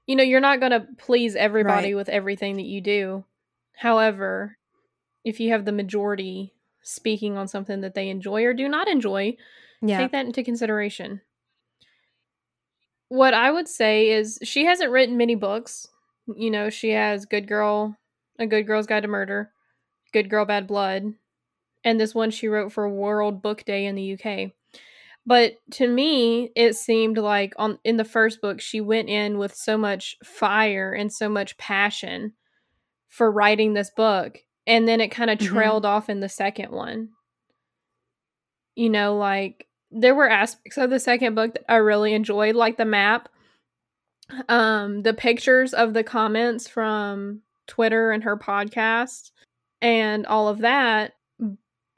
You 0.07 0.17
know 0.17 0.23
you're 0.23 0.41
not 0.41 0.61
going 0.61 0.73
to 0.73 0.87
please 0.97 1.37
everybody 1.37 1.89
right. 1.89 1.97
with 1.97 2.09
everything 2.09 2.57
that 2.57 2.67
you 2.67 2.81
do. 2.81 3.25
However 3.77 4.57
if 5.25 5.41
you 5.41 5.51
have 5.51 5.65
the 5.65 5.73
majority 5.73 6.55
speaking 6.89 7.37
on 7.37 7.47
something 7.47 7.83
that 7.83 7.95
they 7.95 8.09
enjoy 8.09 8.45
or 8.45 8.55
do 8.55 8.69
not 8.69 8.89
enjoy, 8.89 9.37
yeah. 9.83 9.99
take 9.99 10.13
that 10.13 10.27
into 10.27 10.43
consideration. 10.43 11.21
What 13.09 13.35
I 13.35 13.51
would 13.51 13.69
say 13.69 14.11
is 14.11 14.39
she 14.43 14.65
hasn't 14.65 14.91
written 14.91 15.17
many 15.17 15.35
books. 15.35 15.89
You 16.35 16.51
know, 16.51 16.71
she 16.71 16.91
has 16.91 17.27
Good 17.27 17.47
Girl, 17.47 17.97
A 18.39 18.47
Good 18.47 18.67
Girl's 18.67 18.87
Guide 18.87 19.03
to 19.03 19.09
Murder, 19.09 19.51
Good 20.13 20.29
Girl 20.29 20.45
Bad 20.45 20.67
Blood, 20.67 21.15
and 21.85 22.01
this 22.01 22.15
one 22.15 22.31
she 22.31 22.49
wrote 22.49 22.73
for 22.73 22.89
World 22.89 23.43
Book 23.43 23.65
Day 23.65 23.87
in 23.87 23.95
the 23.95 24.15
UK. 24.15 24.53
But 25.25 25.57
to 25.73 25.87
me, 25.87 26.51
it 26.57 26.75
seemed 26.75 27.19
like 27.19 27.53
on 27.59 27.79
in 27.85 27.99
the 27.99 28.05
first 28.05 28.41
book 28.41 28.61
she 28.63 28.81
went 28.81 29.11
in 29.11 29.37
with 29.37 29.55
so 29.55 29.77
much 29.77 30.17
fire 30.25 30.93
and 30.93 31.13
so 31.13 31.29
much 31.29 31.59
passion 31.59 32.33
for 33.09 33.31
writing 33.31 33.75
this 33.75 33.91
book 33.91 34.39
and 34.69 34.87
then 34.87 35.01
it 35.01 35.09
kind 35.09 35.31
of 35.31 35.39
mm-hmm. 35.39 35.53
trailed 35.53 35.87
off 35.87 36.09
in 36.09 36.21
the 36.21 36.29
second 36.29 36.71
one. 36.71 37.09
You 38.77 38.91
know, 38.91 39.17
like 39.17 39.67
there 39.91 40.15
were 40.15 40.29
aspects 40.29 40.77
of 40.77 40.91
the 40.91 41.01
second 41.01 41.35
book 41.35 41.55
that 41.55 41.73
I 41.73 41.77
really 41.77 42.13
enjoyed, 42.13 42.55
like 42.55 42.77
the 42.77 42.85
map, 42.85 43.31
um, 44.49 45.03
the 45.03 45.15
pictures 45.15 45.73
of 45.73 45.95
the 45.95 46.05
comments 46.05 46.69
from 46.69 47.41
Twitter 47.67 48.13
and 48.13 48.23
her 48.23 48.37
podcast, 48.37 49.31
and 49.81 50.27
all 50.27 50.49
of 50.49 50.59
that. 50.59 51.15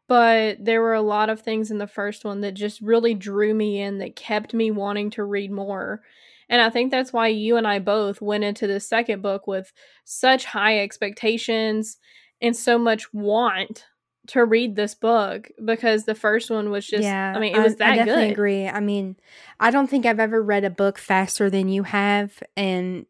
But 0.08 0.64
there 0.64 0.80
were 0.80 0.94
a 0.94 1.02
lot 1.02 1.28
of 1.28 1.40
things 1.40 1.70
in 1.70 1.78
the 1.78 1.86
first 1.86 2.24
one 2.24 2.40
that 2.40 2.54
just 2.54 2.80
really 2.80 3.14
drew 3.14 3.52
me 3.52 3.80
in, 3.80 3.98
that 3.98 4.16
kept 4.16 4.54
me 4.54 4.70
wanting 4.70 5.10
to 5.10 5.24
read 5.24 5.50
more. 5.50 6.02
And 6.48 6.60
I 6.60 6.70
think 6.70 6.90
that's 6.90 7.12
why 7.12 7.28
you 7.28 7.56
and 7.56 7.66
I 7.66 7.78
both 7.78 8.20
went 8.20 8.42
into 8.42 8.66
the 8.66 8.80
second 8.80 9.22
book 9.22 9.46
with 9.46 9.72
such 10.04 10.44
high 10.44 10.80
expectations 10.80 11.98
and 12.40 12.56
so 12.56 12.78
much 12.78 13.12
want 13.12 13.86
to 14.28 14.44
read 14.44 14.76
this 14.76 14.94
book 14.94 15.50
because 15.64 16.04
the 16.04 16.14
first 16.14 16.50
one 16.50 16.70
was 16.70 16.86
just 16.86 17.02
yeah, 17.02 17.32
I 17.34 17.40
mean 17.40 17.54
it 17.54 17.60
was 17.60 17.76
that 17.76 17.92
I 17.92 17.96
definitely 17.96 18.26
good. 18.26 18.32
agree. 18.32 18.68
I 18.68 18.80
mean, 18.80 19.16
I 19.58 19.70
don't 19.70 19.88
think 19.88 20.06
I've 20.06 20.20
ever 20.20 20.42
read 20.42 20.64
a 20.64 20.70
book 20.70 20.98
faster 20.98 21.50
than 21.50 21.68
you 21.68 21.82
have 21.84 22.42
and 22.56 23.06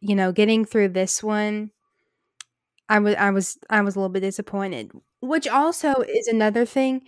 you 0.00 0.16
know, 0.16 0.32
getting 0.32 0.64
through 0.64 0.88
this 0.88 1.22
one 1.22 1.70
I 2.92 2.98
was 2.98 3.14
I 3.14 3.30
was 3.30 3.58
I 3.70 3.80
was 3.80 3.96
a 3.96 3.98
little 3.98 4.12
bit 4.12 4.20
disappointed. 4.20 4.92
Which 5.20 5.48
also 5.48 5.94
is 6.02 6.28
another 6.28 6.66
thing. 6.66 7.02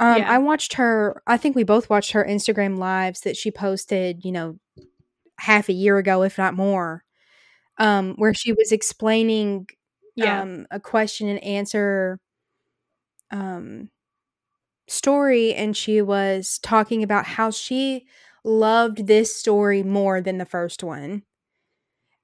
Um, 0.00 0.18
Yeah. 0.18 0.32
I 0.32 0.38
watched 0.38 0.74
her. 0.74 1.22
I 1.28 1.36
think 1.36 1.54
we 1.54 1.62
both 1.62 1.88
watched 1.88 2.12
her 2.12 2.24
Instagram 2.24 2.76
lives 2.76 3.20
that 3.20 3.36
she 3.36 3.52
posted. 3.52 4.24
You 4.24 4.32
know, 4.32 4.58
half 5.38 5.68
a 5.68 5.72
year 5.72 5.98
ago, 5.98 6.22
if 6.22 6.38
not 6.38 6.54
more, 6.54 7.04
um, 7.78 8.14
where 8.16 8.34
she 8.34 8.52
was 8.52 8.72
explaining 8.72 9.68
Yeah. 10.14 10.42
um, 10.42 10.66
a 10.70 10.80
question 10.80 11.28
and 11.28 11.42
answer 11.42 12.18
um, 13.30 13.90
story, 14.88 15.54
and 15.54 15.76
she 15.76 16.02
was 16.02 16.58
talking 16.58 17.02
about 17.02 17.24
how 17.26 17.50
she 17.50 18.06
loved 18.44 19.06
this 19.06 19.34
story 19.34 19.82
more 19.82 20.20
than 20.20 20.38
the 20.38 20.44
first 20.46 20.82
one. 20.82 21.22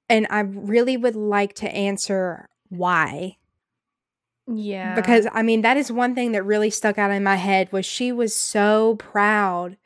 And 0.09 0.25
I 0.29 0.39
really 0.41 0.97
would 0.97 1.15
like 1.15 1.53
to 1.55 1.69
answer 1.71 2.49
why. 2.69 3.37
yeah. 4.47 4.95
Because 4.95 5.27
I 5.33 5.43
mean, 5.43 5.61
that 5.61 5.77
is 5.77 5.91
one 5.91 6.15
thing 6.15 6.31
that 6.31 6.43
really 6.43 6.69
stuck 6.69 6.97
out 6.97 7.11
in 7.11 7.23
my 7.23 7.35
head 7.35 7.71
was 7.71 7.85
she 7.85 8.11
was 8.11 8.35
so 8.35 8.95
proud 8.97 9.77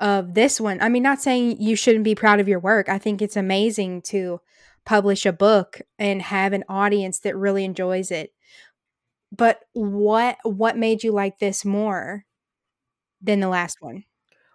of 0.00 0.34
this 0.34 0.60
one. 0.60 0.80
I 0.80 0.88
mean, 0.88 1.02
not 1.02 1.20
saying 1.20 1.60
you 1.60 1.76
shouldn't 1.76 2.04
be 2.04 2.14
proud 2.14 2.40
of 2.40 2.48
your 2.48 2.58
work. 2.60 2.88
I 2.88 2.98
think 2.98 3.20
it's 3.22 3.36
amazing 3.36 4.02
to 4.02 4.40
publish 4.88 5.26
a 5.26 5.32
book 5.34 5.82
and 5.98 6.22
have 6.22 6.54
an 6.54 6.64
audience 6.66 7.18
that 7.18 7.36
really 7.36 7.62
enjoys 7.62 8.10
it. 8.10 8.32
But 9.30 9.60
what 9.74 10.38
what 10.44 10.78
made 10.78 11.04
you 11.04 11.12
like 11.12 11.38
this 11.38 11.62
more 11.62 12.24
than 13.20 13.40
the 13.40 13.50
last 13.50 13.82
one? 13.82 14.04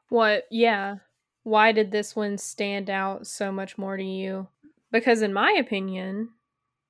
What, 0.09 0.45
yeah. 0.49 0.95
Why 1.43 1.71
did 1.71 1.91
this 1.91 2.15
one 2.15 2.39
stand 2.39 2.89
out 2.89 3.27
so 3.27 3.51
much 3.51 3.77
more 3.77 3.95
to 3.95 4.03
you? 4.03 4.47
Because, 4.91 5.21
in 5.21 5.33
my 5.33 5.51
opinion, 5.51 6.29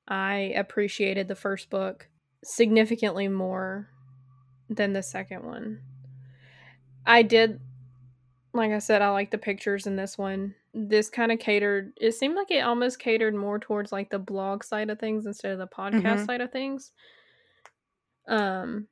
I 0.08 0.54
appreciated 0.56 1.28
the 1.28 1.36
first 1.36 1.70
book 1.70 2.08
significantly 2.46 3.28
more 3.28 3.90
than 4.70 4.94
the 4.94 5.04
second 5.04 5.44
one. 5.44 5.82
I 7.06 7.24
did, 7.24 7.60
like 8.54 8.72
I 8.72 8.80
said, 8.80 9.02
I 9.02 9.10
like 9.10 9.32
the 9.32 9.38
pictures 9.38 9.86
in 9.86 9.98
this 9.98 10.18
one. 10.18 10.56
This 10.74 11.10
kind 11.10 11.32
of 11.32 11.40
catered, 11.40 11.94
it 12.02 12.14
seemed 12.14 12.36
like 12.36 12.50
it 12.52 12.62
almost 12.64 13.00
catered 13.00 13.36
more 13.36 13.60
towards 13.60 13.92
like 13.92 14.10
the 14.10 14.20
blog 14.20 14.64
side 14.64 14.90
of 14.90 15.00
things 15.00 15.26
instead 15.26 15.52
of 15.52 15.60
the 15.60 15.68
podcast 15.68 16.22
Mhm. 16.22 16.26
side 16.26 16.42
of 16.42 16.52
things. 16.52 16.92
Um, 18.28 18.88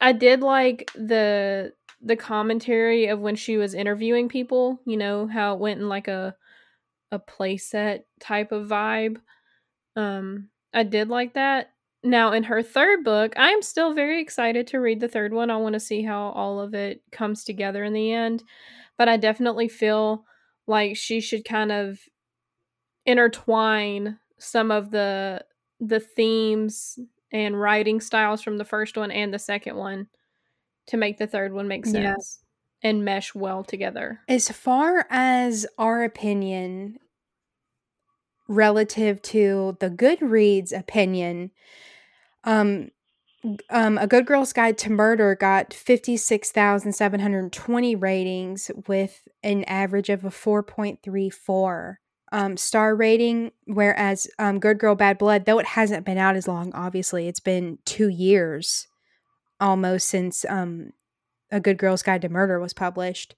I 0.00 0.12
did 0.12 0.40
like 0.40 0.90
the 0.94 1.72
the 2.00 2.16
commentary 2.16 3.06
of 3.06 3.20
when 3.20 3.36
she 3.36 3.56
was 3.56 3.72
interviewing 3.74 4.28
people, 4.28 4.78
you 4.84 4.96
know, 4.96 5.26
how 5.26 5.54
it 5.54 5.60
went 5.60 5.80
in 5.80 5.88
like 5.88 6.08
a 6.08 6.36
a 7.12 7.18
playset 7.20 8.04
type 8.20 8.52
of 8.52 8.68
vibe. 8.68 9.18
Um 9.96 10.50
I 10.74 10.84
did 10.84 11.08
like 11.08 11.34
that. 11.34 11.72
Now 12.04 12.32
in 12.32 12.44
her 12.44 12.62
third 12.62 13.04
book, 13.04 13.34
I'm 13.36 13.62
still 13.62 13.94
very 13.94 14.20
excited 14.20 14.66
to 14.68 14.80
read 14.80 15.00
the 15.00 15.08
third 15.08 15.32
one. 15.32 15.50
I 15.50 15.56
want 15.58 15.74
to 15.74 15.80
see 15.80 16.02
how 16.02 16.30
all 16.30 16.60
of 16.60 16.74
it 16.74 17.02
comes 17.12 17.44
together 17.44 17.84
in 17.84 17.92
the 17.94 18.12
end, 18.12 18.44
but 18.98 19.08
I 19.08 19.16
definitely 19.16 19.68
feel 19.68 20.26
like 20.66 20.96
she 20.96 21.20
should 21.20 21.44
kind 21.44 21.72
of 21.72 21.98
intertwine 23.06 24.18
some 24.38 24.70
of 24.70 24.90
the 24.90 25.44
the 25.80 26.00
themes 26.00 26.98
and 27.32 27.60
writing 27.60 28.00
styles 28.00 28.42
from 28.42 28.58
the 28.58 28.64
first 28.64 28.96
one 28.96 29.10
and 29.10 29.34
the 29.34 29.38
second 29.38 29.76
one 29.76 30.08
to 30.86 30.96
make 30.96 31.18
the 31.18 31.26
third 31.26 31.52
one 31.52 31.68
make 31.68 31.84
Yeah. 31.86 32.14
sense 32.14 32.40
and 32.82 33.04
mesh 33.04 33.34
well 33.34 33.64
together. 33.64 34.20
As 34.28 34.48
far 34.50 35.06
as 35.10 35.66
our 35.78 36.04
opinion 36.04 36.98
relative 38.48 39.22
to 39.22 39.76
the 39.80 39.90
Goodreads 39.90 40.76
opinion, 40.78 41.50
um, 42.44 42.90
um, 43.70 43.98
A 43.98 44.06
Good 44.06 44.26
Girl's 44.26 44.52
Guide 44.52 44.78
to 44.78 44.90
Murder 44.90 45.34
got 45.34 45.74
56,720 45.74 47.96
ratings 47.96 48.70
with 48.86 49.26
an 49.42 49.64
average 49.64 50.08
of 50.08 50.24
a 50.24 50.30
4.34 50.30 51.96
um, 52.32 52.56
star 52.56 52.96
rating, 52.96 53.52
whereas 53.66 54.26
um, 54.38 54.58
Good 54.58 54.78
Girl 54.78 54.94
Bad 54.94 55.18
Blood, 55.18 55.44
though 55.44 55.58
it 55.58 55.66
hasn't 55.66 56.06
been 56.06 56.16
out 56.18 56.36
as 56.36 56.48
long, 56.48 56.72
obviously, 56.74 57.28
it's 57.28 57.40
been 57.40 57.78
two 57.84 58.08
years 58.08 58.88
almost 59.60 60.08
since 60.08 60.46
um, 60.48 60.92
A 61.50 61.60
Good 61.60 61.76
Girl's 61.78 62.02
Guide 62.02 62.22
to 62.22 62.28
Murder 62.28 62.58
was 62.58 62.72
published. 62.72 63.36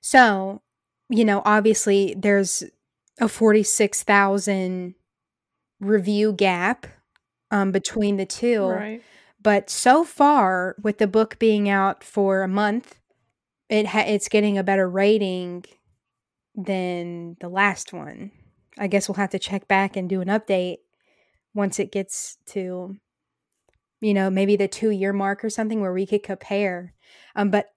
So, 0.00 0.62
you 1.08 1.24
know, 1.24 1.42
obviously 1.44 2.14
there's 2.16 2.64
a 3.20 3.28
46,000 3.28 4.94
review 5.80 6.32
gap 6.32 6.86
um, 7.50 7.72
between 7.72 8.16
the 8.16 8.26
two. 8.26 8.66
Right. 8.66 9.02
But 9.40 9.70
so 9.70 10.04
far, 10.04 10.76
with 10.82 10.98
the 10.98 11.06
book 11.06 11.38
being 11.38 11.68
out 11.68 12.02
for 12.02 12.42
a 12.42 12.48
month, 12.48 13.00
it 13.68 13.86
ha- 13.86 14.04
it's 14.06 14.28
getting 14.28 14.58
a 14.58 14.64
better 14.64 14.88
rating 14.88 15.64
than 16.54 17.36
the 17.40 17.48
last 17.48 17.92
one. 17.92 18.32
I 18.78 18.88
guess 18.88 19.08
we'll 19.08 19.16
have 19.16 19.30
to 19.30 19.38
check 19.38 19.68
back 19.68 19.96
and 19.96 20.08
do 20.08 20.20
an 20.20 20.28
update 20.28 20.78
once 21.54 21.78
it 21.78 21.92
gets 21.92 22.38
to, 22.46 22.96
you 24.00 24.14
know, 24.14 24.30
maybe 24.30 24.56
the 24.56 24.68
two 24.68 24.90
year 24.90 25.12
mark 25.12 25.44
or 25.44 25.50
something 25.50 25.80
where 25.80 25.92
we 25.92 26.06
could 26.06 26.22
compare. 26.22 26.94
Um, 27.36 27.50
but 27.50 27.68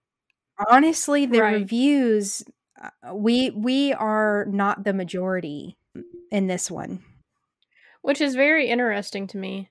honestly, 0.70 1.26
the 1.26 1.42
Right. 1.42 1.44
reviews 1.44 2.44
uh, 2.82 3.16
we 3.16 3.52
we 3.52 3.94
are 3.94 4.46
not 4.50 4.84
the 4.84 4.94
majority 4.94 5.78
in 6.32 6.48
this 6.48 6.72
one. 6.72 7.04
Which 8.02 8.22
is 8.22 8.36
very 8.36 8.68
interesting 8.68 9.26
to 9.28 9.38
me. 9.38 9.70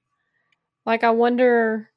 Like 0.86 1.04
I 1.04 1.10
wonder 1.10 1.90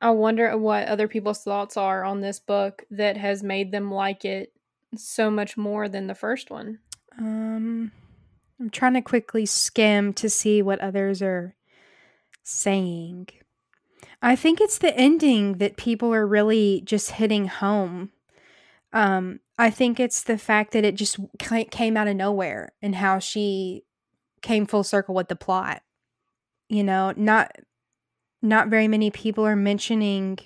I 0.00 0.10
wonder 0.10 0.56
what 0.58 0.88
other 0.88 1.08
people's 1.08 1.44
thoughts 1.44 1.76
are 1.76 2.04
on 2.04 2.20
this 2.20 2.40
book 2.40 2.84
that 2.90 3.16
has 3.18 3.42
made 3.42 3.72
them 3.72 3.90
like 3.92 4.24
it 4.24 4.54
so 4.96 5.30
much 5.30 5.56
more 5.56 5.88
than 5.88 6.06
the 6.08 6.14
first 6.16 6.50
one. 6.50 6.80
Um, 7.18 7.92
I'm 8.58 8.70
trying 8.70 8.94
to 8.94 9.02
quickly 9.02 9.46
skim 9.46 10.14
to 10.14 10.30
see 10.30 10.62
what 10.62 10.80
others 10.80 11.22
are 11.22 11.56
saying. 12.44 13.28
I 14.22 14.36
think 14.36 14.60
it's 14.60 14.78
the 14.78 14.96
ending 14.96 15.58
that 15.58 15.76
people 15.76 16.12
are 16.12 16.26
really 16.26 16.82
just 16.84 17.12
hitting 17.12 17.46
home. 17.46 18.10
Um, 18.92 19.40
I 19.58 19.70
think 19.70 19.98
it's 19.98 20.22
the 20.22 20.38
fact 20.38 20.72
that 20.72 20.84
it 20.84 20.94
just 20.94 21.18
came 21.38 21.96
out 21.96 22.08
of 22.08 22.16
nowhere 22.16 22.70
and 22.82 22.96
how 22.96 23.18
she 23.18 23.84
came 24.42 24.66
full 24.66 24.84
circle 24.84 25.14
with 25.14 25.28
the 25.28 25.36
plot. 25.36 25.82
You 26.68 26.84
know, 26.84 27.12
not 27.16 27.52
not 28.42 28.68
very 28.68 28.88
many 28.88 29.10
people 29.10 29.44
are 29.44 29.56
mentioning 29.56 30.38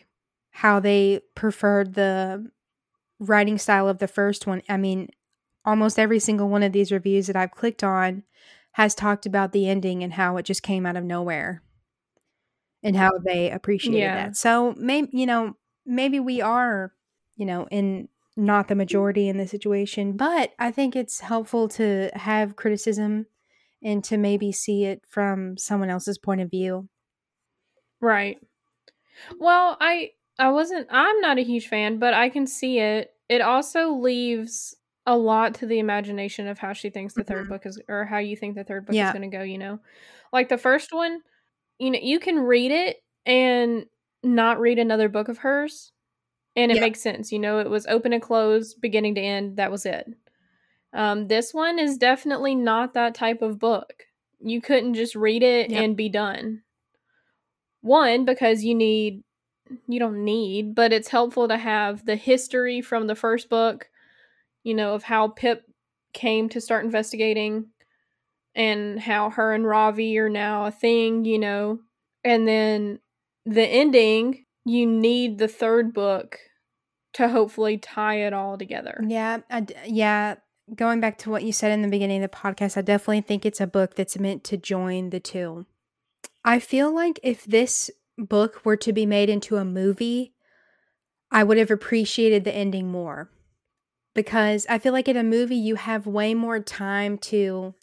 how 0.50 0.80
they 0.80 1.20
preferred 1.34 1.94
the 1.94 2.50
writing 3.18 3.58
style 3.58 3.88
of 3.88 3.98
the 3.98 4.08
first 4.08 4.46
one. 4.46 4.62
I 4.68 4.76
mean, 4.76 5.10
almost 5.64 5.98
every 5.98 6.18
single 6.18 6.48
one 6.48 6.62
of 6.62 6.72
these 6.72 6.92
reviews 6.92 7.26
that 7.26 7.36
I've 7.36 7.50
clicked 7.50 7.84
on 7.84 8.24
has 8.72 8.94
talked 8.94 9.26
about 9.26 9.52
the 9.52 9.68
ending 9.68 10.02
and 10.02 10.14
how 10.14 10.36
it 10.36 10.44
just 10.44 10.62
came 10.62 10.86
out 10.86 10.96
of 10.96 11.04
nowhere 11.04 11.62
and 12.84 12.96
how 12.96 13.12
they 13.26 13.50
appreciated 13.50 14.12
Yeah. 14.12 14.14
that. 14.14 14.36
So 14.36 14.74
maybe 14.78 15.10
you 15.14 15.26
know, 15.26 15.56
maybe 15.86 16.20
we 16.20 16.42
are, 16.42 16.94
you 17.36 17.46
know, 17.46 17.68
in 17.70 18.10
not 18.36 18.68
the 18.68 18.76
majority 18.76 19.28
in 19.28 19.38
the 19.38 19.48
situation, 19.48 20.16
but 20.16 20.54
I 20.60 20.72
think 20.72 20.96
it's 20.96 21.20
helpful 21.20 21.68
to 21.70 22.10
have 22.14 22.56
criticism 22.56 23.26
and 23.82 24.04
to 24.04 24.18
maybe 24.18 24.52
see 24.52 24.84
it 24.86 25.02
from 25.08 25.58
someone 25.58 25.90
else's 25.90 26.18
point 26.18 26.42
of 26.42 26.50
view. 26.50 26.88
Right. 28.00 28.38
Well, 29.38 29.76
I 29.80 30.12
I 30.38 30.50
wasn't 30.50 30.88
I'm 30.90 31.20
not 31.20 31.38
a 31.38 31.42
huge 31.44 31.68
fan, 31.68 31.98
but 31.98 32.14
I 32.14 32.28
can 32.28 32.46
see 32.46 32.78
it. 32.78 33.14
It 33.28 33.40
also 33.40 33.92
leaves 33.94 34.76
a 35.06 35.16
lot 35.16 35.54
to 35.56 35.66
the 35.66 35.78
imagination 35.78 36.46
of 36.46 36.58
how 36.58 36.72
she 36.72 36.90
thinks 36.90 37.14
the 37.14 37.24
third 37.24 37.46
Mhm. 37.46 37.48
book 37.48 37.66
is 37.66 37.80
or 37.88 38.04
how 38.06 38.18
you 38.18 38.36
think 38.36 38.54
the 38.54 38.64
third 38.64 38.86
book 38.86 38.96
Yeah. 38.96 39.02
is 39.02 39.12
going 39.12 39.30
to 39.30 39.36
go, 39.36 39.42
you 39.42 39.58
know. 39.58 39.80
Like 40.32 40.48
the 40.48 40.58
first 40.58 40.92
one, 40.92 41.20
you 41.78 41.90
know, 41.90 41.98
you 42.02 42.20
can 42.20 42.38
read 42.38 42.70
it 42.70 42.98
and 43.26 43.86
not 44.22 44.60
read 44.60 44.78
another 44.78 45.08
book 45.08 45.28
of 45.28 45.38
hers 45.38 45.92
and 46.56 46.70
it 46.70 46.76
Yeah. 46.76 46.80
makes 46.82 47.00
sense, 47.00 47.32
you 47.32 47.38
know, 47.38 47.58
it 47.58 47.68
was 47.68 47.86
open 47.86 48.12
and 48.12 48.22
closed, 48.22 48.80
beginning 48.80 49.14
to 49.16 49.20
end, 49.20 49.56
that 49.56 49.70
was 49.70 49.86
it. 49.86 50.06
Um 50.92 51.28
this 51.28 51.52
one 51.52 51.78
is 51.78 51.98
definitely 51.98 52.54
not 52.54 52.94
that 52.94 53.14
type 53.14 53.42
of 53.42 53.58
book. 53.58 54.04
You 54.40 54.60
couldn't 54.60 54.94
just 54.94 55.14
read 55.14 55.42
it 55.42 55.70
Yep. 55.70 55.84
and 55.84 55.96
be 55.96 56.08
done. 56.08 56.62
One, 57.82 58.24
because 58.24 58.64
you 58.64 58.74
need 58.74 59.22
you 59.88 59.98
don't 59.98 60.24
need, 60.24 60.74
but 60.74 60.92
it's 60.92 61.08
helpful 61.08 61.48
to 61.48 61.56
have 61.56 62.04
the 62.04 62.16
history 62.16 62.80
from 62.82 63.06
the 63.06 63.14
first 63.14 63.48
book, 63.48 63.88
you 64.62 64.74
know, 64.74 64.94
of 64.94 65.02
how 65.02 65.28
Pip 65.28 65.64
came 66.12 66.48
to 66.50 66.60
start 66.60 66.84
investigating 66.84 67.66
and 68.54 69.00
how 69.00 69.30
her 69.30 69.52
and 69.52 69.66
Ravi 69.66 70.18
are 70.18 70.28
now 70.28 70.66
a 70.66 70.70
thing, 70.70 71.24
you 71.24 71.38
know. 71.38 71.80
And 72.22 72.46
then 72.46 73.00
the 73.44 73.66
ending, 73.66 74.44
you 74.64 74.86
need 74.86 75.38
the 75.38 75.48
third 75.48 75.92
book 75.92 76.38
to 77.14 77.28
hopefully 77.28 77.78
tie 77.78 78.26
it 78.26 78.32
all 78.32 78.56
together. 78.58 79.00
Yeah, 79.06 79.40
yeah, 79.86 80.36
going 80.74 81.00
back 81.00 81.18
to 81.18 81.30
what 81.30 81.44
you 81.44 81.52
said 81.52 81.72
in 81.72 81.82
the 81.82 81.88
beginning 81.88 82.24
of 82.24 82.30
the 82.30 82.36
podcast, 82.36 82.76
I 82.76 82.82
definitely 82.82 83.20
think 83.20 83.44
it's 83.44 83.60
a 83.60 83.66
book 83.66 83.94
that's 83.94 84.18
meant 84.18 84.44
to 84.44 84.56
join 84.56 85.10
the 85.10 85.20
2. 85.20 85.66
I 86.44 86.58
feel 86.58 86.94
like 86.94 87.20
if 87.22 87.44
this 87.44 87.90
book 88.16 88.64
were 88.64 88.76
to 88.78 88.92
be 88.92 89.06
made 89.06 89.28
into 89.28 89.56
a 89.56 89.64
movie, 89.64 90.34
I 91.30 91.44
would 91.44 91.58
have 91.58 91.70
appreciated 91.70 92.44
the 92.44 92.54
ending 92.54 92.90
more. 92.90 93.30
Because 94.14 94.64
I 94.70 94.78
feel 94.78 94.92
like 94.92 95.08
in 95.08 95.16
a 95.16 95.24
movie, 95.24 95.56
you 95.56 95.74
have 95.74 96.06
way 96.06 96.34
more 96.34 96.60
time 96.60 97.18
to 97.18 97.74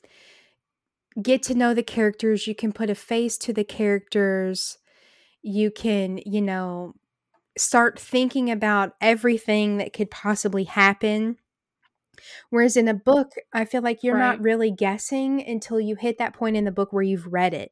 get 1.22 1.44
to 1.44 1.56
know 1.56 1.74
the 1.74 1.84
characters. 1.84 2.48
You 2.48 2.56
can 2.56 2.72
put 2.72 2.90
a 2.90 2.96
face 2.96 3.38
to 3.40 3.54
the 3.54 3.64
characters. 3.64 4.78
You 5.42 5.72
can, 5.72 6.20
you 6.26 6.42
know, 6.42 6.94
start 7.58 8.00
thinking 8.00 8.52
about 8.52 8.94
everything 9.02 9.78
that 9.78 9.94
could 9.94 10.12
possibly 10.12 10.66
happen. 10.66 11.38
Whereas 12.50 12.78
in 12.78 12.88
a 12.88 12.94
book, 12.94 13.32
I 13.54 13.66
feel 13.66 13.82
like 13.82 14.04
you're 14.04 14.18
not 14.18 14.42
really 14.42 14.72
guessing 14.72 15.46
until 15.46 15.80
you 15.80 15.96
hit 15.96 16.18
that 16.20 16.34
point 16.34 16.56
in 16.56 16.66
the 16.66 16.72
book 16.72 16.94
where 16.94 17.04
you've 17.04 17.28
read 17.28 17.54
it. 17.54 17.72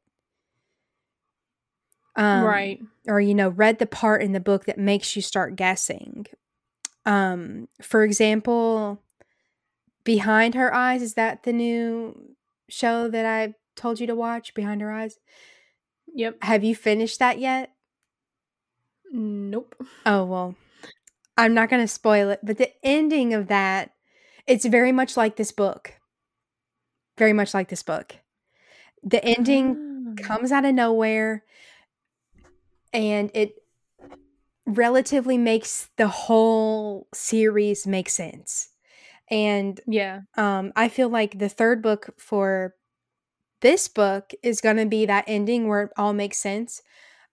Um, 2.16 2.44
right. 2.44 2.80
or 3.06 3.20
you 3.20 3.34
know 3.34 3.50
read 3.50 3.78
the 3.78 3.86
part 3.86 4.20
in 4.20 4.32
the 4.32 4.40
book 4.40 4.64
that 4.64 4.78
makes 4.78 5.14
you 5.14 5.22
start 5.22 5.54
guessing 5.54 6.26
um 7.06 7.68
for 7.80 8.02
example 8.02 9.00
behind 10.02 10.56
her 10.56 10.74
eyes 10.74 11.02
is 11.02 11.14
that 11.14 11.44
the 11.44 11.52
new 11.52 12.34
show 12.70 13.08
that 13.08 13.26
i 13.26 13.54
told 13.76 14.00
you 14.00 14.06
to 14.06 14.14
watch 14.14 14.54
behind 14.54 14.80
her 14.80 14.92
eyes 14.92 15.18
Yep. 16.14 16.38
have 16.42 16.64
you 16.64 16.74
finished 16.74 17.18
that 17.20 17.38
yet 17.38 17.74
Nope. 19.12 19.74
oh 20.06 20.24
well 20.24 20.54
i'm 21.36 21.54
not 21.54 21.68
going 21.68 21.82
to 21.82 21.88
spoil 21.88 22.30
it 22.30 22.40
but 22.42 22.58
the 22.58 22.70
ending 22.84 23.34
of 23.34 23.48
that 23.48 23.92
it's 24.46 24.64
very 24.64 24.92
much 24.92 25.16
like 25.16 25.36
this 25.36 25.52
book 25.52 25.94
very 27.18 27.32
much 27.32 27.54
like 27.54 27.68
this 27.68 27.82
book 27.82 28.16
the 29.02 29.24
ending 29.24 29.76
Ah. 29.76 30.22
comes 30.22 30.52
out 30.52 30.64
of 30.64 30.74
nowhere 30.74 31.44
and 32.92 33.30
it 33.34 33.54
relatively 34.66 35.38
makes 35.38 35.88
the 35.96 36.08
whole 36.08 37.08
series 37.14 37.86
make 37.86 38.08
sense. 38.08 38.68
And 39.30 39.80
Yeah. 39.86 40.22
um, 40.36 40.72
I 40.76 40.88
feel 40.88 41.08
like 41.08 41.38
the 41.38 41.48
third 41.48 41.82
book 41.82 42.10
for 42.18 42.74
this 43.60 43.88
book 43.88 44.32
is 44.42 44.60
going 44.60 44.76
to 44.78 44.86
be 44.86 45.06
that 45.06 45.24
ending 45.26 45.68
where 45.68 45.82
it 45.84 45.92
all 45.96 46.12
makes 46.12 46.38
sense. 46.38 46.82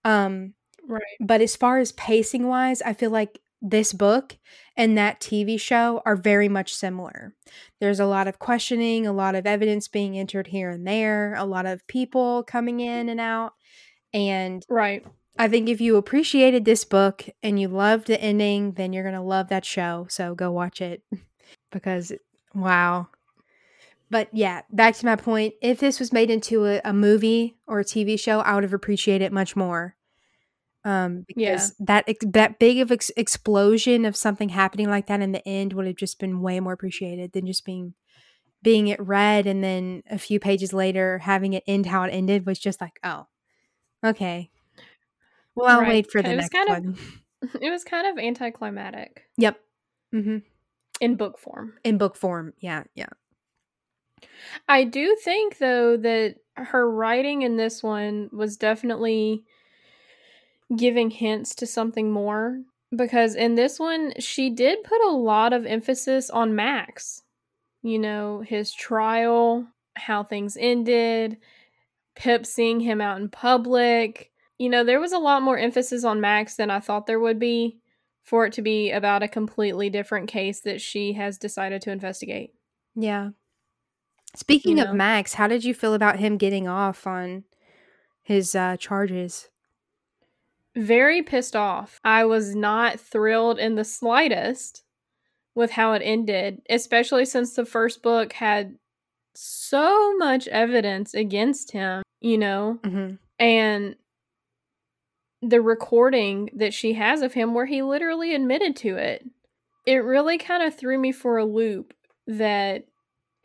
Um, 0.04 0.54
Right. 0.86 1.20
but 1.20 1.40
as 1.40 1.56
far 1.56 1.78
as 1.78 1.92
pacing 1.92 2.46
wise, 2.46 2.82
I 2.82 2.92
feel 2.94 3.10
like 3.10 3.40
this 3.62 3.92
book 3.92 4.36
and 4.76 4.98
that 4.98 5.20
TV 5.20 5.58
show 5.58 6.02
are 6.06 6.16
very 6.16 6.48
much 6.48 6.74
similar. 6.74 7.34
There's 7.80 8.00
a 8.00 8.06
lot 8.06 8.28
of 8.28 8.38
questioning, 8.38 9.06
a 9.06 9.12
lot 9.12 9.34
of 9.34 9.46
evidence 9.46 9.88
being 9.88 10.18
entered 10.18 10.48
here 10.48 10.70
and 10.70 10.86
there, 10.86 11.34
a 11.34 11.44
lot 11.44 11.66
of 11.66 11.86
people 11.88 12.44
coming 12.44 12.80
in 12.80 13.08
and 13.08 13.20
out. 13.20 13.54
And 14.14 14.66
Right. 14.68 15.04
I 15.38 15.48
think 15.48 15.68
if 15.68 15.80
you 15.80 15.96
appreciated 15.96 16.64
this 16.64 16.84
book 16.84 17.28
and 17.42 17.60
you 17.60 17.68
loved 17.68 18.08
the 18.08 18.20
ending, 18.20 18.72
then 18.72 18.92
you're 18.92 19.04
going 19.04 19.14
to 19.14 19.20
love 19.22 19.48
that 19.48 19.64
show. 19.64 20.06
So 20.10 20.34
go 20.34 20.50
watch 20.52 20.80
it 20.80 21.02
because 21.70 22.12
wow. 22.54 23.08
But 24.10 24.28
yeah, 24.32 24.62
back 24.70 24.94
to 24.96 25.06
my 25.06 25.16
point. 25.16 25.54
If 25.60 25.80
this 25.80 25.98
was 25.98 26.12
made 26.12 26.30
into 26.30 26.64
a, 26.64 26.80
a 26.84 26.92
movie 26.94 27.58
or 27.66 27.80
a 27.80 27.84
TV 27.84 28.18
show, 28.18 28.40
I 28.40 28.54
would 28.54 28.62
have 28.64 28.72
appreciated 28.72 29.24
it 29.26 29.32
much 29.32 29.54
more. 29.54 29.96
Um, 30.84 31.26
Yeah. 31.36 31.52
because 31.52 31.74
that 31.80 32.04
ex- 32.08 32.24
that 32.30 32.58
big 32.58 32.78
of 32.78 32.90
ex- 32.90 33.10
explosion 33.16 34.04
of 34.06 34.16
something 34.16 34.48
happening 34.48 34.88
like 34.88 35.06
that 35.08 35.20
in 35.20 35.32
the 35.32 35.46
end 35.46 35.72
would 35.74 35.86
have 35.86 35.96
just 35.96 36.18
been 36.18 36.40
way 36.40 36.60
more 36.60 36.72
appreciated 36.72 37.32
than 37.32 37.46
just 37.46 37.64
being 37.66 37.94
being 38.62 38.88
it 38.88 39.00
read 39.00 39.46
and 39.46 39.62
then 39.62 40.02
a 40.10 40.18
few 40.18 40.40
pages 40.40 40.72
later 40.72 41.18
having 41.18 41.52
it 41.52 41.62
end 41.66 41.86
how 41.86 42.02
it 42.04 42.10
ended 42.10 42.44
was 42.46 42.58
just 42.58 42.80
like 42.80 42.98
oh 43.04 43.26
okay 44.04 44.50
well 45.54 45.66
i'll 45.66 45.80
Right. 45.82 45.88
wait 45.88 46.10
for 46.10 46.22
the 46.22 46.30
It 46.32 46.36
was 46.36 46.50
next 46.50 46.66
kind 46.66 46.68
of- 46.70 46.84
one 46.84 46.98
It 47.62 47.70
was 47.70 47.84
kind 47.84 48.06
of 48.08 48.18
anticlimactic 48.24 49.22
yep 49.36 49.60
hmm 50.12 50.38
in 51.00 51.14
book 51.16 51.38
form. 51.38 51.74
in 51.84 51.98
book 51.98 52.16
form 52.16 52.52
yeah 52.60 52.84
yeah 52.94 53.08
I 54.68 54.84
do 54.84 55.16
think 55.22 55.58
though 55.58 55.96
that 55.96 56.36
her 56.56 56.90
writing 56.90 57.42
in 57.42 57.56
this 57.56 57.82
one 57.82 58.30
was 58.32 58.56
definitely 58.56 59.44
giving 60.76 61.10
hints 61.10 61.54
to 61.56 61.66
something 61.66 62.10
more 62.10 62.60
because 62.94 63.34
in 63.34 63.54
this 63.54 63.78
one 63.78 64.12
she 64.18 64.50
did 64.50 64.84
put 64.84 65.00
a 65.02 65.10
lot 65.10 65.52
of 65.52 65.66
emphasis 65.66 66.30
on 66.30 66.54
Max. 66.54 67.22
You 67.82 67.98
know, 67.98 68.42
his 68.44 68.72
trial, 68.72 69.66
how 69.94 70.24
things 70.24 70.56
ended, 70.58 71.38
Pip 72.16 72.44
seeing 72.44 72.80
him 72.80 73.00
out 73.00 73.20
in 73.20 73.28
public. 73.28 74.32
You 74.58 74.68
know, 74.68 74.82
there 74.82 75.00
was 75.00 75.12
a 75.12 75.18
lot 75.18 75.42
more 75.42 75.56
emphasis 75.56 76.04
on 76.04 76.20
Max 76.20 76.56
than 76.56 76.70
I 76.70 76.80
thought 76.80 77.06
there 77.06 77.20
would 77.20 77.38
be 77.38 77.78
for 78.28 78.44
it 78.46 78.52
to 78.52 78.62
be 78.62 78.90
about 78.90 79.22
a 79.22 79.28
completely 79.28 79.88
different 79.90 80.28
case 80.28 80.60
that 80.60 80.80
she 80.80 81.14
has 81.14 81.38
decided 81.38 81.80
to 81.82 81.90
investigate. 81.90 82.52
yeah 82.94 83.30
speaking 84.36 84.76
You 84.78 84.84
of 84.84 84.88
know? 84.90 84.94
max 84.94 85.34
how 85.34 85.48
did 85.48 85.64
you 85.64 85.72
feel 85.74 85.94
about 85.94 86.18
him 86.18 86.36
getting 86.36 86.68
off 86.68 87.06
on 87.06 87.44
his 88.22 88.54
uh 88.54 88.76
charges 88.76 89.48
very 90.76 91.22
pissed 91.22 91.56
off. 91.56 91.98
I 92.04 92.24
was 92.24 92.54
not 92.54 93.00
thrilled 93.00 93.58
in 93.58 93.74
the 93.74 93.84
slightest 93.84 94.84
with 95.56 95.72
how 95.72 95.92
it 95.94 96.02
ended, 96.04 96.62
especially 96.70 97.24
since 97.24 97.54
the 97.54 97.64
first 97.64 98.00
book 98.00 98.32
had 98.32 98.76
so 99.34 100.16
much 100.18 100.46
evidence 100.48 101.14
against 101.14 101.72
him, 101.72 102.02
you 102.20 102.38
know, 102.38 102.78
hmm 102.84 103.14
and 103.40 103.96
the 105.42 105.60
recording 105.60 106.50
that 106.54 106.74
she 106.74 106.94
has 106.94 107.22
of 107.22 107.34
him 107.34 107.54
where 107.54 107.66
he 107.66 107.82
literally 107.82 108.34
admitted 108.34 108.76
to 108.76 108.96
it. 108.96 109.24
It 109.86 110.04
really 110.04 110.38
kind 110.38 110.62
of 110.62 110.74
threw 110.74 110.98
me 110.98 111.12
for 111.12 111.38
a 111.38 111.44
loop 111.44 111.94
that 112.26 112.86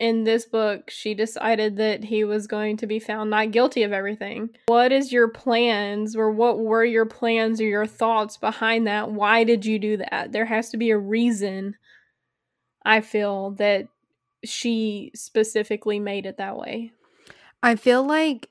in 0.00 0.24
this 0.24 0.44
book 0.44 0.90
she 0.90 1.14
decided 1.14 1.76
that 1.76 2.04
he 2.04 2.24
was 2.24 2.46
going 2.46 2.76
to 2.76 2.86
be 2.86 2.98
found 2.98 3.30
not 3.30 3.52
guilty 3.52 3.84
of 3.84 3.92
everything. 3.92 4.50
What 4.66 4.92
is 4.92 5.12
your 5.12 5.28
plans 5.28 6.16
or 6.16 6.30
what 6.30 6.58
were 6.58 6.84
your 6.84 7.06
plans 7.06 7.60
or 7.60 7.64
your 7.64 7.86
thoughts 7.86 8.36
behind 8.36 8.86
that? 8.86 9.12
Why 9.12 9.44
did 9.44 9.64
you 9.64 9.78
do 9.78 9.96
that? 9.98 10.32
There 10.32 10.46
has 10.46 10.70
to 10.70 10.76
be 10.76 10.90
a 10.90 10.98
reason 10.98 11.76
I 12.84 13.00
feel 13.00 13.52
that 13.52 13.86
she 14.44 15.10
specifically 15.14 15.98
made 15.98 16.26
it 16.26 16.36
that 16.36 16.58
way. 16.58 16.92
i 17.62 17.76
feel 17.76 18.02
like 18.02 18.50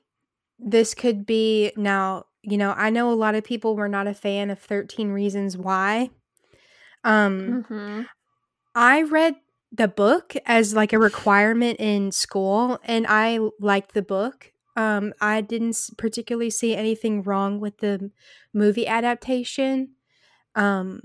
this 0.58 0.92
could 0.94 1.24
be 1.24 1.72
now 1.76 2.24
you 2.44 2.56
know 2.58 2.72
i 2.76 2.90
know 2.90 3.10
a 3.10 3.14
lot 3.14 3.34
of 3.34 3.44
people 3.44 3.76
were 3.76 3.88
not 3.88 4.06
a 4.06 4.14
fan 4.14 4.50
of 4.50 4.58
13 4.58 5.10
reasons 5.10 5.56
why 5.56 6.10
um 7.04 7.60
Mhm. 7.68 8.08
I 8.74 9.02
read 9.02 9.36
the 9.72 9.88
book 9.88 10.34
as 10.46 10.74
like 10.74 10.92
a 10.92 10.98
requirement 10.98 11.80
in 11.80 12.12
school 12.12 12.78
and 12.84 13.06
I 13.08 13.38
liked 13.60 13.94
the 13.94 14.02
book. 14.02 14.52
Um 14.76 15.12
I 15.20 15.40
didn't 15.40 15.78
particularly 15.98 16.50
see 16.50 16.74
anything 16.74 17.22
wrong 17.22 17.60
with 17.60 17.78
the 17.78 18.10
movie 18.52 18.86
adaptation. 18.86 19.90
Um 20.54 21.02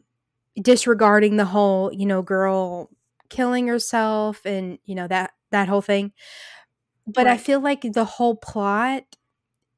disregarding 0.62 1.38
the 1.38 1.46
whole, 1.46 1.94
you 1.94 2.06
know, 2.06 2.22
girl 2.24 2.92
killing 3.30 3.68
herself 3.68 4.46
and, 4.46 4.80
you 4.86 4.96
know, 4.96 5.08
that 5.08 5.34
that 5.52 5.70
whole 5.70 5.82
thing. 5.84 6.14
But 7.08 7.28
I 7.28 7.38
feel 7.38 7.60
like 7.60 7.82
the 7.82 8.06
whole 8.06 8.36
plot 8.36 9.04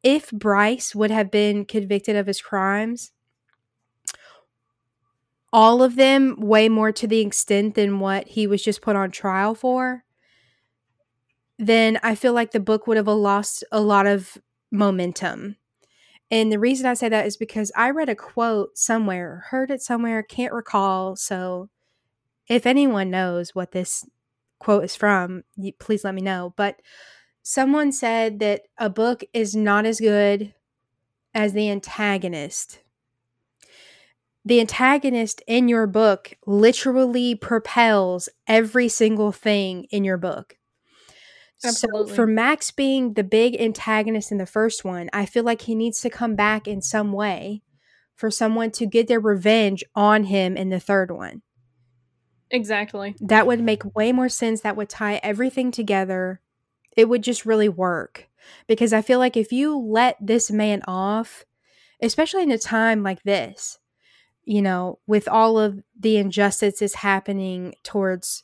if 0.03 0.31
Bryce 0.31 0.95
would 0.95 1.11
have 1.11 1.29
been 1.29 1.65
convicted 1.65 2.15
of 2.15 2.27
his 2.27 2.41
crimes, 2.41 3.11
all 5.53 5.83
of 5.83 5.95
them 5.95 6.35
way 6.39 6.69
more 6.69 6.91
to 6.91 7.07
the 7.07 7.19
extent 7.19 7.75
than 7.75 7.99
what 7.99 8.29
he 8.29 8.47
was 8.47 8.63
just 8.63 8.81
put 8.81 8.95
on 8.95 9.11
trial 9.11 9.53
for, 9.53 10.03
then 11.59 11.99
I 12.01 12.15
feel 12.15 12.33
like 12.33 12.51
the 12.51 12.59
book 12.59 12.87
would 12.87 12.97
have 12.97 13.07
lost 13.07 13.63
a 13.71 13.81
lot 13.81 14.07
of 14.07 14.37
momentum. 14.71 15.57
And 16.31 16.51
the 16.51 16.59
reason 16.59 16.85
I 16.85 16.93
say 16.93 17.09
that 17.09 17.27
is 17.27 17.35
because 17.35 17.71
I 17.75 17.89
read 17.89 18.07
a 18.07 18.15
quote 18.15 18.77
somewhere, 18.77 19.43
heard 19.49 19.69
it 19.69 19.81
somewhere, 19.81 20.23
can't 20.23 20.53
recall. 20.53 21.17
So 21.17 21.69
if 22.47 22.65
anyone 22.65 23.11
knows 23.11 23.53
what 23.53 23.73
this 23.73 24.05
quote 24.59 24.85
is 24.85 24.95
from, 24.95 25.43
please 25.79 26.05
let 26.05 26.15
me 26.15 26.21
know. 26.21 26.53
But 26.55 26.77
someone 27.43 27.91
said 27.91 28.39
that 28.39 28.63
a 28.77 28.89
book 28.89 29.23
is 29.33 29.55
not 29.55 29.85
as 29.85 29.99
good 29.99 30.53
as 31.33 31.53
the 31.53 31.69
antagonist 31.69 32.79
the 34.43 34.59
antagonist 34.59 35.41
in 35.47 35.67
your 35.67 35.85
book 35.87 36.33
literally 36.47 37.35
propels 37.35 38.27
every 38.47 38.87
single 38.87 39.31
thing 39.31 39.85
in 39.91 40.03
your 40.03 40.17
book. 40.17 40.57
Absolutely. 41.63 42.09
So 42.09 42.15
for 42.15 42.25
Max 42.25 42.71
being 42.71 43.13
the 43.13 43.23
big 43.23 43.59
antagonist 43.61 44.31
in 44.31 44.39
the 44.39 44.47
first 44.47 44.83
one, 44.83 45.09
I 45.13 45.27
feel 45.27 45.43
like 45.43 45.61
he 45.61 45.75
needs 45.75 46.01
to 46.01 46.09
come 46.09 46.35
back 46.35 46.67
in 46.67 46.81
some 46.81 47.13
way 47.13 47.61
for 48.15 48.31
someone 48.31 48.71
to 48.71 48.87
get 48.87 49.07
their 49.07 49.19
revenge 49.19 49.83
on 49.95 50.25
him 50.25 50.57
in 50.57 50.69
the 50.69 50.79
third 50.79 51.11
one. 51.11 51.43
Exactly. 52.49 53.15
That 53.21 53.45
would 53.45 53.61
make 53.61 53.95
way 53.95 54.11
more 54.11 54.27
sense. 54.27 54.61
That 54.61 54.75
would 54.75 54.89
tie 54.89 55.19
everything 55.21 55.71
together. 55.71 56.41
It 56.95 57.09
would 57.09 57.23
just 57.23 57.45
really 57.45 57.69
work. 57.69 58.27
Because 58.67 58.91
I 58.91 59.01
feel 59.01 59.19
like 59.19 59.37
if 59.37 59.51
you 59.51 59.77
let 59.77 60.17
this 60.19 60.51
man 60.51 60.81
off, 60.87 61.45
especially 62.01 62.43
in 62.43 62.51
a 62.51 62.57
time 62.57 63.03
like 63.03 63.23
this, 63.23 63.79
you 64.43 64.61
know, 64.61 64.99
with 65.07 65.27
all 65.27 65.59
of 65.59 65.83
the 65.97 66.17
injustices 66.17 66.95
happening 66.95 67.75
towards 67.83 68.43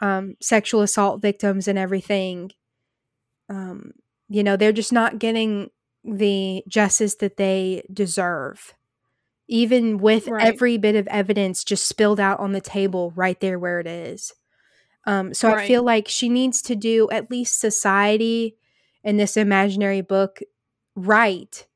um, 0.00 0.36
sexual 0.40 0.82
assault 0.82 1.22
victims 1.22 1.66
and 1.66 1.78
everything, 1.78 2.52
um, 3.48 3.92
you 4.28 4.42
know, 4.42 4.56
they're 4.56 4.72
just 4.72 4.92
not 4.92 5.18
getting 5.18 5.70
the 6.04 6.62
justice 6.68 7.16
that 7.16 7.36
they 7.36 7.84
deserve 7.92 8.74
even 9.48 9.98
with 9.98 10.28
Right. 10.28 10.46
every 10.48 10.78
bit 10.78 10.96
of 10.96 11.06
evidence 11.08 11.62
just 11.62 11.86
spilled 11.86 12.18
out 12.18 12.40
on 12.40 12.52
the 12.52 12.60
table 12.60 13.12
right 13.14 13.38
there 13.40 13.58
where 13.58 13.80
it 13.80 13.86
is. 13.86 14.32
Um, 15.06 15.34
so 15.34 15.52
I 15.52 15.66
feel 15.66 15.82
like 15.82 16.06
she 16.08 16.28
needs 16.28 16.62
to 16.62 16.76
do 16.76 17.08
at 17.10 17.30
least 17.30 17.58
society 17.58 18.56
in 19.02 19.16
this 19.16 19.36
imaginary 19.36 20.00
book 20.00 20.40
right. 20.94 21.66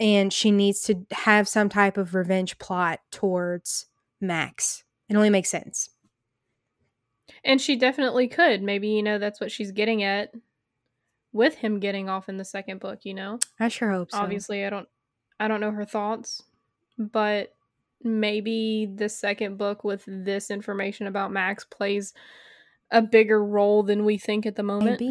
And 0.00 0.32
she 0.32 0.50
needs 0.50 0.80
to 0.82 1.06
have 1.12 1.46
some 1.48 1.68
type 1.68 1.96
of 1.96 2.14
revenge 2.14 2.58
plot 2.58 3.00
towards 3.10 3.86
Max. 4.20 4.84
It 5.08 5.16
only 5.16 5.30
makes 5.30 5.50
sense. 5.50 5.90
And 7.44 7.60
she 7.60 7.76
definitely 7.76 8.28
could. 8.28 8.62
Maybe, 8.62 8.88
you 8.88 9.02
know, 9.02 9.18
that's 9.18 9.40
what 9.40 9.52
she's 9.52 9.70
getting 9.70 10.02
at 10.02 10.32
with 11.32 11.56
him 11.56 11.80
getting 11.80 12.08
off 12.08 12.28
in 12.28 12.36
the 12.36 12.44
second 12.44 12.80
book, 12.80 13.00
you 13.04 13.14
know? 13.14 13.38
I 13.58 13.68
sure 13.68 13.90
hope 13.90 14.10
so. 14.10 14.18
Obviously, 14.18 14.64
I 14.64 14.70
don't 14.70 14.88
I 15.40 15.48
don't 15.48 15.60
know 15.60 15.72
her 15.72 15.84
thoughts, 15.84 16.42
but 16.98 17.54
maybe 18.02 18.90
the 18.94 19.08
second 19.08 19.58
book 19.58 19.84
with 19.84 20.04
this 20.06 20.50
information 20.50 21.06
about 21.06 21.32
Max 21.32 21.64
plays 21.64 22.12
a 22.92 23.02
bigger 23.02 23.44
role 23.44 23.82
than 23.82 24.04
we 24.04 24.18
think 24.18 24.46
at 24.46 24.54
the 24.54 24.62
moment. 24.62 25.02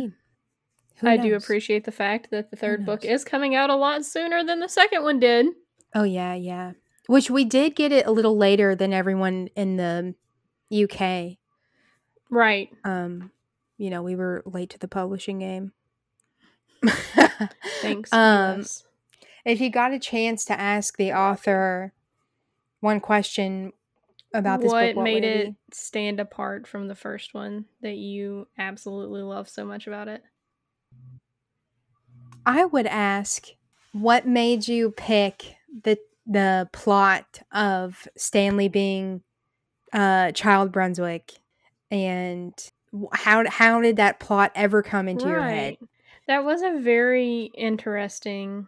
I 1.03 1.17
do 1.17 1.35
appreciate 1.35 1.83
the 1.83 1.91
fact 1.91 2.29
that 2.29 2.51
the 2.51 2.55
third 2.55 2.85
book 2.85 3.03
is 3.03 3.23
coming 3.23 3.55
out 3.55 3.71
a 3.71 3.75
lot 3.75 4.05
sooner 4.05 4.43
than 4.43 4.59
the 4.59 4.69
second 4.69 5.03
one 5.03 5.19
did. 5.19 5.47
Oh 5.95 6.03
yeah, 6.03 6.35
yeah. 6.35 6.73
Which 7.07 7.31
we 7.31 7.43
did 7.43 7.75
get 7.75 7.91
it 7.91 8.05
a 8.05 8.11
little 8.11 8.37
later 8.37 8.75
than 8.75 8.93
everyone 8.93 9.49
in 9.55 9.77
the 9.77 10.15
UK. 10.71 11.37
Right. 12.29 12.69
Um, 12.83 13.31
you 13.77 13.89
know, 13.89 14.03
we 14.03 14.15
were 14.15 14.43
late 14.45 14.69
to 14.69 14.79
the 14.79 14.87
publishing 14.87 15.39
game. 15.39 15.73
Thanks. 17.81 18.13
Um, 18.13 18.63
if 19.43 19.59
you 19.59 19.71
got 19.71 19.91
a 19.91 19.99
chance 19.99 20.45
to 20.45 20.59
ask 20.59 20.97
the 20.97 21.11
author 21.13 21.93
one 22.79 22.99
question 22.99 23.73
about 24.33 24.61
this 24.61 24.71
what 24.71 24.87
book, 24.87 24.95
what 24.97 25.03
made 25.03 25.23
it, 25.23 25.55
stand 25.73 26.19
apart 26.19 26.67
from 26.67 26.87
the 26.87 26.95
first 26.95 27.33
one 27.33 27.65
that 27.81 27.95
you 27.95 28.47
absolutely 28.57 29.21
love 29.21 29.49
so 29.49 29.65
much 29.65 29.87
about 29.87 30.07
it? 30.07 30.23
I 32.45 32.65
would 32.65 32.87
ask, 32.87 33.47
what 33.91 34.25
made 34.25 34.67
you 34.67 34.91
pick 34.91 35.55
the 35.83 35.97
the 36.25 36.69
plot 36.71 37.41
of 37.51 38.07
Stanley 38.15 38.67
being 38.67 39.21
uh, 39.93 40.31
Child 40.31 40.71
Brunswick, 40.71 41.33
and 41.89 42.53
how 43.13 43.43
how 43.49 43.81
did 43.81 43.97
that 43.97 44.19
plot 44.19 44.51
ever 44.55 44.81
come 44.81 45.07
into 45.07 45.27
your 45.27 45.41
head? 45.41 45.77
That 46.27 46.43
was 46.43 46.61
a 46.61 46.79
very 46.79 47.51
interesting 47.55 48.67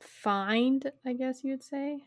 find, 0.00 0.90
I 1.06 1.12
guess 1.12 1.44
you 1.44 1.52
would 1.52 1.62
say. 1.62 2.00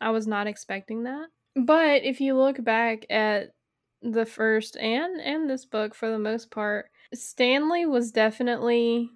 I 0.00 0.10
was 0.10 0.26
not 0.26 0.46
expecting 0.46 1.02
that. 1.04 1.28
But 1.58 2.04
if 2.04 2.20
you 2.20 2.36
look 2.36 2.62
back 2.62 3.04
at 3.10 3.50
the 4.00 4.24
first 4.24 4.76
and 4.76 5.20
and 5.20 5.50
this 5.50 5.64
book 5.64 5.94
for 5.94 6.10
the 6.10 6.18
most 6.18 6.50
part, 6.50 6.90
Stanley 7.12 7.84
was 7.84 8.12
definitely 8.12 9.10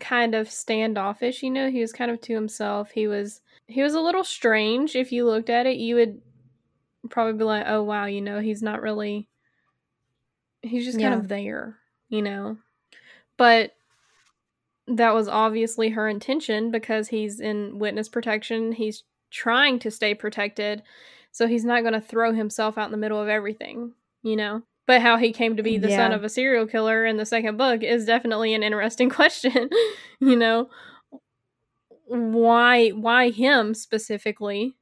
kind 0.00 0.34
of 0.34 0.50
standoffish, 0.50 1.42
you 1.42 1.50
know, 1.50 1.70
he 1.70 1.80
was 1.80 1.92
kind 1.92 2.10
of 2.10 2.20
to 2.22 2.34
himself. 2.34 2.90
He 2.90 3.06
was 3.06 3.40
he 3.68 3.82
was 3.82 3.94
a 3.94 4.00
little 4.00 4.24
strange 4.24 4.96
if 4.96 5.12
you 5.12 5.24
looked 5.24 5.50
at 5.50 5.66
it. 5.66 5.76
You 5.76 5.94
would 5.96 6.20
probably 7.10 7.34
be 7.34 7.44
like, 7.44 7.64
"Oh 7.68 7.82
wow, 7.82 8.06
you 8.06 8.20
know, 8.20 8.40
he's 8.40 8.62
not 8.62 8.82
really 8.82 9.28
he's 10.62 10.84
just 10.84 11.00
kind 11.00 11.14
of 11.14 11.28
there, 11.28 11.78
you 12.08 12.22
know." 12.22 12.58
But 13.36 13.72
that 14.86 15.14
was 15.14 15.28
obviously 15.28 15.90
her 15.90 16.08
intention 16.08 16.70
because 16.70 17.08
he's 17.08 17.40
in 17.40 17.78
witness 17.78 18.08
protection. 18.08 18.72
He's 18.72 19.04
trying 19.30 19.78
to 19.80 19.90
stay 19.90 20.14
protected. 20.14 20.82
So 21.34 21.48
he's 21.48 21.64
not 21.64 21.82
going 21.82 21.94
to 21.94 22.00
throw 22.00 22.32
himself 22.32 22.78
out 22.78 22.86
in 22.86 22.92
the 22.92 22.96
middle 22.96 23.20
of 23.20 23.26
everything, 23.28 23.92
you 24.22 24.36
know? 24.36 24.62
But 24.86 25.02
how 25.02 25.16
he 25.16 25.32
came 25.32 25.56
to 25.56 25.64
be 25.64 25.78
the 25.78 25.90
son 25.90 26.12
of 26.12 26.22
a 26.22 26.28
serial 26.28 26.68
killer 26.68 27.04
in 27.04 27.16
the 27.16 27.26
second 27.26 27.56
book 27.56 27.82
is 27.82 28.06
definitely 28.06 28.54
an 28.54 28.62
interesting 28.62 29.10
question, 29.10 29.68
you 30.20 30.36
know? 30.36 30.68
Why 32.06 32.90
why 32.90 33.30
him 33.30 33.74
specifically? 33.74 34.76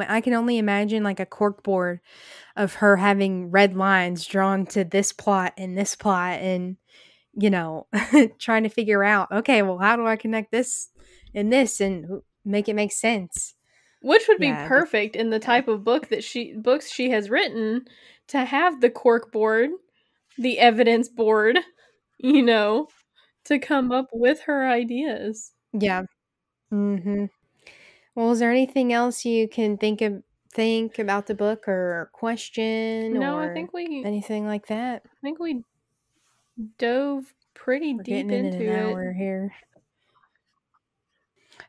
I 0.00 0.20
can 0.20 0.34
only 0.34 0.58
imagine 0.58 1.04
like 1.04 1.20
a 1.20 1.26
corkboard 1.26 2.00
of 2.56 2.74
her 2.74 2.96
having 2.96 3.52
red 3.52 3.76
lines 3.76 4.26
drawn 4.26 4.66
to 4.66 4.82
this 4.82 5.12
plot 5.12 5.52
and 5.56 5.78
this 5.78 5.94
plot 5.94 6.40
and 6.40 6.76
you 7.34 7.50
know 7.50 7.86
trying 8.38 8.64
to 8.64 8.68
figure 8.68 9.04
out 9.04 9.30
okay 9.30 9.62
well 9.62 9.78
how 9.78 9.96
do 9.96 10.06
I 10.06 10.16
connect 10.16 10.50
this 10.50 10.88
and 11.34 11.52
this 11.52 11.80
and 11.80 12.22
make 12.44 12.68
it 12.68 12.74
make 12.74 12.92
sense 12.92 13.54
Which 14.00 14.28
would 14.28 14.38
be 14.38 14.46
Yeah, 14.46 14.62
but- 14.62 14.68
perfect 14.68 15.16
in 15.16 15.30
the 15.30 15.38
type 15.40 15.68
of 15.68 15.84
book 15.84 16.08
that 16.08 16.22
she 16.24 16.52
books 16.54 16.90
she 16.90 17.10
has 17.10 17.30
written 17.30 17.86
to 18.28 18.44
have 18.44 18.80
the 18.80 18.90
cork 18.90 19.32
board, 19.32 19.70
the 20.36 20.58
evidence 20.58 21.08
board, 21.08 21.58
you 22.18 22.42
know, 22.42 22.88
to 23.44 23.58
come 23.58 23.90
up 23.92 24.08
with 24.12 24.40
her 24.42 24.68
ideas. 24.68 25.52
yeah. 25.72 26.02
Mm-hmm. 26.72 27.24
Well 28.14 28.32
is 28.32 28.40
there 28.40 28.50
anything 28.50 28.92
else 28.92 29.24
you 29.24 29.48
can 29.48 29.78
think 29.78 30.00
of 30.02 30.22
think 30.52 30.98
about 30.98 31.26
the 31.26 31.34
book 31.34 31.66
or 31.68 32.10
question 32.12 33.14
No, 33.14 33.36
or 33.36 33.50
I 33.50 33.54
think 33.54 33.72
we 33.72 34.02
anything 34.04 34.46
like 34.46 34.66
that? 34.66 35.02
I 35.06 35.20
think 35.22 35.38
we 35.38 35.62
dove 36.78 37.32
pretty 37.54 37.94
we're 37.94 38.02
deep 38.02 38.28
getting 38.28 38.30
in 38.30 38.44
into 38.52 38.58
an 38.70 38.88
it. 38.88 38.92
hour 38.92 39.12
here. 39.12 39.52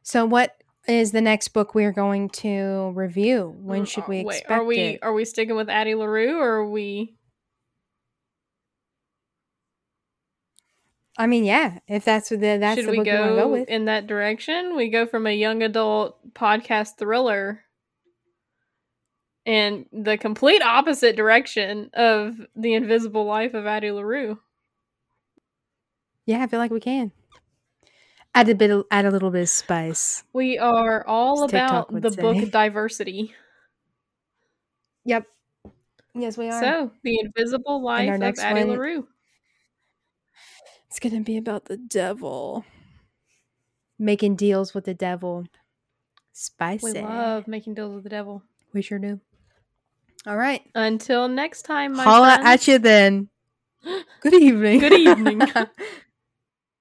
So 0.03 0.25
what 0.25 0.55
is 0.89 1.11
the 1.11 1.21
next 1.21 1.49
book 1.49 1.75
we're 1.75 1.91
going 1.91 2.29
to 2.29 2.91
review 2.95 3.55
when 3.59 3.85
should 3.85 4.07
we 4.07 4.21
Uh, 4.21 4.23
Wait, 4.23 4.35
expect 4.37 4.51
are 4.51 4.63
we 4.63 4.79
it 4.79 4.99
are 5.01 5.13
we 5.13 5.25
sticking 5.25 5.55
with 5.55 5.69
Addie 5.69 5.95
LaRue 5.95 6.37
or 6.37 6.49
are 6.57 6.69
we 6.69 7.15
I 11.17 11.27
mean, 11.27 11.43
yeah, 11.43 11.79
if 11.85 12.05
that's 12.05 12.31
what 12.31 12.39
the 12.39 12.57
that's 12.57 12.77
should 12.79 12.85
the 12.85 12.91
we 12.91 12.97
book 12.97 13.05
go, 13.05 13.35
go 13.35 13.47
with. 13.49 13.67
in 13.67 13.85
that 13.85 14.07
direction? 14.07 14.77
We 14.77 14.89
go 14.89 15.05
from 15.05 15.27
a 15.27 15.35
young 15.35 15.61
adult 15.63 16.33
podcast 16.33 16.97
thriller 16.97 17.65
and 19.45 19.85
the 19.91 20.17
complete 20.17 20.61
opposite 20.61 21.17
direction 21.17 21.89
of 21.93 22.37
The 22.55 22.73
Invisible 22.73 23.25
Life 23.25 23.53
of 23.53 23.65
Addie 23.65 23.91
LaRue. 23.91 24.39
Yeah, 26.25 26.41
I 26.41 26.47
feel 26.47 26.59
like 26.59 26.71
we 26.71 26.79
can. 26.79 27.11
Add 28.35 28.49
a 28.49 28.55
bit, 28.55 28.85
add 28.91 29.05
a 29.05 29.11
little 29.11 29.31
bit 29.31 29.41
of 29.41 29.49
spice. 29.49 30.23
We 30.33 30.57
are 30.59 31.05
all 31.05 31.47
TikTok 31.47 31.89
about 31.89 32.01
the 32.03 32.11
say. 32.11 32.21
book 32.21 32.51
diversity. 32.51 33.33
Yep. 35.05 35.25
Yes, 36.15 36.37
we 36.37 36.49
are. 36.49 36.61
So, 36.61 36.91
The 37.03 37.19
Invisible 37.19 37.83
Life 37.83 38.07
our 38.09 38.15
of 38.15 38.19
next 38.21 38.39
Addie 38.39 38.61
one- 38.65 38.69
LaRue. 38.77 39.07
it's 40.87 40.99
gonna 40.99 41.21
be 41.21 41.37
about 41.37 41.65
the 41.65 41.77
devil 41.77 42.65
making 43.97 44.35
deals 44.35 44.73
with 44.73 44.85
the 44.85 44.93
devil. 44.93 45.45
Spicy. 46.31 46.93
We 46.93 47.01
love 47.01 47.47
making 47.47 47.73
deals 47.73 47.93
with 47.93 48.03
the 48.03 48.09
devil. 48.09 48.43
We 48.73 48.81
sure 48.81 48.99
do. 48.99 49.19
All 50.25 50.37
right. 50.37 50.61
Until 50.75 51.27
next 51.27 51.63
time, 51.63 51.93
my 51.95 52.03
Holla 52.03 52.35
friends. 52.35 52.45
at 52.47 52.67
you 52.67 52.79
then. 52.79 53.29
Good 54.21 54.33
evening. 54.35 54.79
Good 54.79 54.93
evening. 54.93 55.41